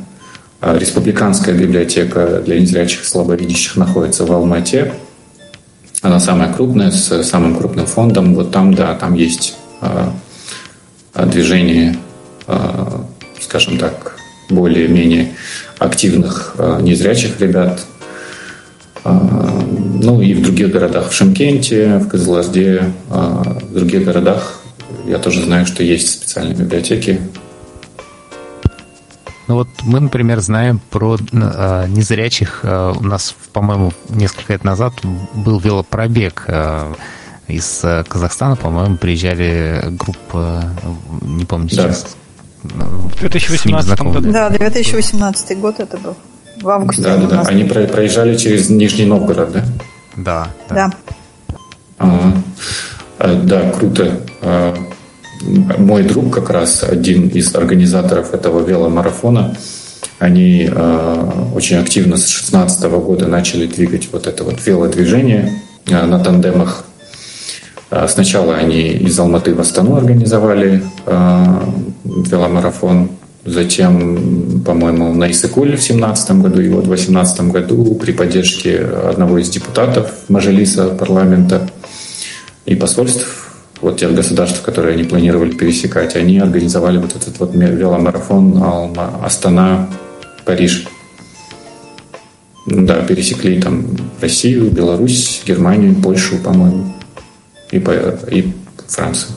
республиканская 0.62 1.55
библиотека 1.55 2.41
для 2.45 2.59
незрячих 2.59 3.01
и 3.01 3.05
слабовидящих 3.05 3.78
находится 3.78 4.26
в 4.26 4.32
Алмате. 4.32 4.93
Она 6.01 6.20
самая 6.20 6.53
крупная, 6.53 6.91
с 6.91 7.24
самым 7.24 7.55
крупным 7.55 7.86
фондом. 7.86 8.36
Вот 8.36 8.51
там, 8.51 8.74
да, 8.74 8.93
там 8.95 9.16
есть 9.16 9.55
а, 9.82 10.14
а, 11.14 11.26
движение, 11.26 11.95
скажем 13.39 13.78
так, 13.78 14.18
более-менее 14.49 15.34
активных 15.80 16.55
незрячих 16.82 17.39
ребят. 17.39 17.82
Ну 19.03 20.22
и 20.22 20.34
в 20.34 20.43
других 20.43 20.72
городах, 20.72 21.09
в 21.09 21.14
Шимкенте, 21.14 21.97
в 21.97 22.07
Кызылорде, 22.07 22.91
в 23.09 23.74
других 23.74 24.03
городах 24.03 24.62
я 25.07 25.18
тоже 25.18 25.41
знаю, 25.43 25.66
что 25.66 25.84
есть 25.84 26.09
специальные 26.09 26.55
библиотеки, 26.55 27.20
ну 29.48 29.56
вот 29.56 29.68
мы, 29.84 30.00
например, 30.00 30.39
знаем 30.39 30.80
про 30.89 31.18
э, 31.18 31.86
незрячих. 31.88 32.62
Э, 32.64 32.94
у 32.98 33.04
нас, 33.04 33.36
по-моему, 33.54 33.92
несколько 34.10 34.54
лет 34.54 34.64
назад 34.64 34.94
был 35.34 35.60
велопробег. 35.60 36.46
Э, 36.48 36.94
из 37.48 37.84
Казахстана, 38.08 38.56
по-моему, 38.56 38.96
приезжали 38.96 39.84
группа, 39.89 40.64
не 41.22 41.44
помню 41.44 41.68
сейчас. 41.68 42.16
Да. 42.64 42.86
В 42.86 43.20
2018 43.20 44.00
году. 44.00 44.32
Да, 44.32 44.50
2018 44.50 45.60
год 45.60 45.80
это 45.80 45.98
был. 45.98 46.16
В 46.62 46.70
августе. 46.70 47.02
Да, 47.02 47.18
да, 47.18 47.28
да. 47.28 47.42
Они 47.42 47.66
проезжали 47.66 48.38
через 48.38 48.70
Нижний 48.70 49.06
Новгород, 49.06 49.52
да? 49.52 49.66
Да. 50.16 50.48
Да. 50.70 50.76
да. 50.76 50.92
Ага. 51.98 52.44
Да, 53.44 53.72
круто. 53.72 54.22
Мой 55.42 56.04
друг 56.04 56.34
как 56.34 56.50
раз 56.50 56.84
один 56.84 57.28
из 57.28 57.56
организаторов 57.56 58.34
этого 58.34 58.64
веломарафона. 58.66 59.56
Они 60.20 60.70
э, 60.72 61.32
очень 61.56 61.78
активно 61.78 62.18
с 62.18 62.22
2016 62.22 62.84
года 62.84 63.28
начали 63.28 63.66
двигать 63.66 64.10
вот 64.12 64.28
это 64.28 64.44
вот 64.44 64.66
велодвижение 64.66 65.52
э, 65.88 66.06
на 66.06 66.20
тандемах. 66.20 66.86
Э, 67.89 68.08
сначала 68.08 68.56
они 68.56 68.89
из 68.89 69.20
Алматы 69.20 69.56
в 69.56 69.60
Астану 69.60 69.96
организовали 69.96 70.84
э, 71.06 71.46
веломарафон. 72.04 73.10
Затем, 73.44 74.62
по-моему, 74.64 75.12
на 75.16 75.32
Исыкуле 75.32 75.72
в 75.72 75.82
2017 75.82 76.32
году 76.34 76.62
и 76.62 76.70
вот 76.70 76.84
в 76.84 76.88
2018 76.88 77.42
году 77.52 77.96
при 77.96 78.12
поддержке 78.12 78.78
одного 78.78 79.39
из 79.39 79.50
депутатов 79.50 80.12
Мажилиса 80.30 80.89
парламента 80.89 81.68
и 82.68 82.76
посольств 82.76 83.51
вот 83.82 83.97
тех 83.97 84.13
государств, 84.13 84.61
которые 84.61 84.93
они 84.93 85.03
планировали 85.03 85.51
пересекать, 85.51 86.15
они 86.15 86.39
организовали 86.39 86.97
вот 86.97 87.15
этот 87.15 87.39
вот 87.39 87.53
веломарафон 87.53 88.61
Алма, 88.61 89.19
Астана, 89.23 89.89
Париж. 90.45 90.88
Да, 92.67 93.01
пересекли 93.01 93.59
там 93.59 93.88
Россию, 94.21 94.69
Беларусь, 94.69 95.41
Германию, 95.45 95.95
Польшу, 95.95 96.38
по-моему, 96.38 96.93
и, 97.71 97.79
по, 97.79 97.91
и 97.91 98.51
Францию. 98.88 99.32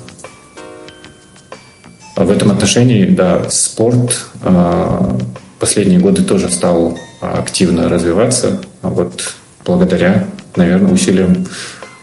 А 2.17 2.25
в 2.25 2.31
этом 2.31 2.51
отношении, 2.51 3.07
да, 3.07 3.49
спорт 3.49 4.27
э, 4.43 5.19
последние 5.59 5.99
годы 5.99 6.23
тоже 6.23 6.51
стал 6.51 6.99
активно 7.21 7.89
развиваться, 7.89 8.61
а 8.83 8.91
вот 8.91 9.35
благодаря, 9.65 10.27
наверное, 10.57 10.93
усилиям 10.93 11.47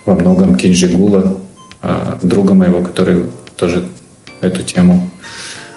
во 0.05 0.15
многом 0.15 0.55
Кинжигула, 0.55 1.37
а, 1.81 2.19
друга 2.21 2.53
моего, 2.53 2.81
который 2.83 3.25
тоже 3.55 3.87
эту 4.41 4.63
тему 4.63 5.09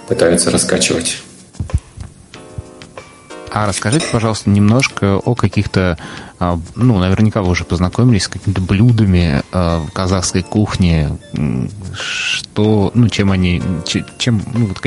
пытается 0.09 0.50
раскачивать. 0.50 1.22
А 3.55 3.66
расскажите, 3.66 4.07
пожалуйста, 4.11 4.50
немножко 4.50 5.16
о 5.16 5.36
каких-то, 5.36 5.96
а, 6.40 6.59
ну, 6.74 6.98
наверняка 6.98 7.40
вы 7.40 7.50
уже 7.50 7.64
познакомились 7.64 8.24
с 8.24 8.28
какими-то 8.28 8.61
блюдами 8.61 9.42
а, 9.52 9.86
казахской 9.92 10.42
кухни, 10.42 11.09
что, 11.94 12.90
ну, 12.94 13.09
чем 13.09 13.30
они, 13.30 13.62
чем, 14.18 14.42
ну, 14.52 14.66
вот 14.66 14.80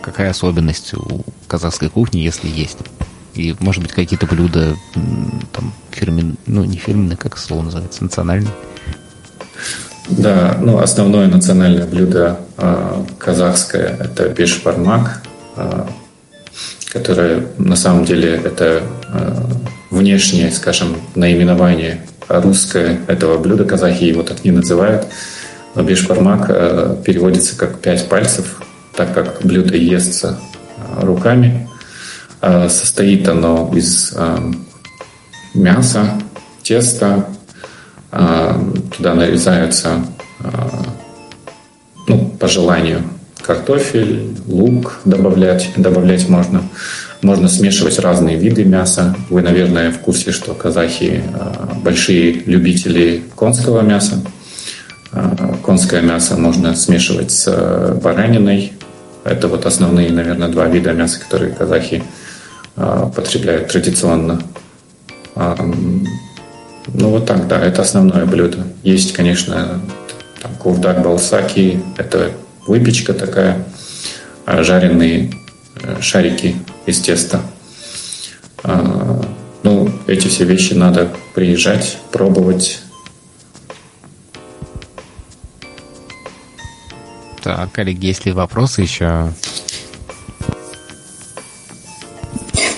какая 0.00 0.30
особенность 0.30 0.94
у 0.94 1.24
казахской 1.46 1.90
кухни, 1.90 2.20
если 2.20 2.48
есть? 2.48 2.78
И, 3.34 3.54
может 3.60 3.82
быть, 3.82 3.92
какие-то 3.92 4.24
блюда 4.24 4.76
там 5.52 5.74
фирменные, 5.90 6.36
ну, 6.46 6.64
не 6.64 6.78
фирменные, 6.78 7.18
как 7.18 7.36
слово 7.36 7.64
называется, 7.64 8.02
национальные? 8.02 8.52
Да, 10.08 10.56
ну 10.60 10.78
основное 10.78 11.26
национальное 11.26 11.86
блюдо 11.86 12.38
э, 12.58 13.02
казахское 13.18 13.96
это 13.98 14.28
бешбармак, 14.28 15.22
э, 15.56 15.84
которое 16.92 17.46
на 17.58 17.74
самом 17.74 18.04
деле 18.04 18.40
это 18.44 18.82
э, 19.12 19.34
внешнее, 19.90 20.52
скажем, 20.52 20.96
наименование 21.16 22.02
русское 22.28 23.00
этого 23.08 23.38
блюда. 23.38 23.64
Казахи 23.64 24.04
его 24.04 24.22
так 24.22 24.44
не 24.44 24.52
называют. 24.52 25.06
Но 25.74 25.82
бешбармак 25.82 26.46
э, 26.50 26.96
переводится 27.04 27.56
как 27.56 27.80
пять 27.80 28.08
пальцев, 28.08 28.62
так 28.94 29.12
как 29.12 29.42
блюдо 29.42 29.76
естся 29.76 30.38
руками. 31.00 31.68
Э, 32.40 32.68
состоит 32.68 33.28
оно 33.28 33.72
из 33.74 34.14
э, 34.16 34.52
мяса, 35.54 36.12
теста, 36.62 37.26
а, 38.18 38.58
туда 38.96 39.14
нарезаются, 39.14 40.04
а, 40.40 40.70
ну, 42.08 42.28
по 42.38 42.48
желанию, 42.48 43.02
картофель, 43.42 44.36
лук 44.46 45.00
добавлять, 45.04 45.70
добавлять 45.76 46.28
можно. 46.28 46.62
Можно 47.22 47.48
смешивать 47.48 47.98
разные 47.98 48.36
виды 48.36 48.64
мяса. 48.64 49.16
Вы, 49.30 49.42
наверное, 49.42 49.90
в 49.90 49.98
курсе, 49.98 50.32
что 50.32 50.54
казахи 50.54 51.22
а, 51.34 51.72
большие 51.82 52.32
любители 52.32 53.22
конского 53.34 53.82
мяса. 53.82 54.22
Конское 55.64 56.02
мясо 56.02 56.36
можно 56.36 56.74
смешивать 56.74 57.30
с 57.30 57.98
бараниной. 58.02 58.72
Это 59.24 59.48
вот 59.48 59.64
основные, 59.64 60.10
наверное, 60.10 60.48
два 60.48 60.66
вида 60.66 60.92
мяса, 60.92 61.20
которые 61.20 61.52
казахи 61.52 62.02
потребляют 62.74 63.68
традиционно. 63.68 64.42
Ну 66.88 67.10
вот 67.10 67.26
так, 67.26 67.48
да, 67.48 67.60
это 67.60 67.82
основное 67.82 68.26
блюдо. 68.26 68.66
Есть, 68.82 69.12
конечно, 69.12 69.80
там, 70.40 70.54
кувдак 70.54 71.02
балсаки, 71.02 71.82
это 71.96 72.30
выпечка 72.66 73.12
такая, 73.12 73.64
а, 74.44 74.62
жареные 74.62 75.32
э, 75.82 76.00
шарики 76.00 76.56
из 76.86 77.00
теста. 77.00 77.40
А, 78.62 79.20
ну, 79.62 79.90
эти 80.06 80.28
все 80.28 80.44
вещи 80.44 80.74
надо 80.74 81.10
приезжать, 81.34 81.98
пробовать. 82.12 82.80
Так, 87.42 87.72
коллеги, 87.72 88.06
есть 88.06 88.26
ли 88.26 88.32
вопросы 88.32 88.82
еще? 88.82 89.32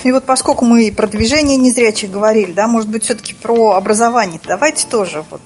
И 0.03 0.11
вот 0.11 0.23
поскольку 0.25 0.65
мы 0.65 0.91
про 0.95 1.07
движение 1.07 1.57
незрячих 1.57 2.11
говорили, 2.11 2.51
да, 2.51 2.67
может 2.67 2.89
быть, 2.89 3.03
все-таки 3.03 3.33
про 3.33 3.73
образование. 3.73 4.39
Давайте 4.47 4.87
тоже 4.87 5.23
вот 5.29 5.41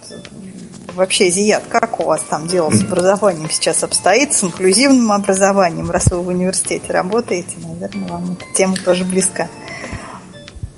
вообще, 0.95 1.29
Зият, 1.29 1.63
как 1.69 1.99
у 1.99 2.03
вас 2.03 2.21
там 2.29 2.47
дело 2.47 2.69
с 2.69 2.81
образованием 2.81 3.49
сейчас 3.49 3.83
обстоит, 3.83 4.33
с 4.33 4.43
инклюзивным 4.43 5.11
образованием, 5.11 5.89
раз 5.89 6.07
вы 6.11 6.21
в 6.21 6.27
университете 6.27 6.93
работаете, 6.93 7.55
наверное, 7.63 8.07
вам 8.07 8.33
эта 8.33 8.45
тема 8.55 8.75
тоже 8.75 9.03
близка. 9.03 9.49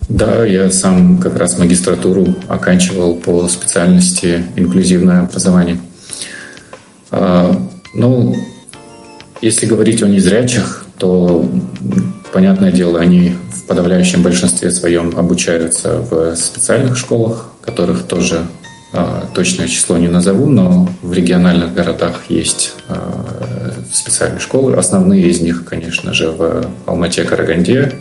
Да, 0.07 0.45
я 0.45 0.69
сам 0.71 1.17
как 1.17 1.35
раз 1.35 1.57
магистратуру 1.57 2.35
оканчивал 2.47 3.15
по 3.15 3.47
специальности 3.47 4.45
инклюзивное 4.55 5.21
образование. 5.21 5.79
А, 7.11 7.59
ну, 7.93 8.35
если 9.41 9.65
говорить 9.65 10.03
о 10.03 10.07
незрячих, 10.07 10.85
то, 10.97 11.49
понятное 12.35 12.69
дело, 12.69 12.99
они 12.99 13.33
в 13.49 13.63
подавляющем 13.63 14.21
большинстве 14.21 14.69
своем 14.69 15.17
обучаются 15.17 16.01
в 16.01 16.35
специальных 16.35 16.97
школах, 16.97 17.49
которых 17.61 18.03
тоже 18.03 18.45
э, 18.91 19.21
точное 19.33 19.69
число 19.69 19.97
не 19.97 20.09
назову, 20.09 20.47
но 20.47 20.89
в 21.01 21.13
региональных 21.13 21.73
городах 21.73 22.23
есть 22.27 22.73
э, 22.89 22.95
специальные 23.89 24.41
школы. 24.41 24.75
Основные 24.75 25.29
из 25.29 25.39
них, 25.39 25.63
конечно 25.63 26.13
же, 26.13 26.29
в 26.29 26.69
Алмате, 26.85 27.23
Караганде, 27.23 27.93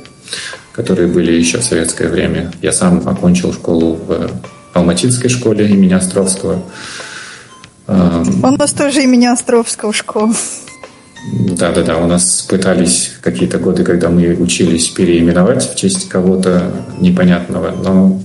которые 0.72 1.06
были 1.06 1.30
еще 1.30 1.58
в 1.58 1.64
советское 1.64 2.08
время. 2.08 2.50
Я 2.60 2.72
сам 2.72 3.08
окончил 3.08 3.52
школу 3.52 3.94
в 3.94 4.30
Алматинской 4.72 5.30
школе 5.30 5.68
имени 5.68 5.92
Островского. 5.92 6.60
У 7.86 8.50
нас 8.50 8.72
тоже 8.72 9.04
имени 9.04 9.26
Островского 9.26 9.92
школа. 9.92 10.32
Да-да-да, 11.32 11.96
у 11.98 12.06
нас 12.06 12.42
пытались 12.48 13.12
какие-то 13.22 13.58
годы, 13.58 13.82
когда 13.82 14.10
мы 14.10 14.34
учились 14.34 14.88
переименовать 14.88 15.72
в 15.72 15.74
честь 15.74 16.08
кого-то 16.08 16.72
непонятного, 17.00 17.70
но 17.70 18.20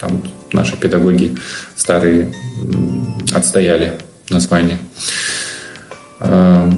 там 0.00 0.22
наши 0.52 0.76
педагоги 0.76 1.36
старые 1.76 2.32
отстояли 3.32 3.94
название. 4.30 4.78
А, 6.20 6.68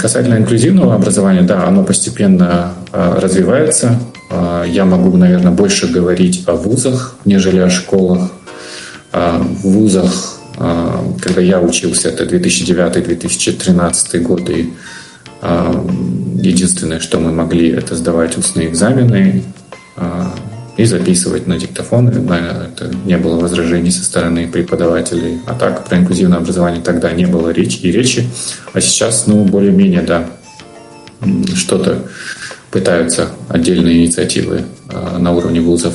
касательно 0.00 0.36
инклюзивного 0.36 0.94
образования, 0.96 1.42
да, 1.42 1.66
оно 1.66 1.84
постепенно 1.84 2.74
а, 2.92 3.20
развивается. 3.20 4.00
А, 4.30 4.64
я 4.64 4.84
могу, 4.84 5.16
наверное, 5.16 5.52
больше 5.52 5.86
говорить 5.86 6.42
о 6.46 6.54
вузах, 6.54 7.16
нежели 7.24 7.58
о 7.58 7.70
школах. 7.70 8.32
В 9.10 9.62
вузах 9.62 10.37
когда 10.58 11.40
я 11.40 11.60
учился, 11.60 12.08
это 12.08 12.24
2009-2013 12.24 14.18
годы, 14.20 14.70
а, 15.40 15.86
единственное, 16.34 16.98
что 17.00 17.18
мы 17.18 17.32
могли, 17.32 17.70
это 17.70 17.94
сдавать 17.94 18.36
устные 18.36 18.68
экзамены 18.68 19.44
а, 19.96 20.34
и 20.76 20.84
записывать 20.84 21.46
на 21.46 21.58
диктофон. 21.58 22.08
Это 22.08 22.90
не 23.04 23.16
было 23.16 23.38
возражений 23.38 23.90
со 23.90 24.04
стороны 24.04 24.48
преподавателей. 24.48 25.40
А 25.46 25.54
так, 25.54 25.84
про 25.84 25.98
инклюзивное 25.98 26.38
образование 26.38 26.82
тогда 26.82 27.12
не 27.12 27.26
было 27.26 27.50
речи 27.50 27.78
и 27.82 27.92
речи. 27.92 28.28
А 28.72 28.80
сейчас, 28.80 29.26
ну, 29.26 29.44
более-менее, 29.44 30.02
да, 30.02 30.26
что-то 31.54 32.04
пытаются 32.70 33.30
отдельные 33.48 33.98
инициативы 33.98 34.64
на 35.18 35.32
уровне 35.32 35.60
вузов 35.60 35.94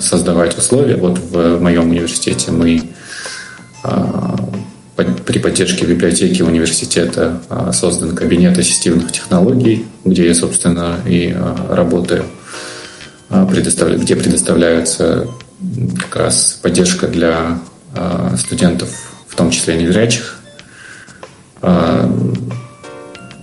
создавать 0.00 0.56
условия. 0.56 0.96
Вот 0.96 1.18
в 1.18 1.60
моем 1.60 1.90
университете 1.90 2.50
мы 2.50 2.82
при 3.84 5.38
поддержке 5.38 5.86
библиотеки 5.86 6.42
университета 6.42 7.40
создан 7.72 8.16
кабинет 8.16 8.58
ассистивных 8.58 9.12
технологий, 9.12 9.86
где 10.04 10.26
я, 10.26 10.34
собственно, 10.34 10.96
и 11.06 11.36
работаю, 11.70 12.24
где 13.30 14.16
предоставляется 14.16 15.28
как 16.00 16.16
раз 16.16 16.58
поддержка 16.62 17.06
для 17.08 17.58
студентов, 18.36 18.90
в 19.28 19.34
том 19.36 19.50
числе 19.50 19.76
незрячих. 19.76 20.40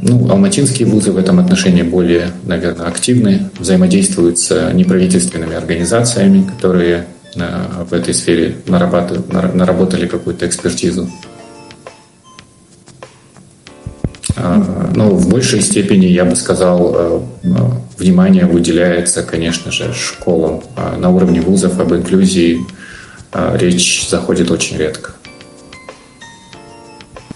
Ну, 0.08 0.30
алматинские 0.30 0.88
вузы 0.88 1.12
в 1.12 1.18
этом 1.18 1.40
отношении 1.40 1.82
более, 1.82 2.32
наверное, 2.44 2.88
активны, 2.88 3.50
взаимодействуют 3.58 4.38
с 4.38 4.72
неправительственными 4.74 5.56
организациями, 5.56 6.48
которые 6.48 7.08
в 7.36 7.94
этой 7.94 8.14
сфере 8.14 8.58
наработали 8.66 10.08
какую-то 10.08 10.48
экспертизу. 10.48 11.10
А, 14.38 14.58
Но 14.96 15.06
ну, 15.06 15.16
в 15.16 15.30
большей 15.30 15.62
степени, 15.62 16.06
я 16.06 16.26
бы 16.26 16.36
сказал, 16.36 16.96
э, 16.96 17.22
внимание 17.98 18.46
выделяется, 18.46 19.24
конечно 19.24 19.72
же, 19.72 19.94
школам. 19.94 20.64
А 20.76 20.98
на 20.98 21.10
уровне 21.10 21.42
вузов 21.42 21.80
об 21.80 21.94
инклюзии 21.94 22.60
а, 23.32 23.56
речь 23.58 24.08
заходит 24.10 24.52
очень 24.52 24.78
редко. 24.78 25.12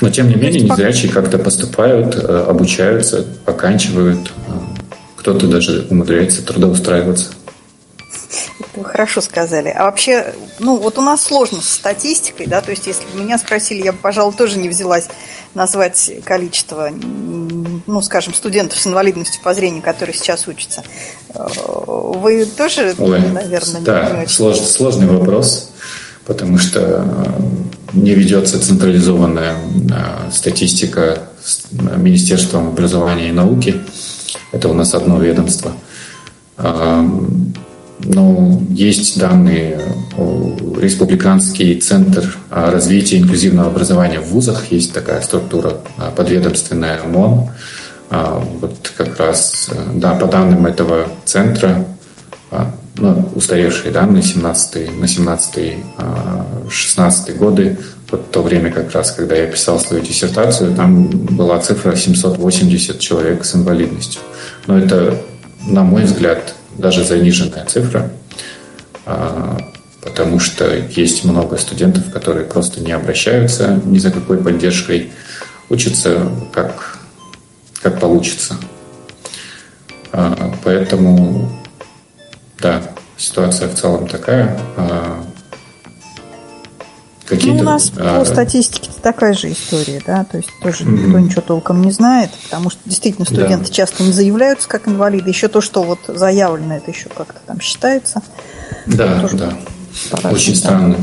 Но, 0.02 0.10
тем 0.10 0.30
не 0.30 0.36
менее, 0.36 0.62
незрячие 0.62 1.12
как-то 1.12 1.38
поступают, 1.38 2.16
э, 2.16 2.46
обучаются, 2.48 3.26
оканчивают. 3.46 4.32
Кто-то 5.18 5.48
даже 5.48 5.88
умудряется 5.90 6.46
трудоустраиваться. 6.46 7.32
Это 8.60 8.80
вы 8.80 8.86
хорошо 8.86 9.22
сказали. 9.22 9.70
А 9.70 9.86
вообще, 9.86 10.34
ну 10.60 10.78
вот 10.78 10.98
у 10.98 11.02
нас 11.02 11.24
сложно 11.24 11.62
с 11.62 11.70
статистикой, 11.70 12.46
да, 12.46 12.62
то 12.62 12.72
есть 12.72 12.86
если 12.86 13.04
бы 13.06 13.24
меня 13.24 13.38
спросили, 13.38 13.84
я 13.84 13.92
бы, 13.92 13.98
пожалуй, 13.98 14.34
тоже 14.34 14.58
не 14.60 14.70
взялась 14.70 15.08
назвать 15.56 16.12
количество, 16.26 16.92
ну, 16.92 18.02
скажем, 18.02 18.34
студентов 18.34 18.80
с 18.80 18.86
инвалидностью 18.86 19.42
по 19.42 19.54
зрению, 19.54 19.82
которые 19.82 20.16
сейчас 20.16 20.48
учатся. 20.48 20.84
Вы 21.34 22.46
тоже, 22.46 22.94
Ой, 23.00 23.20
наверное, 23.20 23.82
да, 23.82 24.10
не 24.10 24.22
очень... 24.22 24.36
Слож, 24.36 24.60
сложный 24.60 25.08
вопрос, 25.08 25.72
потому 26.26 26.60
что 26.60 27.04
э, 27.06 27.42
не 27.94 28.14
ведется 28.14 28.62
централизованная 28.62 29.56
э, 29.56 30.32
статистика 30.32 31.24
с 31.44 31.72
Министерством 31.72 32.68
образования 32.68 33.30
и 33.30 33.32
науки. 33.32 33.82
Это 34.52 34.70
у 34.70 34.74
нас 34.74 34.94
одно 34.94 35.20
ведомство. 35.20 35.72
Ну, 38.02 38.64
есть 38.70 39.20
данные, 39.20 39.82
Республиканский 40.80 41.80
центр 41.80 42.38
развития 42.50 43.18
инклюзивного 43.18 43.70
образования 43.70 44.20
в 44.20 44.28
вузах, 44.28 44.72
есть 44.72 44.94
такая 44.94 45.22
структура 45.22 45.78
а, 45.98 46.12
подведомственная 46.12 47.02
ОМОН. 47.04 47.50
А, 48.10 48.42
вот 48.62 48.94
как 48.96 49.20
раз, 49.20 49.70
да, 49.94 50.16
по 50.16 50.28
данным 50.28 50.66
этого 50.66 51.08
центра, 51.26 51.86
ну, 52.96 53.30
устаревшие 53.36 53.92
данные 53.92 54.24
17 54.24 55.00
на 55.00 55.06
17-16 55.06 57.38
годы, 57.38 57.78
вот 58.12 58.32
то 58.32 58.42
время 58.42 58.72
как 58.72 58.92
раз, 58.92 59.12
когда 59.12 59.36
я 59.36 59.48
писал 59.48 59.80
свою 59.80 60.04
диссертацию, 60.04 60.76
там 60.76 61.08
была 61.08 61.60
цифра 61.60 61.96
780 61.96 63.00
человек 63.00 63.46
с 63.46 63.56
инвалидностью. 63.56 64.22
Но 64.68 64.78
это, 64.78 65.18
на 65.68 65.84
мой 65.84 66.04
взгляд, 66.04 66.54
даже 66.80 67.04
заниженная 67.04 67.66
цифра, 67.66 68.12
а, 69.06 69.58
потому 70.02 70.40
что 70.40 70.76
есть 70.76 71.24
много 71.24 71.58
студентов, 71.58 72.12
которые 72.12 72.46
просто 72.46 72.82
не 72.82 72.92
обращаются 72.92 73.80
ни 73.86 73.98
за 74.00 74.12
какой 74.12 74.38
поддержкой, 74.38 75.12
учатся 75.70 76.32
как, 76.52 76.98
как 77.82 78.00
получится. 78.00 78.56
А, 80.12 80.54
поэтому, 80.64 81.52
да, 82.60 82.82
ситуация 83.18 83.68
в 83.68 83.76
целом 83.76 84.08
такая. 84.08 84.58
Какие-то, 87.30 87.58
ну, 87.58 87.62
у 87.62 87.74
нас 87.74 87.92
а... 87.96 88.20
по 88.20 88.26
статистике 88.26 88.90
такая 89.04 89.34
же 89.34 89.52
история, 89.52 90.02
да, 90.06 90.24
то 90.24 90.38
есть 90.38 90.50
тоже 90.64 90.84
mm-hmm. 90.84 91.06
никто 91.06 91.20
ничего 91.20 91.42
толком 91.42 91.82
не 91.82 91.92
знает, 91.92 92.32
потому 92.46 92.72
что 92.72 92.80
действительно 92.86 93.26
студенты 93.26 93.68
да. 93.68 93.74
часто 93.74 94.02
не 94.04 94.12
заявляются 94.12 94.68
как 94.68 94.88
инвалиды, 94.88 95.30
еще 95.30 95.48
то, 95.48 95.62
что 95.62 95.84
вот 95.84 96.00
заявлено, 96.08 96.78
это 96.78 96.90
еще 96.90 97.08
как-то 97.10 97.40
там 97.46 97.62
считается. 97.62 98.24
Да, 98.88 99.30
да. 99.34 99.54
Очень 100.32 100.56
странно, 100.56 100.96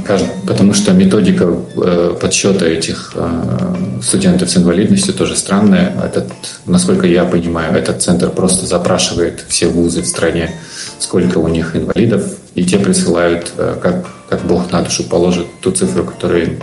потому 0.46 0.72
что 0.72 0.92
методика 0.92 1.44
э, 1.76 2.16
подсчета 2.20 2.66
этих 2.66 3.12
э, 3.14 4.00
студентов 4.02 4.50
с 4.50 4.56
инвалидностью 4.56 5.12
тоже 5.12 5.36
странная. 5.36 5.92
Этот, 6.02 6.32
насколько 6.66 7.06
я 7.06 7.24
понимаю, 7.24 7.76
этот 7.76 8.02
центр 8.02 8.30
просто 8.30 8.64
запрашивает 8.66 9.44
все 9.48 9.66
вузы 9.66 10.02
в 10.02 10.06
стране, 10.06 10.50
сколько 10.98 11.38
у 11.38 11.48
них 11.48 11.76
инвалидов, 11.76 12.24
и 12.54 12.64
те 12.64 12.78
присылают, 12.78 13.52
э, 13.58 13.76
как, 13.80 14.06
как 14.28 14.42
Бог 14.42 14.70
на 14.72 14.82
душу 14.82 15.04
положит, 15.04 15.46
ту 15.60 15.70
цифру, 15.72 16.04
которая 16.04 16.58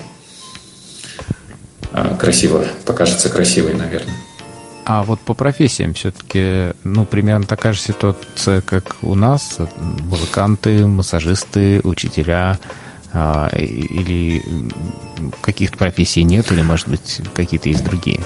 красиво, 2.20 2.66
покажется 2.86 3.30
красивой, 3.30 3.74
наверное. 3.74 4.16
А 4.86 5.04
вот 5.04 5.20
по 5.22 5.34
профессиям 5.34 5.94
все-таки, 5.94 6.74
ну, 6.84 7.06
примерно 7.06 7.46
такая 7.46 7.74
же 7.74 7.80
ситуация, 7.80 8.62
как 8.62 8.98
у 9.02 9.16
нас. 9.16 9.58
Музыканты, 9.78 10.86
массажисты, 10.86 11.80
учителя 11.84 12.60
а, 13.14 13.48
или 13.56 14.44
каких-то 15.42 15.78
профессий 15.78 16.24
нет, 16.24 16.52
или, 16.52 16.62
может 16.62 16.90
быть, 16.90 17.22
какие-то 17.34 17.70
есть 17.70 17.84
другие? 17.86 18.20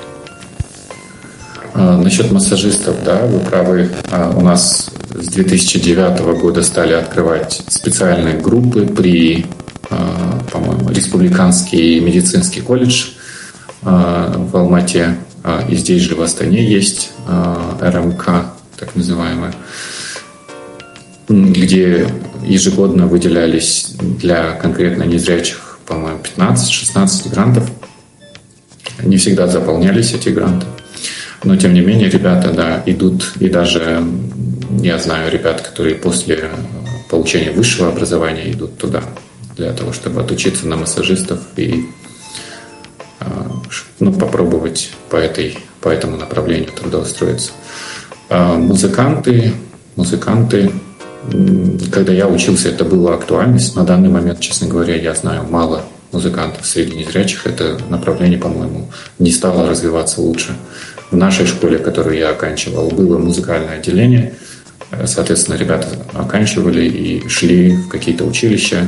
А, 1.80 1.96
насчет 1.96 2.32
массажистов, 2.32 3.04
да, 3.04 3.24
вы 3.28 3.40
правы. 3.40 3.92
А, 4.10 4.34
у 4.36 4.42
нас 4.42 4.90
с 5.14 5.28
2009 5.28 6.40
года 6.42 6.64
стали 6.64 6.94
открывать 6.94 7.62
специальные 7.68 8.40
группы 8.40 8.88
при, 8.88 9.46
а, 9.92 10.42
по-моему, 10.52 10.90
Республиканский 10.90 12.00
медицинский 12.00 12.62
колледж 12.62 13.10
в 13.84 14.58
Алмате 14.58 15.18
и 15.70 15.76
здесь 15.76 16.02
же 16.02 16.16
в 16.16 16.22
Астане 16.22 16.62
есть 16.62 17.12
РМК, 17.80 18.26
так 18.78 18.96
называемая, 18.96 19.54
где 21.30 22.10
ежегодно 22.44 23.06
выделялись 23.06 23.92
для 24.02 24.54
конкретно 24.54 25.04
незрячих, 25.04 25.80
по-моему, 25.86 26.20
15-16 26.38 27.30
грантов. 27.30 27.70
Не 29.04 29.16
всегда 29.16 29.48
заполнялись 29.48 30.14
эти 30.14 30.30
гранты. 30.30 30.66
Но, 31.44 31.56
тем 31.56 31.74
не 31.74 31.82
менее, 31.82 32.10
ребята, 32.10 32.52
да, 32.52 32.84
идут, 32.86 33.34
и 33.40 33.50
даже, 33.50 34.04
я 34.82 34.98
знаю 34.98 35.32
ребят, 35.32 35.62
которые 35.62 35.96
после 35.96 36.50
получения 37.10 37.52
высшего 37.52 37.90
образования 37.90 38.52
идут 38.52 38.78
туда, 38.78 39.04
для 39.56 39.72
того, 39.74 39.94
чтобы 39.94 40.22
отучиться 40.22 40.68
на 40.68 40.76
массажистов 40.78 41.40
и 41.56 41.86
ну, 44.00 44.14
попробовать 44.14 44.92
по, 45.10 45.16
этой, 45.16 45.58
по 45.82 45.90
этому 45.90 46.18
направлению 46.18 46.70
трудоустроиться. 46.72 47.52
А 48.30 48.56
музыканты, 48.56 49.54
музыканты, 49.96 50.72
когда 51.92 52.14
я 52.14 52.28
учился, 52.28 52.70
это 52.70 52.86
была 52.86 53.16
актуальность. 53.16 53.76
На 53.76 53.84
данный 53.84 54.10
момент, 54.10 54.40
честно 54.40 54.68
говоря, 54.68 54.96
я 54.96 55.14
знаю 55.14 55.46
мало 55.50 55.84
музыкантов 56.12 56.66
среди 56.66 56.96
незрячих. 56.96 57.46
Это 57.46 57.80
направление, 57.90 58.40
по-моему, 58.40 58.90
не 59.20 59.32
стало 59.32 59.68
развиваться 59.68 60.22
лучше. 60.22 60.56
В 61.12 61.16
нашей 61.16 61.46
школе, 61.46 61.78
которую 61.78 62.18
я 62.18 62.30
оканчивал, 62.32 62.90
было 62.90 63.18
музыкальное 63.18 63.80
отделение. 63.80 64.34
Соответственно, 65.06 65.56
ребята 65.56 65.88
оканчивали 66.14 66.86
и 66.86 67.28
шли 67.30 67.76
в 67.76 67.90
какие-то 67.90 68.26
училища, 68.26 68.88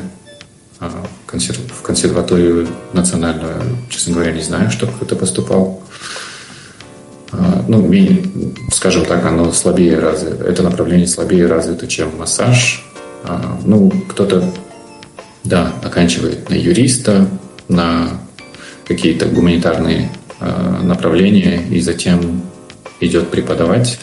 а, 0.79 0.89
в 1.27 1.81
консерваторию 1.81 2.67
национальную, 2.93 3.61
честно 3.89 4.13
говоря, 4.13 4.31
не 4.31 4.41
знаю, 4.41 4.71
что 4.71 4.87
кто-то 4.87 5.15
поступал. 5.15 5.81
А, 7.31 7.65
ну, 7.67 7.91
скажем 8.71 9.05
так, 9.05 9.25
оно 9.25 9.51
слабее 9.51 9.99
развито, 9.99 10.43
это 10.43 10.63
направление 10.63 11.07
слабее 11.07 11.47
развито, 11.47 11.87
чем 11.87 12.17
массаж. 12.17 12.85
А, 13.23 13.59
ну, 13.65 13.91
кто-то, 14.07 14.43
да, 15.43 15.73
оканчивает 15.83 16.49
на 16.49 16.55
юриста, 16.55 17.27
на 17.67 18.21
какие-то 18.87 19.27
гуманитарные 19.27 20.09
направления 20.39 21.61
и 21.69 21.81
затем 21.81 22.41
идет 22.99 23.29
преподавать. 23.29 23.99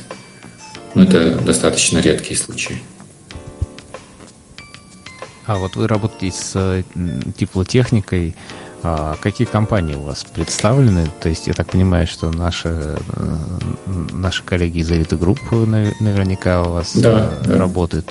Но 0.95 1.03
это 1.03 1.37
достаточно 1.39 1.99
редкие 1.99 2.39
случаи. 2.39 2.79
А 5.47 5.59
вот 5.59 5.77
вы 5.77 5.87
работаете 5.87 6.37
с 6.37 6.85
теплотехникой. 7.37 8.35
А 8.83 9.17
какие 9.21 9.47
компании 9.47 9.95
у 9.95 10.03
вас 10.03 10.25
представлены? 10.25 11.11
То 11.21 11.29
есть 11.29 11.47
я 11.47 11.55
так 11.55 11.69
понимаю, 11.69 12.07
что 12.07 12.31
наши, 12.31 12.69
э, 12.69 13.37
наши 14.13 14.45
коллеги 14.45 14.79
из 14.79 14.91
элиты 14.91 15.17
группы 15.17 15.57
наверняка 16.01 16.63
у 16.63 16.73
вас 16.73 16.95
да, 16.95 17.33
э, 17.43 17.49
да. 17.49 17.59
работают. 17.59 18.11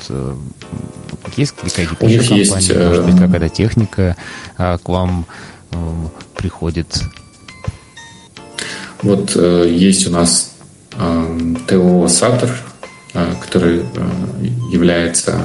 Есть 1.38 1.56
какие-то 1.56 1.82
еще 1.82 2.20
компании? 2.20 2.40
Есть, 2.40 2.76
Может 2.76 3.06
быть, 3.06 3.16
э, 3.16 3.20
какая-то 3.20 3.50
техника 3.50 4.18
к 4.58 4.82
вам 4.86 5.26
приходит? 6.36 7.04
Вот 9.06 9.34
э, 9.36 9.68
есть 9.70 10.08
у 10.08 10.10
нас 10.10 10.56
э, 10.98 11.56
ТО 11.68 12.08
«Сатор», 12.08 12.50
который 13.40 13.82
э, 13.82 14.46
является 14.74 15.40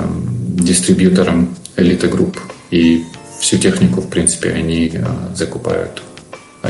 дистрибьютором 0.55 1.55
элиты 1.77 2.09
групп. 2.09 2.41
И 2.71 3.05
всю 3.39 3.59
технику, 3.59 4.01
в 4.01 4.09
принципе, 4.09 4.53
они 4.53 4.91
э, 4.93 5.05
закупают 5.35 6.03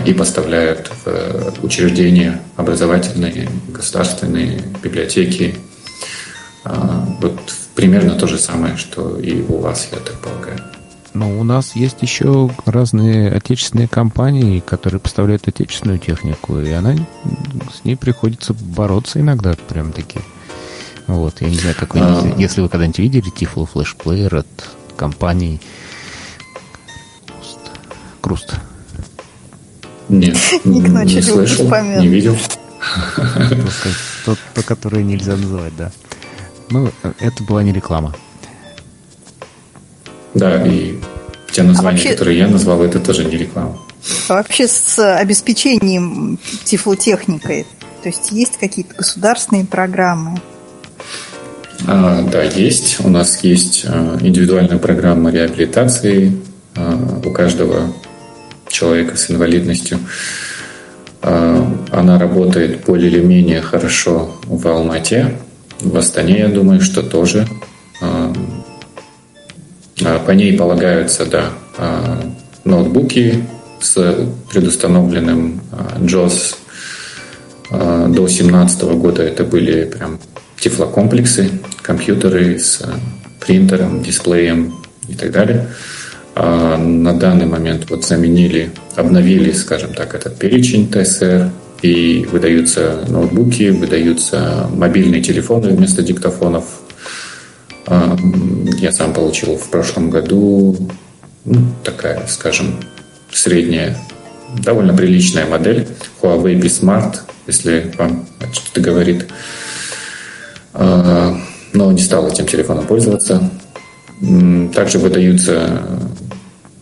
и 0.05 0.13
поставляют 0.13 0.91
в 1.05 1.65
учреждения 1.65 2.41
образовательные, 2.57 3.49
государственные, 3.69 4.63
библиотеки. 4.81 5.57
Вот 6.65 7.41
примерно 7.75 8.15
то 8.15 8.29
же 8.29 8.39
самое, 8.39 8.77
что 8.77 9.19
и 9.19 9.43
у 9.43 9.57
вас, 9.59 9.89
я 9.91 9.99
так 9.99 10.21
полагаю. 10.21 10.61
Но 11.13 11.39
у 11.39 11.43
нас 11.43 11.75
есть 11.75 12.03
еще 12.03 12.51
разные 12.67 13.31
отечественные 13.31 13.89
компании, 13.89 14.61
которые 14.61 15.01
поставляют 15.01 15.49
отечественную 15.49 15.99
технику, 15.99 16.59
и 16.61 16.71
она 16.71 16.95
с 16.95 17.85
ней 17.85 17.97
приходится 17.97 18.55
бороться 18.55 19.21
иногда, 19.21 19.55
прям 19.69 19.93
таки. 19.93 20.21
Вот, 21.09 21.41
я 21.41 21.49
не 21.49 21.57
знаю, 21.57 21.75
какой 21.79 22.01
а... 22.03 22.35
если 22.39 22.61
вы 22.61 22.69
когда-нибудь 22.69 23.01
видели 23.01 23.33
Flash 23.33 23.97
Player 23.97 24.39
от 24.39 24.47
компании 24.97 25.61
Круст. 28.21 28.55
Нет, 30.09 30.37
не 30.65 31.23
слышал, 31.23 31.67
не 31.99 32.07
видел. 32.07 32.37
Тот, 34.25 34.39
то, 34.55 34.63
который 34.63 35.03
нельзя 35.03 35.37
называть, 35.37 35.77
да. 35.77 35.91
Ну, 36.71 36.91
это 37.19 37.43
была 37.45 37.63
не 37.63 37.73
реклама. 37.73 38.15
Да, 40.35 40.65
и 40.65 40.99
те 41.51 41.63
названия, 41.63 41.89
а 41.89 41.93
вообще... 41.93 42.11
которые 42.11 42.39
я 42.39 42.49
назвал, 42.49 42.83
это 42.83 43.01
тоже 43.01 43.25
не 43.25 43.37
реклама. 43.37 43.79
А 44.29 44.35
вообще 44.35 44.67
с 44.67 44.99
обеспечением 45.17 46.39
тифлотехникой, 46.65 47.67
то 48.03 48.09
есть 48.09 48.31
есть 48.33 48.59
какие-то 48.59 48.95
государственные 48.95 49.67
программы? 49.67 50.41
А, 51.87 52.23
да, 52.23 52.43
есть. 52.43 52.99
У 53.05 53.09
нас 53.09 53.43
есть 53.43 53.85
а, 53.87 54.19
индивидуальная 54.21 54.79
программа 54.79 55.31
реабилитации 55.31 56.33
а, 56.77 57.21
у 57.25 57.31
каждого 57.31 57.93
человека 58.69 59.17
с 59.17 59.31
инвалидностью. 59.31 59.99
А, 61.23 61.75
она 61.91 62.19
работает 62.19 62.85
более 62.85 63.11
или 63.11 63.21
менее 63.21 63.61
хорошо 63.61 64.37
в 64.45 64.67
Алмате. 64.69 65.37
В 65.81 65.97
Астане, 65.97 66.41
я 66.41 66.49
думаю, 66.49 66.81
что 66.81 67.03
тоже. 67.03 67.47
А, 70.05 70.17
а, 70.17 70.19
по 70.19 70.31
ней 70.33 70.57
полагаются, 70.57 71.27
да, 71.27 71.51
ноутбуки 72.65 73.45
с 73.81 74.29
предустановленным 74.51 75.61
JOS. 76.01 76.57
До 77.71 78.09
2017 78.09 78.83
года 78.83 79.23
это 79.23 79.45
были 79.45 79.85
прям 79.85 80.19
тифлокомплексы, 80.59 81.51
компьютеры 81.83 82.59
с 82.59 82.83
принтером, 83.39 84.03
дисплеем 84.03 84.75
и 85.09 85.15
так 85.15 85.31
далее. 85.31 85.69
А 86.35 86.77
на 86.77 87.15
данный 87.15 87.47
момент 87.47 87.89
вот 87.91 88.05
заменили, 88.05 88.71
обновили, 88.97 89.53
скажем 89.53 89.95
так, 89.95 90.15
этот 90.15 90.37
перечень 90.39 90.91
ТСР, 90.91 91.51
и 91.83 92.27
выдаются 92.31 93.05
ноутбуки, 93.09 93.71
выдаются 93.71 94.69
мобильные 94.71 95.23
телефоны 95.23 95.71
вместо 95.71 96.03
диктофонов. 96.03 96.65
А, 97.91 98.17
я 98.79 98.93
сам 98.93 99.13
получил 99.13 99.57
в 99.57 99.69
прошлом 99.69 100.11
году 100.11 100.77
ну, 101.45 101.61
такая, 101.83 102.25
скажем, 102.29 102.77
средняя, 103.33 103.99
довольно 104.63 104.97
приличная 104.97 105.47
модель 105.47 105.89
Huawei 106.23 106.61
P 106.61 106.69
Smart, 106.69 107.17
если 107.49 107.93
вам 107.99 108.27
что-то 108.53 108.81
говорит. 108.81 109.27
А, 110.73 111.37
но 111.73 111.91
не 111.91 112.01
стал 112.01 112.29
этим 112.29 112.47
телефоном 112.47 112.87
пользоваться. 112.87 113.51
Также 114.73 114.99
выдаются 114.99 115.83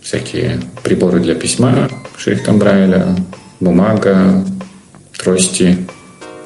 всякие 0.02 0.60
приборы 0.82 1.20
для 1.20 1.34
письма 1.34 1.88
шрифтом 2.18 2.58
Брайля, 2.58 3.16
бумага, 3.60 4.44
трости. 5.16 5.86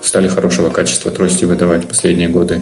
Стали 0.02 0.28
хорошего 0.28 0.70
качества 0.70 1.10
трости 1.10 1.46
выдавать 1.46 1.84
в 1.84 1.88
последние 1.88 2.28
годы. 2.28 2.60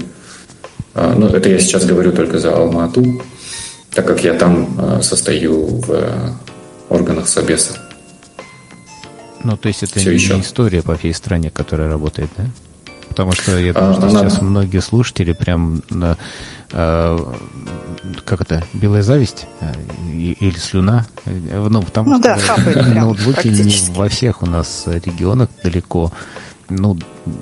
А, 0.94 1.14
ну, 1.16 1.26
это 1.28 1.48
я 1.48 1.58
сейчас 1.58 1.84
говорю 1.84 2.12
только 2.12 2.38
за 2.38 2.54
Алма-Ату, 2.54 3.22
так 3.94 4.06
как 4.06 4.24
я 4.24 4.34
там 4.34 4.68
а, 4.78 5.02
состою 5.02 5.66
в 5.66 5.90
э, 5.90 6.32
органах 6.88 7.28
Собеса. 7.28 7.78
Ну, 9.42 9.56
то 9.56 9.68
есть 9.68 9.82
это 9.82 9.98
Все 9.98 10.10
не 10.10 10.16
еще. 10.16 10.40
история 10.40 10.82
по 10.82 10.96
всей 10.96 11.14
стране, 11.14 11.50
которая 11.50 11.88
работает, 11.88 12.30
да? 12.36 12.44
Потому 13.08 13.32
что 13.32 13.58
я 13.58 13.72
думаю, 13.72 13.90
а, 13.90 13.94
что 13.94 14.06
она... 14.08 14.20
сейчас 14.20 14.42
многие 14.42 14.80
слушатели 14.80 15.32
прям 15.32 15.82
на 15.90 16.16
Э, 16.72 17.18
как 18.24 18.40
это, 18.42 18.62
белая 18.72 19.02
зависть 19.02 19.46
или 20.12 20.56
слюна, 20.56 21.06
э, 21.24 21.68
ну, 21.68 21.82
потому 21.82 22.10
ну, 22.10 22.18
что 22.20 22.36
да, 22.74 22.94
ноутбуки 22.94 23.48
не 23.48 23.92
во 23.92 24.08
всех 24.08 24.42
у 24.42 24.46
нас 24.46 24.84
регионах 24.86 25.48
далеко. 25.64 26.12
Ну, 26.70 26.96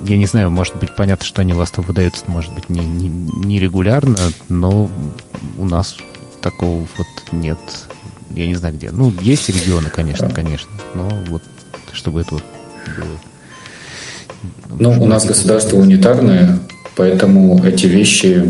я 0.05 0.17
не 0.17 0.25
знаю, 0.25 0.51
может 0.51 0.75
быть, 0.77 0.95
понятно, 0.95 1.25
что 1.25 1.41
они 1.41 1.53
там 1.53 1.85
выдаются, 1.85 2.23
может 2.27 2.53
быть, 2.53 2.69
не, 2.69 2.81
не, 2.81 3.09
не 3.09 3.59
регулярно, 3.59 4.17
но 4.49 4.89
у 5.57 5.65
нас 5.65 5.97
такого 6.41 6.87
вот 6.97 7.07
нет. 7.31 7.59
Я 8.31 8.47
не 8.47 8.55
знаю 8.55 8.75
где. 8.75 8.91
Ну, 8.91 9.13
есть 9.21 9.49
регионы, 9.49 9.89
конечно, 9.89 10.29
конечно, 10.29 10.71
но 10.95 11.09
вот 11.27 11.43
чтобы 11.93 12.21
это 12.21 12.35
вот 12.35 12.43
было. 12.97 13.19
Ну, 14.79 15.03
у 15.03 15.05
нас 15.07 15.25
государство 15.25 15.77
унитарное, 15.77 16.59
Поэтому 16.99 17.63
эти 17.63 17.85
вещи 17.85 18.43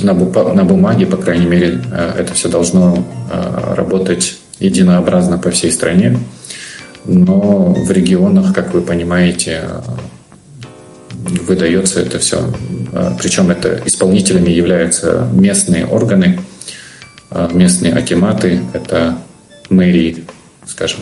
на, 0.00 0.14
на 0.14 0.64
бумаге, 0.64 1.06
по 1.06 1.16
крайней 1.16 1.46
мере, 1.46 1.82
э, 1.90 2.12
это 2.20 2.34
все 2.34 2.48
должно 2.48 3.04
э, 3.32 3.74
работать 3.74 4.38
единообразно 4.60 5.36
по 5.36 5.50
всей 5.50 5.72
стране. 5.72 6.20
Но 7.06 7.72
в 7.72 7.90
регионах, 7.90 8.54
как 8.54 8.74
вы 8.74 8.80
понимаете, 8.80 9.64
выдается 11.46 12.00
это 12.00 12.18
все. 12.18 12.52
Э, 12.92 13.12
Причем 13.18 13.50
это 13.50 13.80
исполнителями 13.84 14.50
являются 14.50 15.28
местные 15.32 15.86
органы, 15.86 16.40
местные 17.52 17.92
акиматы, 17.92 18.62
это 18.72 19.18
мэрии, 19.68 20.24
скажем. 20.64 21.00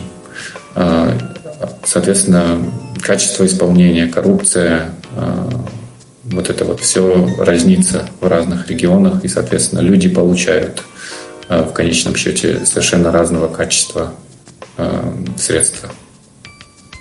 Соответственно, 1.83 2.57
качество 3.01 3.45
исполнения, 3.45 4.07
коррупция, 4.07 4.89
вот 6.23 6.49
это 6.49 6.65
вот 6.65 6.81
все 6.81 7.29
разнится 7.37 8.09
в 8.19 8.27
разных 8.27 8.67
регионах, 8.69 9.23
и, 9.23 9.27
соответственно, 9.27 9.81
люди 9.81 10.09
получают 10.09 10.81
в 11.47 11.71
конечном 11.71 12.15
счете 12.15 12.65
совершенно 12.65 13.11
разного 13.11 13.47
качества 13.47 14.11
э, 14.77 15.25
средства. 15.37 15.89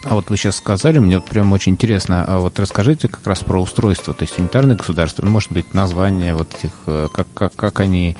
А 0.04 0.14
вот 0.14 0.28
вы 0.28 0.36
сейчас 0.36 0.56
сказали, 0.56 0.98
мне 0.98 1.18
вот 1.18 1.28
прям 1.28 1.52
очень 1.52 1.72
интересно, 1.72 2.24
а 2.26 2.38
вот 2.38 2.58
расскажите 2.58 3.08
как 3.08 3.26
раз 3.26 3.40
про 3.40 3.60
устройство, 3.60 4.12
то 4.12 4.22
есть 4.22 4.38
унитарное 4.38 4.76
государство, 4.76 5.24
может 5.24 5.50
быть, 5.50 5.72
название 5.72 6.34
вот 6.34 6.54
этих, 6.54 6.72
э, 6.86 7.08
как, 7.12 7.26
как, 7.32 7.54
как 7.54 7.80
они 7.80 8.16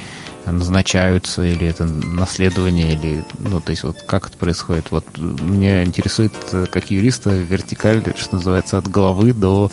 назначаются, 0.46 1.42
или 1.42 1.66
это 1.66 1.84
наследование, 1.84 2.94
или, 2.94 3.24
ну, 3.38 3.60
то 3.60 3.70
есть 3.70 3.82
вот 3.82 4.02
как 4.06 4.28
это 4.28 4.36
происходит. 4.36 4.90
Вот 4.90 5.04
меня 5.16 5.84
интересует, 5.84 6.32
как 6.70 6.90
юриста, 6.90 7.30
вертикаль, 7.30 8.02
что 8.16 8.36
называется, 8.36 8.78
от 8.78 8.88
головы 8.88 9.32
до 9.32 9.70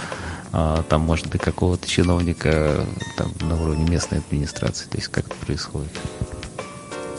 а, 0.54 0.84
там, 0.84 1.02
может 1.02 1.28
быть, 1.28 1.42
какого-то 1.42 1.88
чиновника 1.88 2.86
там, 3.18 3.32
на 3.42 3.62
уровне 3.62 3.90
местной 3.90 4.20
администрации. 4.20 4.86
То 4.88 4.98
есть 4.98 5.08
как 5.08 5.28
это 5.28 5.36
происходит? 5.36 5.92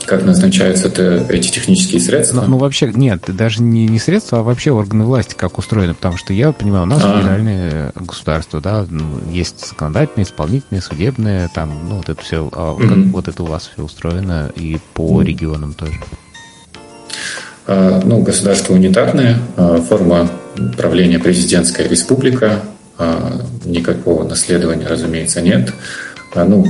Как 0.06 0.24
назначаются 0.24 0.88
это, 0.88 1.24
эти 1.28 1.50
технические 1.50 2.00
средства? 2.00 2.42
Ну, 2.42 2.52
ну, 2.52 2.58
вообще, 2.58 2.92
нет, 2.92 3.24
даже 3.28 3.62
не, 3.62 3.86
не 3.86 3.98
средства, 3.98 4.40
а 4.40 4.42
вообще 4.42 4.70
органы 4.70 5.04
власти 5.04 5.34
как 5.34 5.58
устроены. 5.58 5.94
Потому 5.94 6.16
что 6.16 6.32
я 6.32 6.52
понимаю, 6.52 6.84
у 6.84 6.86
нас 6.86 7.02
а. 7.04 7.18
федеральное 7.18 7.92
государство, 7.94 8.60
да, 8.60 8.84
ну, 8.88 9.20
есть 9.30 9.68
законодательное, 9.68 10.24
исполнительное, 10.24 10.80
судебное, 10.80 11.50
там, 11.54 11.88
ну, 11.88 11.96
вот 11.96 12.08
это 12.08 12.22
все, 12.22 12.48
а 12.52 12.74
mm-hmm. 12.74 12.88
как 12.88 13.12
вот 13.12 13.28
это 13.28 13.42
у 13.42 13.46
вас 13.46 13.70
все 13.72 13.82
устроено 13.82 14.50
и 14.56 14.78
по 14.94 15.20
mm-hmm. 15.20 15.24
регионам 15.24 15.74
тоже? 15.74 15.94
А, 17.66 18.00
ну, 18.04 18.20
государство 18.22 18.74
унитарное, 18.74 19.38
а, 19.56 19.80
форма 19.80 20.28
правления 20.76 21.18
президентская 21.18 21.88
республика, 21.88 22.60
а, 22.98 23.40
никакого 23.64 24.24
наследования, 24.24 24.86
разумеется, 24.86 25.40
нет. 25.40 25.72
А, 26.34 26.44
ну, 26.44 26.66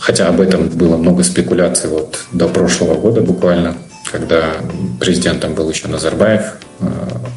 хотя 0.00 0.26
об 0.28 0.40
этом 0.40 0.68
было 0.68 0.96
много 0.96 1.22
спекуляций 1.22 1.88
вот 1.88 2.18
до 2.32 2.48
прошлого 2.48 2.94
года 2.94 3.20
буквально, 3.20 3.76
когда 4.10 4.54
президентом 4.98 5.54
был 5.54 5.70
еще 5.70 5.86
Назарбаев. 5.86 6.54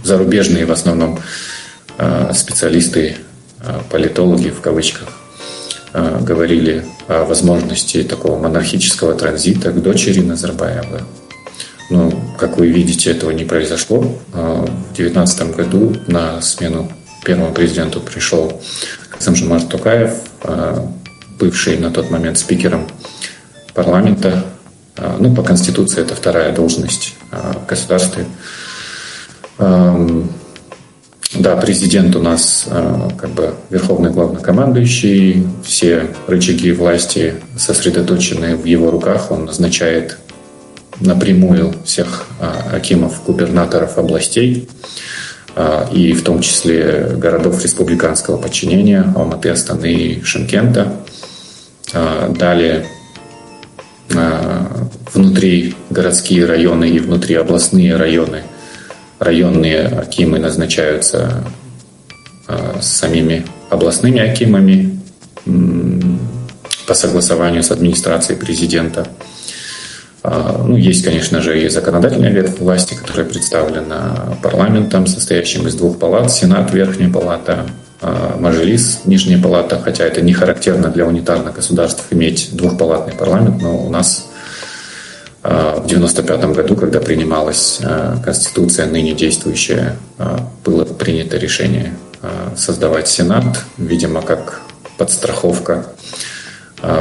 Зарубежные 0.03 0.65
в 0.65 0.71
основном 0.71 1.19
специалисты, 2.33 3.17
политологи 3.91 4.49
в 4.49 4.61
кавычках, 4.61 5.09
говорили 5.93 6.85
о 7.07 7.25
возможности 7.25 8.01
такого 8.03 8.39
монархического 8.39 9.13
транзита 9.13 9.71
к 9.71 9.81
дочери 9.81 10.21
Назарбаева. 10.21 11.01
Ну, 11.89 12.11
как 12.39 12.57
вы 12.57 12.69
видите, 12.69 13.11
этого 13.11 13.31
не 13.31 13.43
произошло. 13.43 13.99
В 14.31 14.65
2019 14.95 15.55
году 15.55 15.95
на 16.07 16.41
смену 16.41 16.91
первому 17.23 17.53
президенту 17.53 17.99
пришел 17.99 18.61
Самжимар 19.19 19.61
Тукаев, 19.63 20.13
а, 20.41 20.91
бывший 21.39 21.77
на 21.77 21.91
тот 21.91 22.11
момент 22.11 22.37
спикером 22.37 22.87
парламента. 23.73 24.45
А, 24.97 25.17
ну, 25.19 25.33
по 25.33 25.43
Конституции 25.43 26.01
это 26.01 26.15
вторая 26.15 26.53
должность 26.53 27.15
в 27.31 27.67
государстве. 27.67 28.25
Да, 29.57 31.57
президент 31.57 32.15
у 32.15 32.21
нас 32.21 32.67
как 33.17 33.31
бы 33.31 33.55
верховный 33.71 34.11
главнокомандующий, 34.11 35.47
все 35.63 36.07
рычаги 36.27 36.71
власти 36.71 37.35
сосредоточены 37.57 38.55
в 38.55 38.65
его 38.65 38.91
руках, 38.91 39.31
он 39.31 39.45
назначает 39.45 40.19
напрямую 40.99 41.73
всех 41.85 42.27
а, 42.39 42.75
акимов, 42.75 43.23
губернаторов 43.25 43.97
областей, 43.97 44.69
а, 45.55 45.89
и 45.91 46.13
в 46.13 46.23
том 46.23 46.41
числе 46.41 47.15
городов 47.17 47.63
республиканского 47.63 48.37
подчинения 48.37 49.13
Алматы, 49.15 49.49
Астаны 49.49 49.93
и 49.93 50.23
Шимкента. 50.23 50.93
А, 51.93 52.29
далее 52.29 52.85
внутри 55.13 55.75
городские 55.89 56.45
районы 56.45 56.87
и 56.87 56.99
внутри 56.99 57.35
областные 57.35 57.95
районы 57.95 58.43
районные 59.17 59.85
акимы 59.85 60.37
назначаются 60.37 61.43
самими 62.79 63.45
областными 63.69 64.19
акимами 64.19 64.99
по 66.87 66.93
согласованию 66.93 67.63
с 67.63 67.71
администрацией 67.71 68.37
президента. 68.37 69.07
А, 70.23 70.63
ну, 70.65 70.77
есть, 70.77 71.03
конечно 71.03 71.41
же, 71.41 71.61
и 71.61 71.67
законодательная 71.67 72.31
ветвь 72.31 72.59
власти, 72.59 72.93
которая 72.93 73.25
представлена 73.25 74.37
парламентом, 74.41 75.05
состоящим 75.05 75.67
из 75.67 75.75
двух 75.75 75.99
палат, 75.99 76.31
Сенат, 76.31 76.73
Верхняя 76.73 77.11
палата, 77.11 77.65
а, 77.65 77.92
Мажилис, 78.39 79.01
Нижняя 79.05 79.41
палата, 79.41 79.79
хотя 79.79 80.03
это 80.05 80.21
не 80.21 80.33
характерно 80.33 80.89
для 80.89 81.05
унитарных 81.05 81.55
государств 81.55 82.05
иметь 82.11 82.49
двухпалатный 82.53 83.13
парламент, 83.13 83.61
но 83.61 83.77
у 83.77 83.89
нас 83.89 84.27
а, 85.41 85.75
в 85.75 85.85
1995 85.85 86.55
году, 86.55 86.75
когда 86.75 86.99
принималась 86.99 87.79
Конституция, 88.23 88.87
ныне 88.87 89.13
действующая, 89.13 89.95
было 90.65 90.85
принято 90.85 91.37
решение 91.37 91.93
создавать 92.55 93.07
Сенат, 93.07 93.63
видимо, 93.77 94.21
как 94.21 94.61
подстраховка 94.97 95.87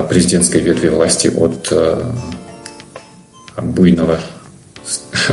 президентской 0.08 0.60
ветви 0.60 0.88
власти 0.88 1.28
от 1.28 1.72
буйного 3.56 4.18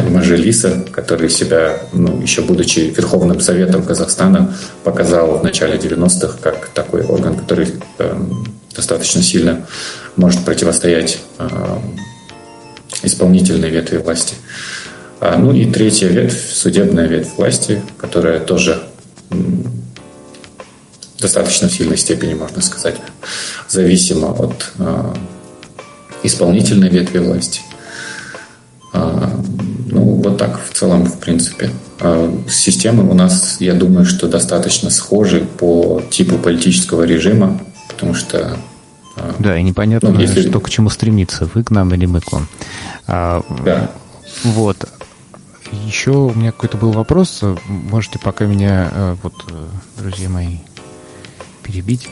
Мажилиса, 0.09 0.85
который 0.91 1.29
себя, 1.29 1.81
ну, 1.93 2.21
еще 2.21 2.41
будучи 2.41 2.79
Верховным 2.79 3.39
Советом 3.39 3.83
Казахстана, 3.83 4.55
показал 4.83 5.37
в 5.37 5.43
начале 5.43 5.77
90-х 5.77 6.37
как 6.41 6.69
такой 6.69 7.03
орган, 7.03 7.35
который 7.35 7.73
э, 7.97 8.21
достаточно 8.75 9.21
сильно 9.21 9.65
может 10.15 10.43
противостоять 10.45 11.19
э, 11.37 11.47
исполнительной 13.03 13.69
ветви 13.69 13.97
власти. 13.97 14.35
А, 15.19 15.37
ну 15.37 15.53
и 15.53 15.69
третья 15.69 16.07
ветвь, 16.07 16.53
судебная 16.53 17.07
ветвь 17.07 17.35
власти, 17.37 17.81
которая 17.97 18.39
тоже 18.39 18.81
достаточно 21.19 21.67
в 21.67 21.73
сильной 21.73 21.97
степени, 21.97 22.33
можно 22.33 22.61
сказать, 22.61 22.95
зависима 23.67 24.27
от 24.31 24.71
э, 24.77 25.13
исполнительной 26.23 26.89
ветви 26.89 27.19
власти. 27.19 27.61
А, 28.93 29.29
ну, 29.87 30.21
вот 30.23 30.37
так 30.37 30.59
в 30.63 30.73
целом, 30.73 31.05
в 31.05 31.19
принципе. 31.19 31.71
А 31.99 32.33
системы 32.49 33.09
у 33.09 33.13
нас, 33.13 33.57
я 33.59 33.73
думаю, 33.73 34.05
что 34.05 34.27
достаточно 34.27 34.89
схожи 34.89 35.41
по 35.41 36.01
типу 36.09 36.37
политического 36.37 37.03
режима, 37.03 37.59
потому 37.87 38.13
что... 38.13 38.57
А, 39.15 39.35
да, 39.39 39.57
и 39.57 39.63
непонятно, 39.63 40.09
ну, 40.09 40.19
если... 40.19 40.47
что 40.47 40.59
к 40.59 40.69
чему 40.69 40.89
стремиться, 40.89 41.49
вы 41.53 41.63
к 41.63 41.71
нам 41.71 41.93
или 41.93 42.05
мы 42.05 42.21
к 42.21 42.31
вам. 42.31 42.47
Да. 43.05 43.91
Вот. 44.43 44.77
Еще 45.85 46.11
у 46.11 46.33
меня 46.33 46.51
какой-то 46.51 46.77
был 46.77 46.91
вопрос. 46.91 47.43
Можете 47.67 48.17
пока 48.17 48.45
меня, 48.45 49.15
вот, 49.21 49.33
друзья 49.97 50.29
мои, 50.29 50.57
перебить. 51.61 52.09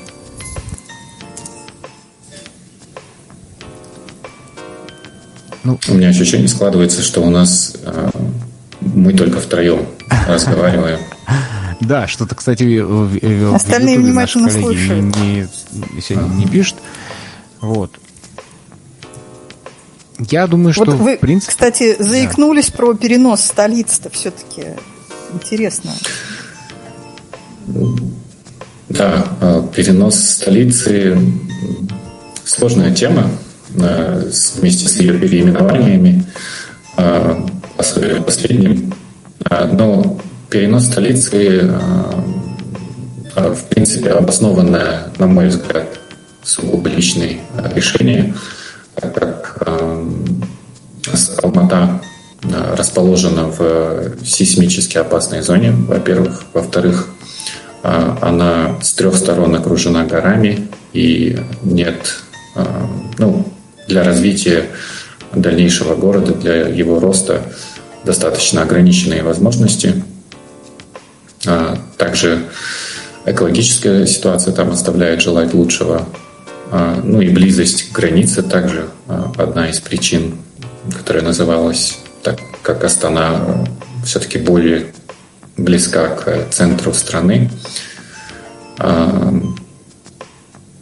Ну, 5.68 5.78
у 5.90 5.96
меня 5.96 6.08
ощущение 6.08 6.48
складывается, 6.48 7.02
что 7.02 7.22
у 7.22 7.30
нас 7.30 7.76
э, 7.84 8.10
мы 8.80 9.12
только 9.12 9.42
втроем 9.42 9.86
разговариваем. 10.26 10.98
Да, 11.82 12.08
что-то, 12.08 12.36
кстати, 12.36 12.80
в, 12.80 13.54
Остальные 13.54 14.00
внимательно 14.00 14.50
слушают. 14.50 15.14
Не, 15.18 15.46
сегодня 16.02 16.36
не 16.36 16.46
пишут. 16.46 16.78
Вот. 17.60 17.92
Я 20.18 20.48
думаю, 20.48 20.72
что 20.72 20.86
вот 20.86 20.96
вы, 20.96 21.18
в 21.18 21.20
принципе... 21.20 21.52
кстати, 21.52 22.02
заикнулись 22.02 22.72
да. 22.72 22.78
про 22.78 22.94
перенос 22.94 23.42
столицы-то 23.42 24.10
все-таки. 24.10 24.68
Интересно. 25.34 25.92
Да, 28.88 29.28
э, 29.42 29.68
перенос 29.76 30.16
столицы 30.18 31.20
сложная 32.46 32.96
тема. 32.96 33.30
Э, 33.80 34.24
вместе 34.56 34.88
с 34.88 35.00
ее 35.00 35.14
переименованиями, 35.20 36.24
э, 36.98 37.36
особенно 37.78 38.24
последним. 38.24 38.94
Э, 39.50 39.70
но 39.72 40.20
перенос 40.50 40.86
столицы, 40.86 41.72
в 43.36 43.64
принципе, 43.70 44.12
обоснованное, 44.12 45.12
на 45.20 45.28
мой 45.28 45.50
взгляд, 45.50 46.00
сугубо 46.44 46.90
личное 46.90 47.38
решение, 47.76 48.34
так 48.96 49.14
как 49.14 49.68
Алмата 51.44 52.02
расположена 52.76 53.46
в 53.50 54.26
сейсмически 54.26 54.98
опасной 54.98 55.42
зоне, 55.42 55.72
во-первых. 55.72 56.46
Во-вторых, 56.54 57.10
она 57.84 58.78
с 58.82 58.94
трех 58.94 59.16
сторон 59.18 59.54
окружена 59.56 60.06
горами, 60.06 60.70
и 60.94 61.38
нет 61.62 62.24
ну, 63.18 63.46
для 63.88 64.04
развития 64.04 64.66
дальнейшего 65.34 65.96
города, 65.96 66.34
для 66.34 66.68
его 66.68 67.00
роста 67.00 67.42
достаточно 68.04 68.62
ограниченные 68.62 69.24
возможности. 69.24 70.04
А, 71.46 71.78
также 71.98 72.46
экологическая 73.26 74.06
ситуация 74.06 74.54
там 74.54 74.72
оставляет 74.72 75.22
желать 75.22 75.54
лучшего. 75.54 76.08
А, 76.72 77.00
ну 77.04 77.22
и 77.22 77.30
близость 77.30 77.90
к 77.90 77.96
границе 77.96 78.44
также 78.44 78.90
а, 79.08 79.32
одна 79.38 79.70
из 79.70 79.80
причин, 79.80 80.38
которая 80.98 81.24
называлась 81.24 82.00
так, 82.24 82.40
как 82.62 82.84
Астана 82.84 83.66
все-таки 84.06 84.38
более 84.38 84.94
близка 85.58 86.08
к 86.08 86.50
центру 86.52 86.94
страны. 86.94 87.50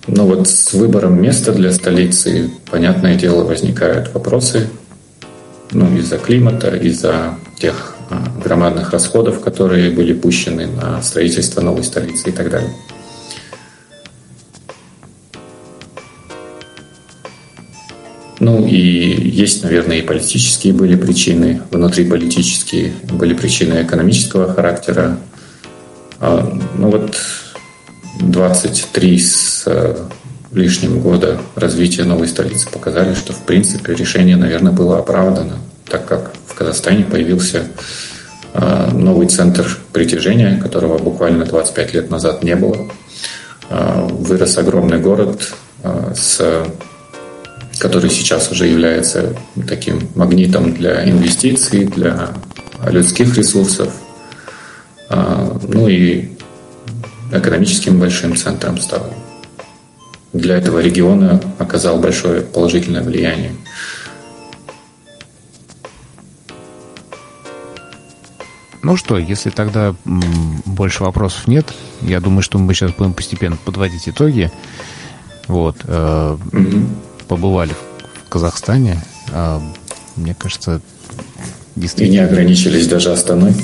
Ну 0.08 0.26
вот 0.28 0.48
с 0.48 0.74
выбором 0.74 1.20
места 1.20 1.52
для 1.52 1.72
столицы, 1.72 2.52
понятное 2.70 3.16
дело, 3.16 3.44
возникают 3.44 4.14
вопросы. 4.14 4.68
Ну, 5.72 5.98
из-за 5.98 6.20
климата, 6.20 6.76
из-за 6.76 7.40
тех 7.60 7.96
а, 8.12 8.24
громадных 8.44 8.92
расходов, 8.92 9.42
которые 9.42 9.90
были 9.90 10.14
пущены 10.14 10.68
на 10.68 11.02
строительство 11.02 11.62
новой 11.62 11.84
столицы 11.84 12.30
и 12.30 12.32
так 12.32 12.52
далее. 12.52 12.70
Ну 18.40 18.68
и 18.68 18.78
есть, 18.78 19.64
наверное, 19.64 19.98
и 19.98 20.02
политические 20.04 20.74
были 20.74 20.96
причины, 20.96 21.64
внутриполитические 21.72 22.94
были 23.12 23.34
причины 23.34 23.82
экономического 23.82 24.54
характера. 24.54 25.18
А, 26.20 26.56
ну 26.78 26.92
вот 26.92 27.18
23 28.20 29.20
с 29.20 29.64
э, 29.66 29.96
лишним 30.52 31.00
года 31.00 31.40
развития 31.56 32.04
новой 32.04 32.28
столицы 32.28 32.70
показали, 32.70 33.14
что 33.14 33.34
в 33.34 33.44
принципе 33.44 33.94
решение, 33.94 34.38
наверное, 34.38 34.72
было 34.72 35.00
оправдано, 35.00 35.58
так 35.88 36.06
как 36.06 36.34
в 36.48 36.54
Казахстане 36.56 37.04
появился 37.04 37.68
э, 38.54 38.90
новый 38.92 39.28
центр 39.28 39.78
притяжения, 39.92 40.58
которого 40.62 40.98
буквально 40.98 41.46
25 41.46 41.94
лет 41.94 42.10
назад 42.10 42.44
не 42.44 42.56
было. 42.56 42.88
Э, 43.70 44.08
вырос 44.10 44.58
огромный 44.58 45.00
город, 45.00 45.54
с, 46.16 46.66
который 47.78 48.10
сейчас 48.10 48.52
уже 48.52 48.66
является 48.66 49.36
таким 49.68 50.10
магнитом 50.16 50.74
для 50.74 51.08
инвестиций, 51.08 51.86
для 51.86 52.30
людских 52.88 53.38
ресурсов. 53.38 53.94
Ну 55.12 55.88
и 55.88 56.35
экономическим 57.40 58.00
большим 58.00 58.36
центром 58.36 58.78
стал. 58.80 59.06
Для 60.34 60.58
этого 60.58 60.80
региона 60.80 61.42
оказал 61.60 61.98
большое 62.00 62.42
положительное 62.42 63.04
влияние. 63.04 63.52
Ну 68.84 68.98
что, 68.98 69.18
если 69.18 69.50
тогда 69.50 69.96
больше 70.06 71.04
вопросов 71.04 71.48
нет, 71.48 71.66
я 72.02 72.20
думаю, 72.20 72.44
что 72.44 72.60
мы 72.60 72.74
сейчас 72.76 72.92
будем 72.92 73.14
постепенно 73.14 73.58
подводить 73.58 74.08
итоги. 74.08 74.52
Вот. 75.48 75.78
Э, 75.86 76.38
побывали 77.28 77.74
в 78.26 78.30
Казахстане. 78.30 79.02
Э, 79.32 79.60
мне 80.16 80.36
кажется, 80.36 80.82
действительно... 81.76 82.08
И 82.08 82.20
не 82.20 82.24
ограничились 82.24 82.88
даже 82.88 83.12
Астаной. 83.12 83.56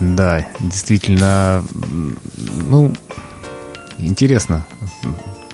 Да, 0.00 0.46
действительно, 0.60 1.62
ну, 2.36 2.92
интересно, 3.98 4.66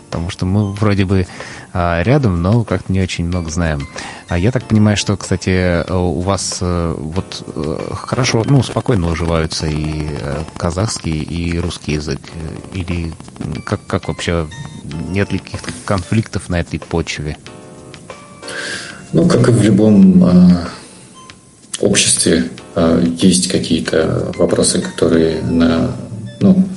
потому 0.08 0.30
что 0.30 0.46
мы 0.46 0.72
вроде 0.72 1.04
бы 1.04 1.26
а, 1.72 2.02
рядом, 2.02 2.40
но 2.40 2.64
как-то 2.64 2.92
не 2.92 3.00
очень 3.02 3.26
много 3.26 3.50
знаем. 3.50 3.86
А 4.28 4.38
я 4.38 4.50
так 4.50 4.64
понимаю, 4.64 4.96
что, 4.96 5.16
кстати, 5.16 5.88
у 5.90 6.20
вас 6.20 6.58
э, 6.60 6.94
вот 6.96 7.44
э, 7.54 7.92
хорошо, 7.92 8.44
ну, 8.46 8.62
спокойно 8.62 9.08
уживаются 9.08 9.66
и 9.66 10.08
э, 10.08 10.42
казахский, 10.56 11.22
и 11.22 11.58
русский 11.58 11.92
язык. 11.92 12.20
Или 12.72 13.12
как, 13.64 13.86
как 13.86 14.08
вообще, 14.08 14.48
нет 15.10 15.32
ли 15.32 15.38
каких-то 15.38 15.72
конфликтов 15.84 16.48
на 16.48 16.60
этой 16.60 16.78
почве? 16.80 17.36
Ну, 19.12 19.28
как 19.28 19.48
и 19.48 19.52
в 19.52 19.62
любом 19.62 20.24
э, 20.24 20.66
обществе, 21.80 22.48
есть 23.20 23.48
какие-то 23.48 24.32
вопросы, 24.36 24.80
которые 24.80 25.42
на, 25.42 25.92
ну, 26.40 26.68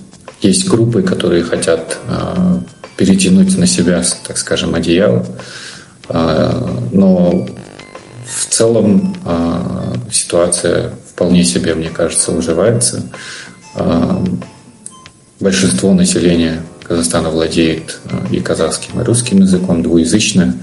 есть 0.41 0.67
группы, 0.67 1.01
которые 1.01 1.43
хотят 1.43 1.97
э, 2.07 2.59
перетянуть 2.99 3.57
на 3.57 3.65
себя, 3.65 4.03
так 4.27 4.37
скажем, 4.37 4.75
одеяло. 4.75 5.25
А, 6.09 6.81
но 6.91 7.47
в 8.25 8.45
целом 8.49 9.15
а, 9.23 9.93
ситуация 10.11 10.91
вполне 11.09 11.45
себе, 11.45 11.75
мне 11.75 11.89
кажется, 11.89 12.31
уживается. 12.31 13.03
А, 13.75 14.23
большинство 15.39 15.93
населения 15.93 16.61
Казахстана 16.83 17.29
владеет 17.29 17.99
и 18.31 18.39
казахским, 18.41 18.99
и 18.99 19.03
русским 19.03 19.39
языком, 19.39 19.81
двуязычно. 19.81 20.55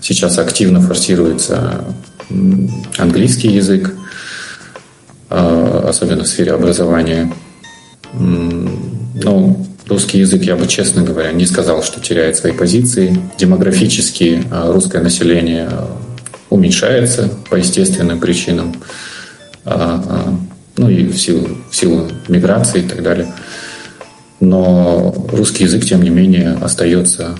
Сейчас 0.00 0.38
активно 0.38 0.80
форсируется 0.80 1.84
английский 2.98 3.48
язык, 3.48 3.92
особенно 5.88 6.24
в 6.24 6.28
сфере 6.28 6.52
образования. 6.52 7.32
Но 8.14 9.56
Русский 9.92 10.20
язык, 10.20 10.42
я 10.44 10.56
бы, 10.56 10.66
честно 10.66 11.02
говоря, 11.02 11.32
не 11.32 11.44
сказал, 11.44 11.82
что 11.82 12.00
теряет 12.00 12.36
свои 12.36 12.52
позиции. 12.52 13.14
Демографически 13.36 14.42
а, 14.50 14.72
русское 14.72 15.02
население 15.02 15.68
а, 15.70 15.98
уменьшается 16.50 17.28
по 17.50 17.56
естественным 17.56 18.20
причинам, 18.20 18.74
а, 19.64 20.34
ну 20.76 20.88
и 20.88 21.04
в 21.04 21.18
силу, 21.18 21.48
в 21.70 21.76
силу 21.76 22.08
миграции 22.28 22.82
и 22.82 22.88
так 22.88 23.02
далее. 23.02 23.34
Но 24.40 25.14
русский 25.30 25.64
язык, 25.64 25.84
тем 25.84 26.02
не 26.02 26.10
менее, 26.10 26.56
остается 26.62 27.36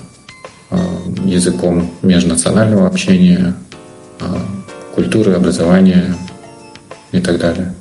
языком 1.25 1.91
межнационального 2.03 2.87
общения, 2.87 3.55
культуры, 4.95 5.33
образования 5.33 6.17
и 7.13 7.21
так 7.21 7.39
далее. 7.39 7.75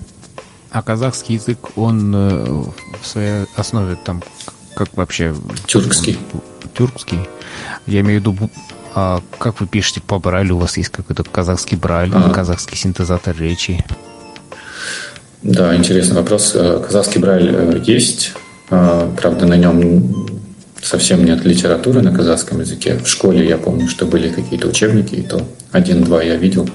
А 0.72 0.81
казахский 0.81 1.35
язык, 1.35 1.77
он 1.77 2.15
э, 2.15 2.64
в 3.02 3.06
своей 3.06 3.45
основе 3.56 3.95
там 3.95 4.23
как 4.73 4.95
вообще? 4.95 5.35
Тюркский. 5.68 6.18
Тюркский. 6.73 7.19
Я 7.88 8.02
имею 8.02 8.22
в 8.22 8.23
виду, 8.23 8.49
а 8.95 9.22
как 9.38 9.60
вы 9.60 9.68
пишете 9.68 10.02
по 10.02 10.18
брайлю? 10.18 10.56
У 10.56 10.60
вас 10.60 10.77
есть 10.77 10.89
какой-то 10.89 11.23
казахский 11.23 11.77
брайль, 11.77 12.11
а. 12.14 12.30
казахский 12.30 12.77
синтезатор 12.77 13.35
речи? 13.38 13.84
Да, 15.43 15.76
интересный 15.76 16.15
вопрос. 16.15 16.53
Э, 16.56 16.81
казахский 16.85 17.19
брайль 17.19 17.49
э, 17.53 17.81
есть. 17.85 18.34
А, 18.69 19.14
правда, 19.19 19.45
на 19.48 19.57
нем 19.57 20.27
совсем 20.81 21.26
нет 21.26 21.43
литературы 21.43 22.02
на 22.02 22.14
казахском 22.14 22.61
языке. 22.61 22.98
В 22.98 23.07
школе 23.07 23.48
я 23.48 23.57
помню, 23.57 23.89
что 23.89 24.06
были 24.06 24.30
какие-то 24.30 24.68
учебники, 24.68 25.15
и 25.15 25.22
то 25.22 25.45
один-два 25.72 26.23
я 26.23 26.35
видел. 26.35 26.69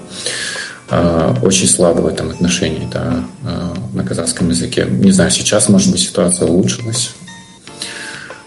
А, 0.89 1.37
очень 1.43 1.67
слабо 1.67 2.01
в 2.01 2.07
этом 2.07 2.31
отношении, 2.31 2.89
да, 2.93 3.25
а, 3.45 3.75
на 3.93 4.05
казахском 4.05 4.51
языке. 4.51 4.87
Не 4.89 5.11
знаю, 5.11 5.31
сейчас, 5.31 5.69
может 5.69 5.91
быть, 5.91 6.01
ситуация 6.01 6.47
улучшилась. 6.47 7.11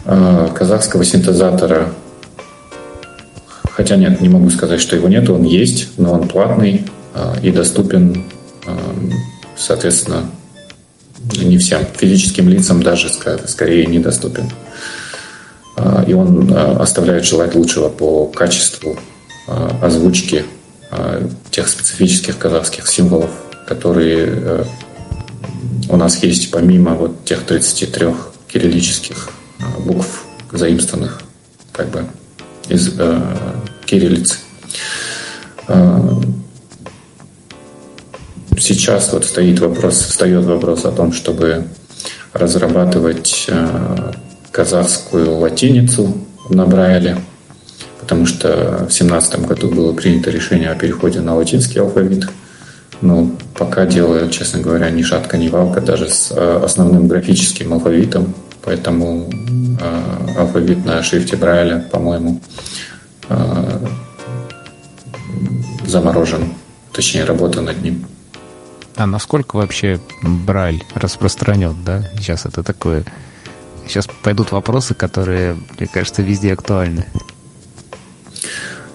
А, 0.05 0.47
казахского 0.49 1.03
синтезатора, 1.03 1.93
хотя 3.71 3.97
нет, 3.97 4.21
не 4.21 4.29
могу 4.29 4.49
сказать, 4.49 4.79
что 4.79 4.95
его 4.95 5.09
нет, 5.09 5.29
он 5.29 5.43
есть, 5.43 5.89
но 5.97 6.13
он 6.13 6.27
платный 6.27 6.85
и 7.41 7.51
доступен, 7.51 8.23
соответственно, 9.57 10.29
не 11.35 11.57
всем 11.57 11.81
физическим 11.97 12.47
лицам 12.47 12.81
даже 12.81 13.09
скорее 13.09 13.85
недоступен. 13.87 14.49
И 16.07 16.13
он 16.13 16.53
оставляет 16.53 17.25
желать 17.25 17.55
лучшего 17.55 17.89
по 17.89 18.27
качеству 18.27 18.97
озвучки 19.81 20.45
тех 21.51 21.67
специфических 21.67 22.37
казахских 22.37 22.87
символов, 22.87 23.29
которые 23.67 24.25
э, 24.27 24.63
у 25.89 25.97
нас 25.97 26.23
есть 26.23 26.51
помимо 26.51 26.95
вот 26.95 27.25
тех 27.25 27.43
33 27.43 28.07
кириллических 28.47 29.29
э, 29.59 29.63
букв, 29.81 30.25
заимствованных 30.51 31.21
как 31.71 31.89
бы 31.89 32.05
из 32.67 32.93
э, 32.97 33.21
кириллицы. 33.85 34.37
Сейчас 38.57 39.13
вот 39.13 39.23
стоит 39.23 39.59
вопрос, 39.59 39.99
встает 39.99 40.45
вопрос 40.45 40.85
о 40.85 40.91
том, 40.91 41.13
чтобы 41.13 41.67
разрабатывать 42.33 43.47
казахскую 44.51 45.37
латиницу 45.37 46.17
на 46.49 46.65
Брайле– 46.65 47.17
потому 48.09 48.25
что 48.25 48.47
в 48.47 48.89
2017 48.89 49.45
году 49.45 49.69
было 49.69 49.93
принято 49.93 50.31
решение 50.31 50.71
о 50.71 50.75
переходе 50.75 51.19
на 51.19 51.35
латинский 51.35 51.79
алфавит. 51.79 52.27
Но 53.01 53.29
пока 53.53 53.85
дело, 53.85 54.27
честно 54.31 54.61
говоря, 54.61 54.89
ни 54.89 55.03
шатка, 55.03 55.37
ни 55.37 55.47
валка 55.47 55.79
даже 55.79 56.09
с 56.09 56.31
э, 56.31 56.61
основным 56.63 57.07
графическим 57.07 57.71
алфавитом. 57.71 58.33
Поэтому 58.63 59.29
э, 59.79 60.39
алфавит 60.39 60.83
на 60.85 61.03
шрифте 61.03 61.37
Брайля, 61.37 61.87
по-моему, 61.91 62.41
э, 63.29 63.87
заморожен. 65.85 66.55
Точнее, 66.91 67.25
работа 67.25 67.61
над 67.61 67.79
ним. 67.83 68.07
А 68.95 69.05
насколько 69.05 69.55
вообще 69.55 69.99
Брайль 70.23 70.83
распространен, 70.95 71.75
да? 71.85 72.09
Сейчас 72.17 72.47
это 72.47 72.63
такое... 72.63 73.05
Сейчас 73.87 74.07
пойдут 74.23 74.51
вопросы, 74.51 74.95
которые, 74.95 75.55
мне 75.77 75.87
кажется, 75.87 76.23
везде 76.23 76.53
актуальны. 76.53 77.05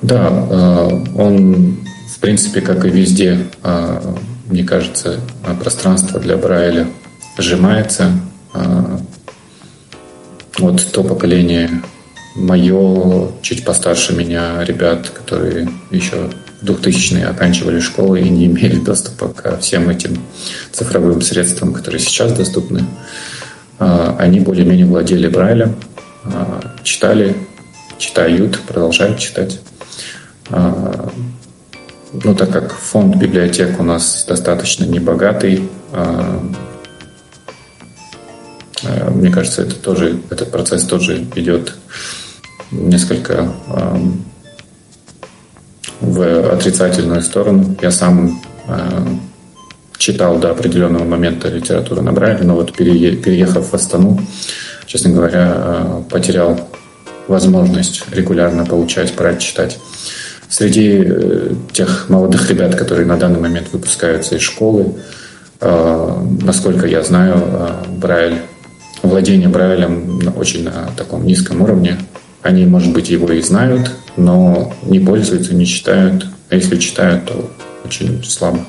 Да, 0.05 0.29
э, 0.29 1.05
он, 1.17 1.79
в 2.15 2.19
принципе, 2.21 2.61
как 2.61 2.85
и 2.85 2.91
везде, 2.91 3.39
э, 3.63 4.15
мне 4.49 4.63
кажется, 4.63 5.19
пространство 5.59 6.21
для 6.21 6.37
Брайля 6.37 6.89
сжимается. 7.39 8.11
Э, 8.53 8.99
вот 10.59 10.87
то 10.93 11.03
поколение 11.03 11.71
мое, 12.37 13.31
чуть 13.41 13.65
постарше 13.65 14.15
меня, 14.15 14.63
ребят, 14.63 15.09
которые 15.09 15.71
еще 15.91 16.29
в 16.61 16.67
2000-е 16.67 17.27
оканчивали 17.27 17.81
школы 17.81 18.21
и 18.21 18.29
не 18.29 18.45
имели 18.45 18.77
доступа 18.77 19.29
ко 19.29 19.57
всем 19.57 19.89
этим 19.89 20.19
цифровым 20.71 21.23
средствам, 21.23 21.73
которые 21.73 22.01
сейчас 22.01 22.33
доступны, 22.33 22.85
они 23.79 24.41
более-менее 24.41 24.87
владели 24.87 25.29
Брайлем, 25.29 25.77
читали, 26.83 27.35
читают, 27.99 28.61
продолжают 28.61 29.19
читать. 29.19 29.61
А, 30.51 31.11
ну, 32.13 32.35
так 32.35 32.51
как 32.51 32.73
фонд 32.73 33.17
библиотек 33.17 33.81
у 33.81 33.83
нас 33.83 34.25
достаточно 34.29 34.85
небогатый, 34.85 35.69
а, 35.93 36.43
а, 38.85 39.11
мне 39.11 39.31
кажется, 39.31 39.63
это 39.63 39.75
тоже, 39.75 40.21
этот 40.31 40.51
процесс 40.51 40.85
тоже 40.85 41.27
идет 41.35 41.75
несколько 42.71 43.53
в 46.01 46.53
отрицательную 46.53 47.23
сторону. 47.23 47.77
Я 47.81 47.91
сам 47.91 48.43
читал 49.97 50.39
до 50.39 50.51
определенного 50.51 51.05
момента 51.05 51.49
литературу 51.49 52.03
на 52.03 52.13
Брайле, 52.13 52.45
но 52.45 52.57
вот 52.57 52.75
переехав 52.75 53.71
в 53.71 53.75
Астану, 53.75 54.21
честно 54.87 55.11
говоря, 55.11 56.03
потерял 56.11 56.69
возможность 57.29 58.05
регулярно 58.11 58.67
получать, 58.67 59.15
брать, 59.15 59.41
читать. 59.41 59.79
Среди 60.49 61.03
э, 61.05 61.53
тех 61.73 62.09
молодых 62.09 62.49
ребят, 62.51 62.75
которые 62.75 63.07
на 63.07 63.17
данный 63.17 63.41
момент 63.41 63.69
выпускаются 63.73 64.37
из 64.37 64.43
школы, 64.43 64.95
э, 65.61 66.27
насколько 66.43 66.87
я 66.87 67.03
знаю, 67.03 67.37
э, 67.37 67.69
Брайль, 67.97 68.43
владение 69.03 69.49
Брайлем 69.49 70.21
очень 70.37 70.65
на 70.65 70.91
таком 70.97 71.27
низком 71.27 71.63
уровне. 71.63 71.99
Они, 72.43 72.67
может 72.67 72.93
быть, 72.93 73.09
его 73.09 73.31
и 73.33 73.41
знают, 73.41 73.91
но 74.17 74.73
не 74.83 75.01
пользуются, 75.01 75.55
не 75.55 75.67
читают. 75.67 76.27
А 76.51 76.57
если 76.57 76.77
читают, 76.77 77.25
то 77.25 77.51
очень 77.85 78.23
слабо. 78.23 78.61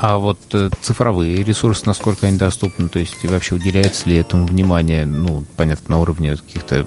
А 0.00 0.18
вот 0.18 0.38
э, 0.52 0.70
цифровые 0.80 1.42
ресурсы, 1.42 1.82
насколько 1.84 2.28
они 2.28 2.38
доступны, 2.38 2.88
то 2.88 3.00
есть 3.00 3.24
вообще 3.24 3.56
уделяется 3.56 4.08
ли 4.08 4.14
этому 4.14 4.46
внимание, 4.46 5.04
ну, 5.04 5.44
понятно, 5.56 5.96
на 5.96 6.00
уровне 6.00 6.36
каких-то 6.36 6.86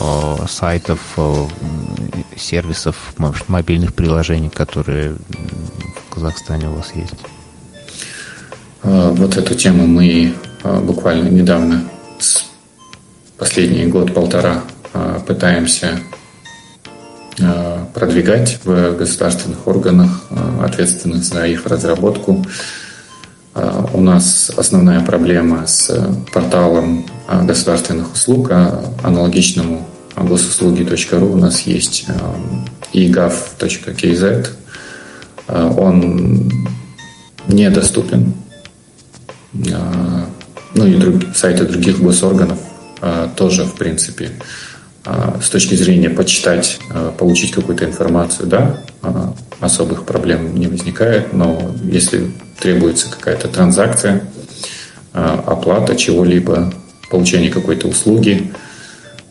э, 0.00 0.36
сайтов, 0.46 1.00
э, 1.16 1.46
сервисов, 2.36 3.14
мобильных 3.48 3.94
приложений, 3.94 4.50
которые 4.50 5.14
в 5.14 6.14
Казахстане 6.14 6.68
у 6.68 6.74
вас 6.74 6.92
есть? 6.94 7.14
А, 8.82 9.12
вот 9.12 9.34
эту 9.38 9.54
тему 9.54 9.86
мы 9.86 10.34
а, 10.62 10.78
буквально 10.80 11.30
недавно, 11.30 11.88
последний 13.38 13.86
год-полтора, 13.86 14.62
а, 14.92 15.20
пытаемся 15.20 16.00
продвигать 17.94 18.58
в 18.64 18.96
государственных 18.96 19.66
органах, 19.66 20.24
ответственных 20.62 21.24
за 21.24 21.46
их 21.46 21.66
разработку. 21.66 22.44
У 23.92 24.00
нас 24.00 24.50
основная 24.56 25.00
проблема 25.00 25.66
с 25.66 25.90
порталом 26.32 27.06
государственных 27.42 28.12
услуг, 28.12 28.50
аналогичному 29.02 29.86
госуслуги.ру 30.16 31.26
у 31.26 31.36
нас 31.36 31.60
есть 31.62 32.06
egov.kz. 32.92 34.48
Он 35.48 36.50
недоступен 37.48 38.34
а, 39.72 40.26
ну 40.74 40.86
и 40.86 40.96
друг, 40.96 41.22
сайты 41.34 41.64
других 41.64 42.00
госорганов 42.00 42.58
а, 43.00 43.28
тоже, 43.34 43.64
в 43.64 43.74
принципе, 43.74 44.30
а, 44.30 44.42
с 45.40 45.48
точки 45.48 45.74
зрения 45.74 46.10
почитать, 46.10 46.78
получить 47.18 47.52
какую-то 47.52 47.84
информацию, 47.84 48.48
да, 48.48 48.80
особых 49.60 50.04
проблем 50.04 50.58
не 50.58 50.66
возникает, 50.66 51.32
но 51.32 51.74
если 51.84 52.30
требуется 52.58 53.10
какая-то 53.10 53.48
транзакция, 53.48 54.22
оплата 55.12 55.94
чего-либо, 55.94 56.72
получение 57.10 57.50
какой-то 57.50 57.86
услуги, 57.86 58.52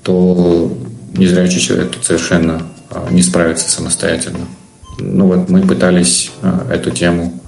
то 0.03 0.72
незрячий 1.14 1.60
человек 1.60 1.91
тут 1.91 2.06
совершенно 2.06 2.61
не 3.11 3.22
справится 3.22 3.69
самостоятельно. 3.69 4.47
Ну 4.97 5.27
вот 5.27 5.49
мы 5.49 5.61
пытались 5.61 6.31
эту 6.72 6.91
тему 6.91 7.39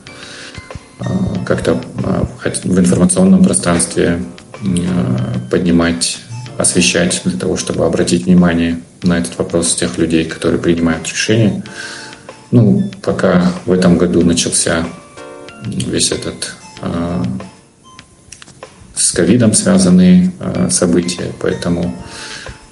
как-то 1.45 1.79
а, 2.03 2.27
в 2.43 2.79
информационном 2.79 3.43
пространстве 3.43 4.21
а, 4.61 5.39
поднимать, 5.49 6.19
освещать 6.57 7.21
для 7.23 7.37
того, 7.37 7.57
чтобы 7.57 7.85
обратить 7.85 8.25
внимание 8.25 8.79
на 9.03 9.17
этот 9.17 9.37
вопрос 9.37 9.75
тех 9.75 9.97
людей, 9.97 10.25
которые 10.25 10.59
принимают 10.59 11.07
решения. 11.07 11.63
Ну, 12.51 12.89
пока 13.01 13.51
в 13.65 13.71
этом 13.71 13.97
году 13.97 14.23
начался 14.23 14.85
весь 15.65 16.11
этот 16.11 16.55
э, 16.81 17.23
с 18.95 19.11
ковидом 19.11 19.53
связанные 19.53 20.31
э, 20.39 20.69
события, 20.69 21.31
поэтому 21.39 21.93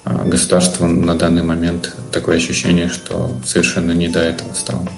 э, 0.04 0.28
государство 0.28 0.86
на 0.86 1.14
данный 1.14 1.42
момент 1.42 1.94
такое 2.10 2.38
ощущение, 2.38 2.88
что 2.88 3.38
совершенно 3.44 3.92
не 3.92 4.08
до 4.08 4.20
этого 4.20 4.52
стало. 4.54 4.88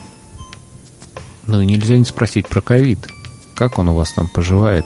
Ну, 1.46 1.62
нельзя 1.62 1.96
не 1.96 2.04
спросить 2.04 2.46
про 2.46 2.60
ковид. 2.60 2.98
Как 3.54 3.78
он 3.78 3.88
у 3.88 3.94
вас 3.94 4.12
там 4.12 4.28
поживает? 4.28 4.84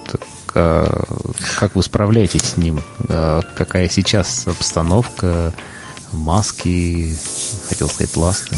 Как 0.53 1.75
вы 1.75 1.83
справляетесь 1.83 2.43
с 2.43 2.57
ним? 2.57 2.81
Какая 3.09 3.89
сейчас 3.89 4.45
обстановка? 4.47 5.53
Маски, 6.13 7.17
хотел 7.69 7.89
сказать, 7.89 8.17
ласты? 8.17 8.57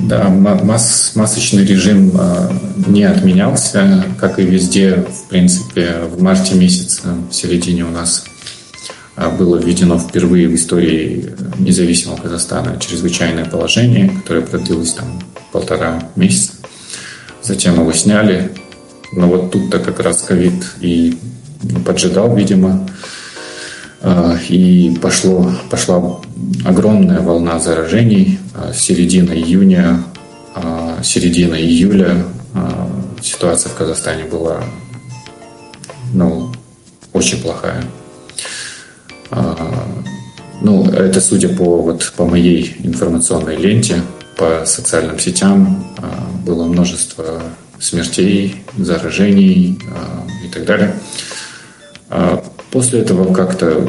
Да, 0.00 0.28
масс, 0.28 1.12
масочный 1.14 1.64
режим 1.64 2.12
а, 2.18 2.52
не 2.88 3.04
отменялся, 3.04 4.04
как 4.18 4.40
и 4.40 4.42
везде, 4.42 4.96
в 4.96 5.28
принципе, 5.28 5.98
в 6.10 6.20
марте 6.20 6.56
месяце, 6.56 7.02
в 7.30 7.32
середине 7.32 7.84
у 7.84 7.90
нас 7.90 8.24
было 9.38 9.56
введено 9.56 9.98
впервые 9.98 10.48
в 10.48 10.54
истории 10.54 11.32
независимого 11.58 12.16
Казахстана 12.16 12.78
чрезвычайное 12.80 13.44
положение, 13.44 14.08
которое 14.08 14.40
продлилось 14.40 14.94
там 14.94 15.22
полтора 15.52 16.02
месяца. 16.16 16.54
Затем 17.42 17.74
его 17.74 17.92
сняли. 17.92 18.52
Но 19.12 19.28
вот 19.28 19.50
тут-то 19.50 19.78
как 19.78 20.00
раз 20.00 20.22
ковид 20.22 20.64
и 20.80 21.18
поджидал, 21.84 22.34
видимо. 22.34 22.88
А, 24.00 24.36
и 24.48 24.96
пошло, 25.00 25.52
пошла 25.70 26.20
огромная 26.64 27.20
волна 27.20 27.58
заражений 27.60 28.38
а, 28.54 28.72
с 28.72 28.80
середины 28.80 29.32
июня, 29.32 30.02
а, 30.54 31.00
середина 31.02 31.54
июля. 31.54 32.24
Ситуация 33.22 33.70
в 33.70 33.76
Казахстане 33.76 34.24
была 34.24 34.64
ну, 36.12 36.50
очень 37.12 37.40
плохая. 37.40 37.84
Ну, 40.60 40.88
это 40.90 41.20
судя 41.20 41.48
по, 41.48 41.82
вот, 41.82 42.12
по 42.16 42.24
моей 42.24 42.76
информационной 42.80 43.56
ленте, 43.56 44.02
по 44.36 44.64
социальным 44.64 45.18
сетям 45.18 45.84
а, 45.98 46.28
было 46.44 46.64
множество 46.64 47.42
смертей, 47.82 48.62
заражений 48.78 49.78
а, 49.90 50.24
и 50.46 50.48
так 50.48 50.64
далее. 50.64 50.94
А 52.08 52.42
после 52.70 53.00
этого 53.00 53.34
как-то, 53.34 53.88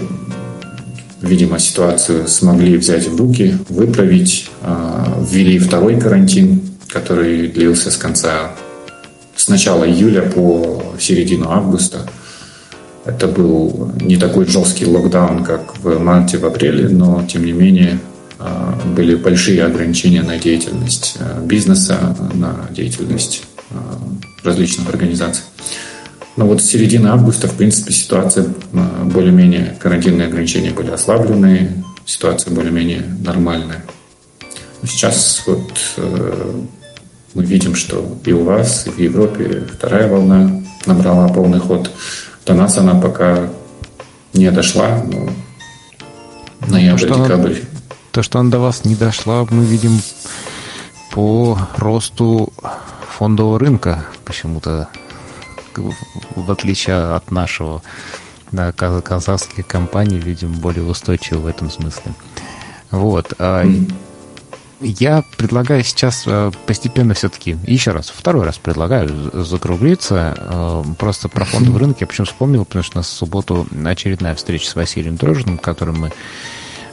видимо, 1.22 1.60
ситуацию 1.60 2.28
смогли 2.28 2.76
взять 2.78 3.07
в 3.07 3.15
руки, 3.15 3.57
выправить, 3.70 4.49
ввели 5.30 5.60
второй 5.60 5.99
карантин, 5.99 6.61
который 6.90 7.48
длился 7.48 7.91
с 7.91 7.98
конца, 7.98 8.52
с 9.36 9.48
начала 9.49 9.84
июля 9.84 10.22
по 10.22 10.84
середину 10.99 11.49
августа. 11.49 12.10
Это 13.06 13.28
был 13.28 13.91
не 13.99 14.15
такой 14.15 14.45
жесткий 14.45 14.86
локдаун, 14.86 15.44
как 15.44 15.78
в 15.80 15.99
марте, 15.99 16.38
в 16.38 16.45
апреле, 16.45 16.88
но 16.88 17.26
тем 17.28 17.45
не 17.45 17.52
менее 17.52 17.99
а, 18.40 18.80
были 18.95 19.15
большие 19.15 19.64
ограничения 19.64 20.22
на 20.22 20.38
деятельность 20.38 21.18
а, 21.20 21.41
бизнеса, 21.41 22.15
на 22.34 22.68
деятельность 22.72 23.44
а, 23.44 23.52
различных 24.44 24.90
организаций. 24.90 25.44
Но 26.36 26.45
вот 26.45 26.62
с 26.62 26.66
середины 26.66 27.08
августа, 27.10 27.48
в 27.48 27.54
принципе, 27.54 27.94
ситуация 27.94 28.48
более-менее, 29.04 29.78
карантинные 29.80 30.28
ограничения 30.28 30.72
были 30.72 30.90
ослаблены, 30.90 31.84
ситуация 32.06 32.54
более-менее 32.54 33.04
нормальная. 33.24 33.84
Сейчас 34.84 35.44
вот 35.45 35.72
э, 35.98 36.62
мы 37.36 37.44
видим, 37.45 37.76
что 37.76 38.18
и 38.26 38.34
у 38.34 38.44
вас, 38.44 38.88
и 38.88 38.90
в 38.90 39.00
Европе 39.00 39.64
вторая 39.72 40.10
волна 40.10 40.62
набрала 40.86 41.30
полный 41.30 41.60
ход. 41.60 41.90
До 42.45 42.54
нас 42.54 42.78
она 42.78 42.95
пока 42.95 43.50
не 44.34 44.52
дошла, 44.52 45.02
но 45.06 45.30
ноябрь-декабрь 46.68 47.60
то, 48.14 48.22
что 48.22 48.40
она 48.40 48.52
до 48.52 48.60
вас 48.60 48.86
не 48.86 48.95
дошла, 48.95 49.45
мы 49.50 49.66
видим 49.66 50.00
по 51.14 51.57
росту 51.77 52.52
фондового 53.07 53.60
рынка 53.60 54.06
почему-то, 54.26 54.90
в 56.35 56.52
отличие 56.52 57.15
от 57.15 57.30
нашего. 57.31 57.81
Да, 58.52 58.72
казахские 58.72 59.64
компании, 59.64 60.19
видим, 60.19 60.53
более 60.53 60.84
устойчивы 60.84 61.41
в 61.41 61.48
этом 61.48 61.69
смысле. 61.72 62.14
Вот. 62.91 63.34
А 63.40 63.64
я 64.80 65.23
предлагаю 65.38 65.84
сейчас 65.84 66.23
а, 66.27 66.52
постепенно 66.68 67.14
все-таки, 67.14 67.57
еще 67.65 67.91
раз, 67.91 68.10
второй 68.10 68.45
раз 68.45 68.57
предлагаю 68.57 69.10
закруглиться. 69.44 70.35
А, 70.38 70.84
просто 70.99 71.30
про 71.30 71.45
фондовый 71.45 71.80
рынок 71.80 72.02
я 72.02 72.07
почему 72.07 72.26
вспомнил, 72.26 72.65
потому 72.65 72.84
что 72.84 72.98
у 72.98 72.99
нас 72.99 73.07
в 73.07 73.14
субботу 73.14 73.68
очередная 73.85 74.35
встреча 74.35 74.69
с 74.69 74.76
Василием 74.76 75.15
Дрожиным, 75.15 75.57
которым 75.57 76.02
мы 76.02 76.11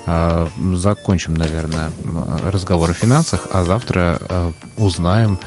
закончим, 0.06 1.34
наверное, 1.34 1.90
разговор 2.44 2.90
о 2.90 2.94
финансах, 2.94 3.46
а 3.52 3.64
завтра 3.64 4.18
а, 4.20 4.52
узнаем, 4.76 5.38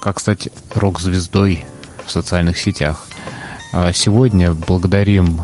как 0.00 0.20
стать 0.20 0.48
рок-звездой 0.74 1.64
в 2.04 2.10
социальных 2.10 2.58
сетях. 2.58 3.06
А 3.72 3.92
сегодня 3.92 4.52
благодарим 4.52 5.42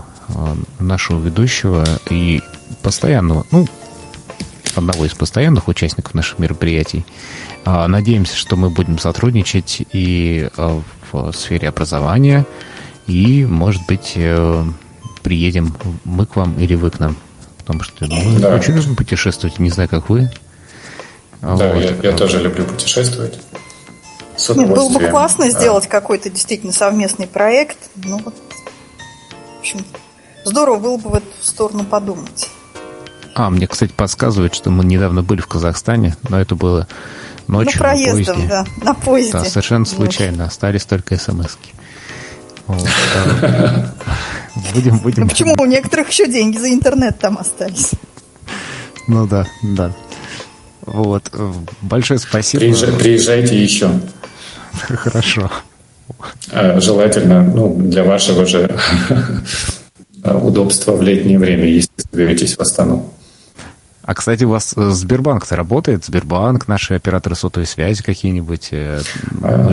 нашего 0.81 1.23
ведущего 1.23 1.85
и 2.11 2.43
постоянного, 2.83 3.47
ну, 3.51 3.67
одного 4.75 5.05
из 5.05 5.15
постоянных 5.15 5.69
участников 5.69 6.15
наших 6.15 6.39
мероприятий. 6.39 7.05
Надеемся, 7.65 8.37
что 8.37 8.57
мы 8.57 8.71
будем 8.71 8.99
сотрудничать 8.99 9.83
и 9.93 10.49
в 11.13 11.33
сфере 11.33 11.69
образования, 11.69 12.47
и, 13.07 13.45
может 13.45 13.83
быть, 13.87 14.13
э, 14.17 14.65
приедем 15.23 15.75
мы 16.05 16.27
к 16.27 16.37
вам 16.37 16.59
или 16.59 16.75
вы 16.75 16.91
к 16.91 17.01
нам. 17.01 17.17
Потому 17.65 17.83
что 17.85 18.07
мы 18.07 18.41
да. 18.41 18.55
очень 18.55 18.75
любим 18.75 18.97
путешествовать, 18.97 19.59
не 19.59 19.71
знаю, 19.71 19.89
как 19.89 20.09
вы. 20.09 20.31
А 21.41 21.57
да, 21.57 21.73
вот. 21.73 21.83
я, 21.83 22.11
я 22.11 22.17
тоже 22.17 22.41
люблю 22.41 22.65
путешествовать. 22.65 23.39
Нет, 24.49 24.69
было 24.69 24.89
бы 24.89 25.01
классно 25.09 25.49
сделать 25.51 25.87
какой-то 25.89 26.29
действительно 26.29 26.73
совместный 26.73 27.27
проект. 27.27 27.79
Ну 27.97 28.19
вот, 28.25 28.35
в 29.57 29.61
общем, 29.61 29.85
здорово 30.45 30.79
было 30.79 30.97
бы 30.97 31.11
в 31.11 31.15
эту 31.15 31.27
сторону 31.41 31.85
подумать. 31.85 32.49
А, 33.35 33.49
мне, 33.51 33.67
кстати, 33.67 33.93
подсказывают, 33.93 34.55
что 34.55 34.71
мы 34.71 34.85
недавно 34.85 35.23
были 35.23 35.41
в 35.41 35.47
Казахстане, 35.47 36.17
но 36.29 36.41
это 36.41 36.55
было 36.55 36.87
ночью 37.47 37.75
ну, 37.77 37.79
проездом, 37.79 38.17
на 38.19 38.25
поезде. 38.25 38.49
да, 38.49 38.67
на 38.85 38.95
поезде. 38.95 39.33
Да, 39.33 39.45
совершенно 39.45 39.85
случайно. 39.85 40.45
Остались 40.47 40.85
только 40.85 41.17
смс-ки. 41.17 41.73
Будем, 44.75 44.99
будем. 44.99 45.23
Ну 45.23 45.29
почему 45.29 45.55
у 45.59 45.65
некоторых 45.65 46.11
еще 46.11 46.29
деньги 46.29 46.59
за 46.59 46.71
интернет 46.71 47.19
там 47.19 47.39
остались? 47.39 47.93
Ну 49.09 49.27
да, 49.27 49.47
да. 49.63 49.93
Вот. 50.83 51.31
Большое 51.81 52.19
спасибо. 52.19 52.61
Приезжай, 52.61 52.93
приезжайте 52.93 53.63
еще. 53.63 53.91
Хорошо. 54.73 55.51
А, 56.51 56.81
желательно, 56.81 57.43
ну, 57.43 57.75
для 57.75 58.05
вашего 58.05 58.47
же 58.47 58.75
удобства 60.25 60.93
в 60.93 61.03
летнее 61.03 61.39
время, 61.39 61.67
если 61.67 61.91
соберетесь 61.97 62.57
в 62.57 62.61
Астану. 62.61 63.13
А, 64.03 64.15
кстати, 64.15 64.45
у 64.45 64.51
вас 64.51 64.75
э, 64.77 64.91
Сбербанк-то 64.91 65.55
работает? 65.55 66.05
Сбербанк, 66.05 66.67
наши 66.67 66.95
операторы 66.95 67.37
сотовой 67.37 67.67
связи 67.67 68.03
какие-нибудь? 68.03 68.69
Э, 68.73 69.01
а, 69.43 69.71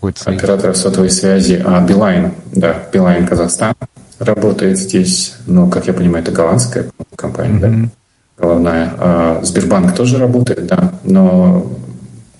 операторы 0.00 0.16
сотовой, 0.16 0.36
операторов 0.38 0.76
сотовой 0.76 1.10
связи, 1.10 1.62
а 1.64 1.80
Билайн, 1.80 2.32
да, 2.52 2.82
Билайн 2.92 3.26
Казахстан 3.26 3.74
работает 4.18 4.78
здесь, 4.78 5.34
ну, 5.46 5.68
как 5.70 5.86
я 5.86 5.92
понимаю, 5.92 6.22
это 6.22 6.32
голландская 6.32 6.90
компания, 7.16 7.58
mm-hmm. 7.58 7.82
да, 7.82 7.90
головная. 8.38 8.94
А 8.98 9.40
Сбербанк 9.42 9.94
тоже 9.94 10.18
работает, 10.18 10.66
да, 10.66 10.92
но 11.04 11.70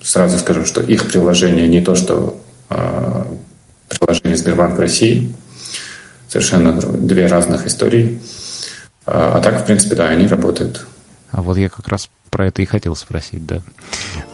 сразу 0.03 0.39
скажу, 0.39 0.65
что 0.65 0.81
их 0.81 1.07
приложение 1.09 1.69
не 1.69 1.81
то, 1.81 1.95
что 1.95 2.41
а, 2.69 3.27
приложение 3.89 4.37
Сбербанк 4.37 4.77
в 4.77 4.81
России, 4.81 5.35
совершенно 6.29 6.73
две 6.73 7.27
разных 7.27 7.67
истории. 7.67 8.21
А, 9.07 9.37
а 9.37 9.41
так, 9.41 9.63
в 9.63 9.67
принципе, 9.67 9.97
да, 9.97 10.09
они 10.09 10.27
работают. 10.27 10.87
А 11.31 11.43
вот 11.43 11.57
я 11.59 11.69
как 11.69 11.89
раз 11.89 12.09
про 12.31 12.47
это 12.47 12.63
и 12.63 12.67
хотел 12.67 12.95
спросить, 12.95 13.45
да. 13.47 13.63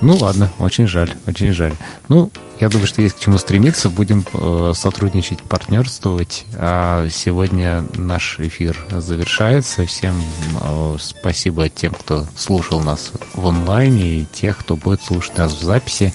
Ну 0.00 0.16
ладно, 0.16 0.50
очень 0.58 0.86
жаль, 0.86 1.12
очень 1.26 1.52
жаль. 1.52 1.74
Ну, 2.08 2.30
я 2.60 2.68
думаю, 2.68 2.86
что 2.86 3.02
есть 3.02 3.16
к 3.16 3.20
чему 3.20 3.38
стремиться. 3.38 3.88
Будем 3.88 4.24
э, 4.32 4.72
сотрудничать, 4.74 5.42
партнерствовать. 5.42 6.44
А 6.54 7.08
сегодня 7.08 7.84
наш 7.94 8.38
эфир 8.40 8.76
завершается. 8.90 9.86
Всем 9.86 10.14
э, 10.60 10.96
спасибо 11.00 11.68
тем, 11.68 11.94
кто 11.94 12.26
слушал 12.36 12.80
нас 12.80 13.12
в 13.34 13.46
онлайне 13.46 14.20
и 14.20 14.26
тех, 14.26 14.58
кто 14.58 14.76
будет 14.76 15.02
слушать 15.02 15.36
нас 15.38 15.52
в 15.52 15.62
записи. 15.62 16.12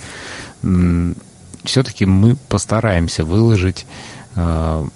Все-таки 1.63 2.05
мы 2.05 2.35
постараемся 2.35 3.23
выложить 3.23 3.85
э, 4.35 4.87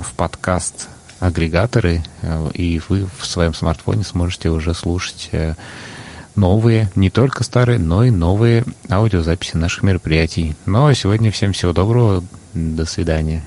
в 0.00 0.12
подкаст 0.14 0.88
агрегаторы, 1.22 2.02
э, 2.22 2.50
и 2.54 2.80
вы 2.88 3.06
в 3.18 3.24
своем 3.24 3.54
смартфоне 3.54 4.02
сможете 4.02 4.50
уже 4.50 4.74
слушать 4.74 5.28
э, 5.30 5.54
новые, 6.34 6.90
не 6.96 7.10
только 7.10 7.44
старые, 7.44 7.78
но 7.78 8.04
и 8.04 8.10
новые 8.10 8.64
аудиозаписи 8.90 9.56
наших 9.56 9.84
мероприятий. 9.84 10.56
Ну 10.66 10.86
а 10.86 10.94
сегодня 10.94 11.30
всем 11.30 11.52
всего 11.52 11.72
доброго, 11.72 12.24
до 12.54 12.84
свидания. 12.86 13.44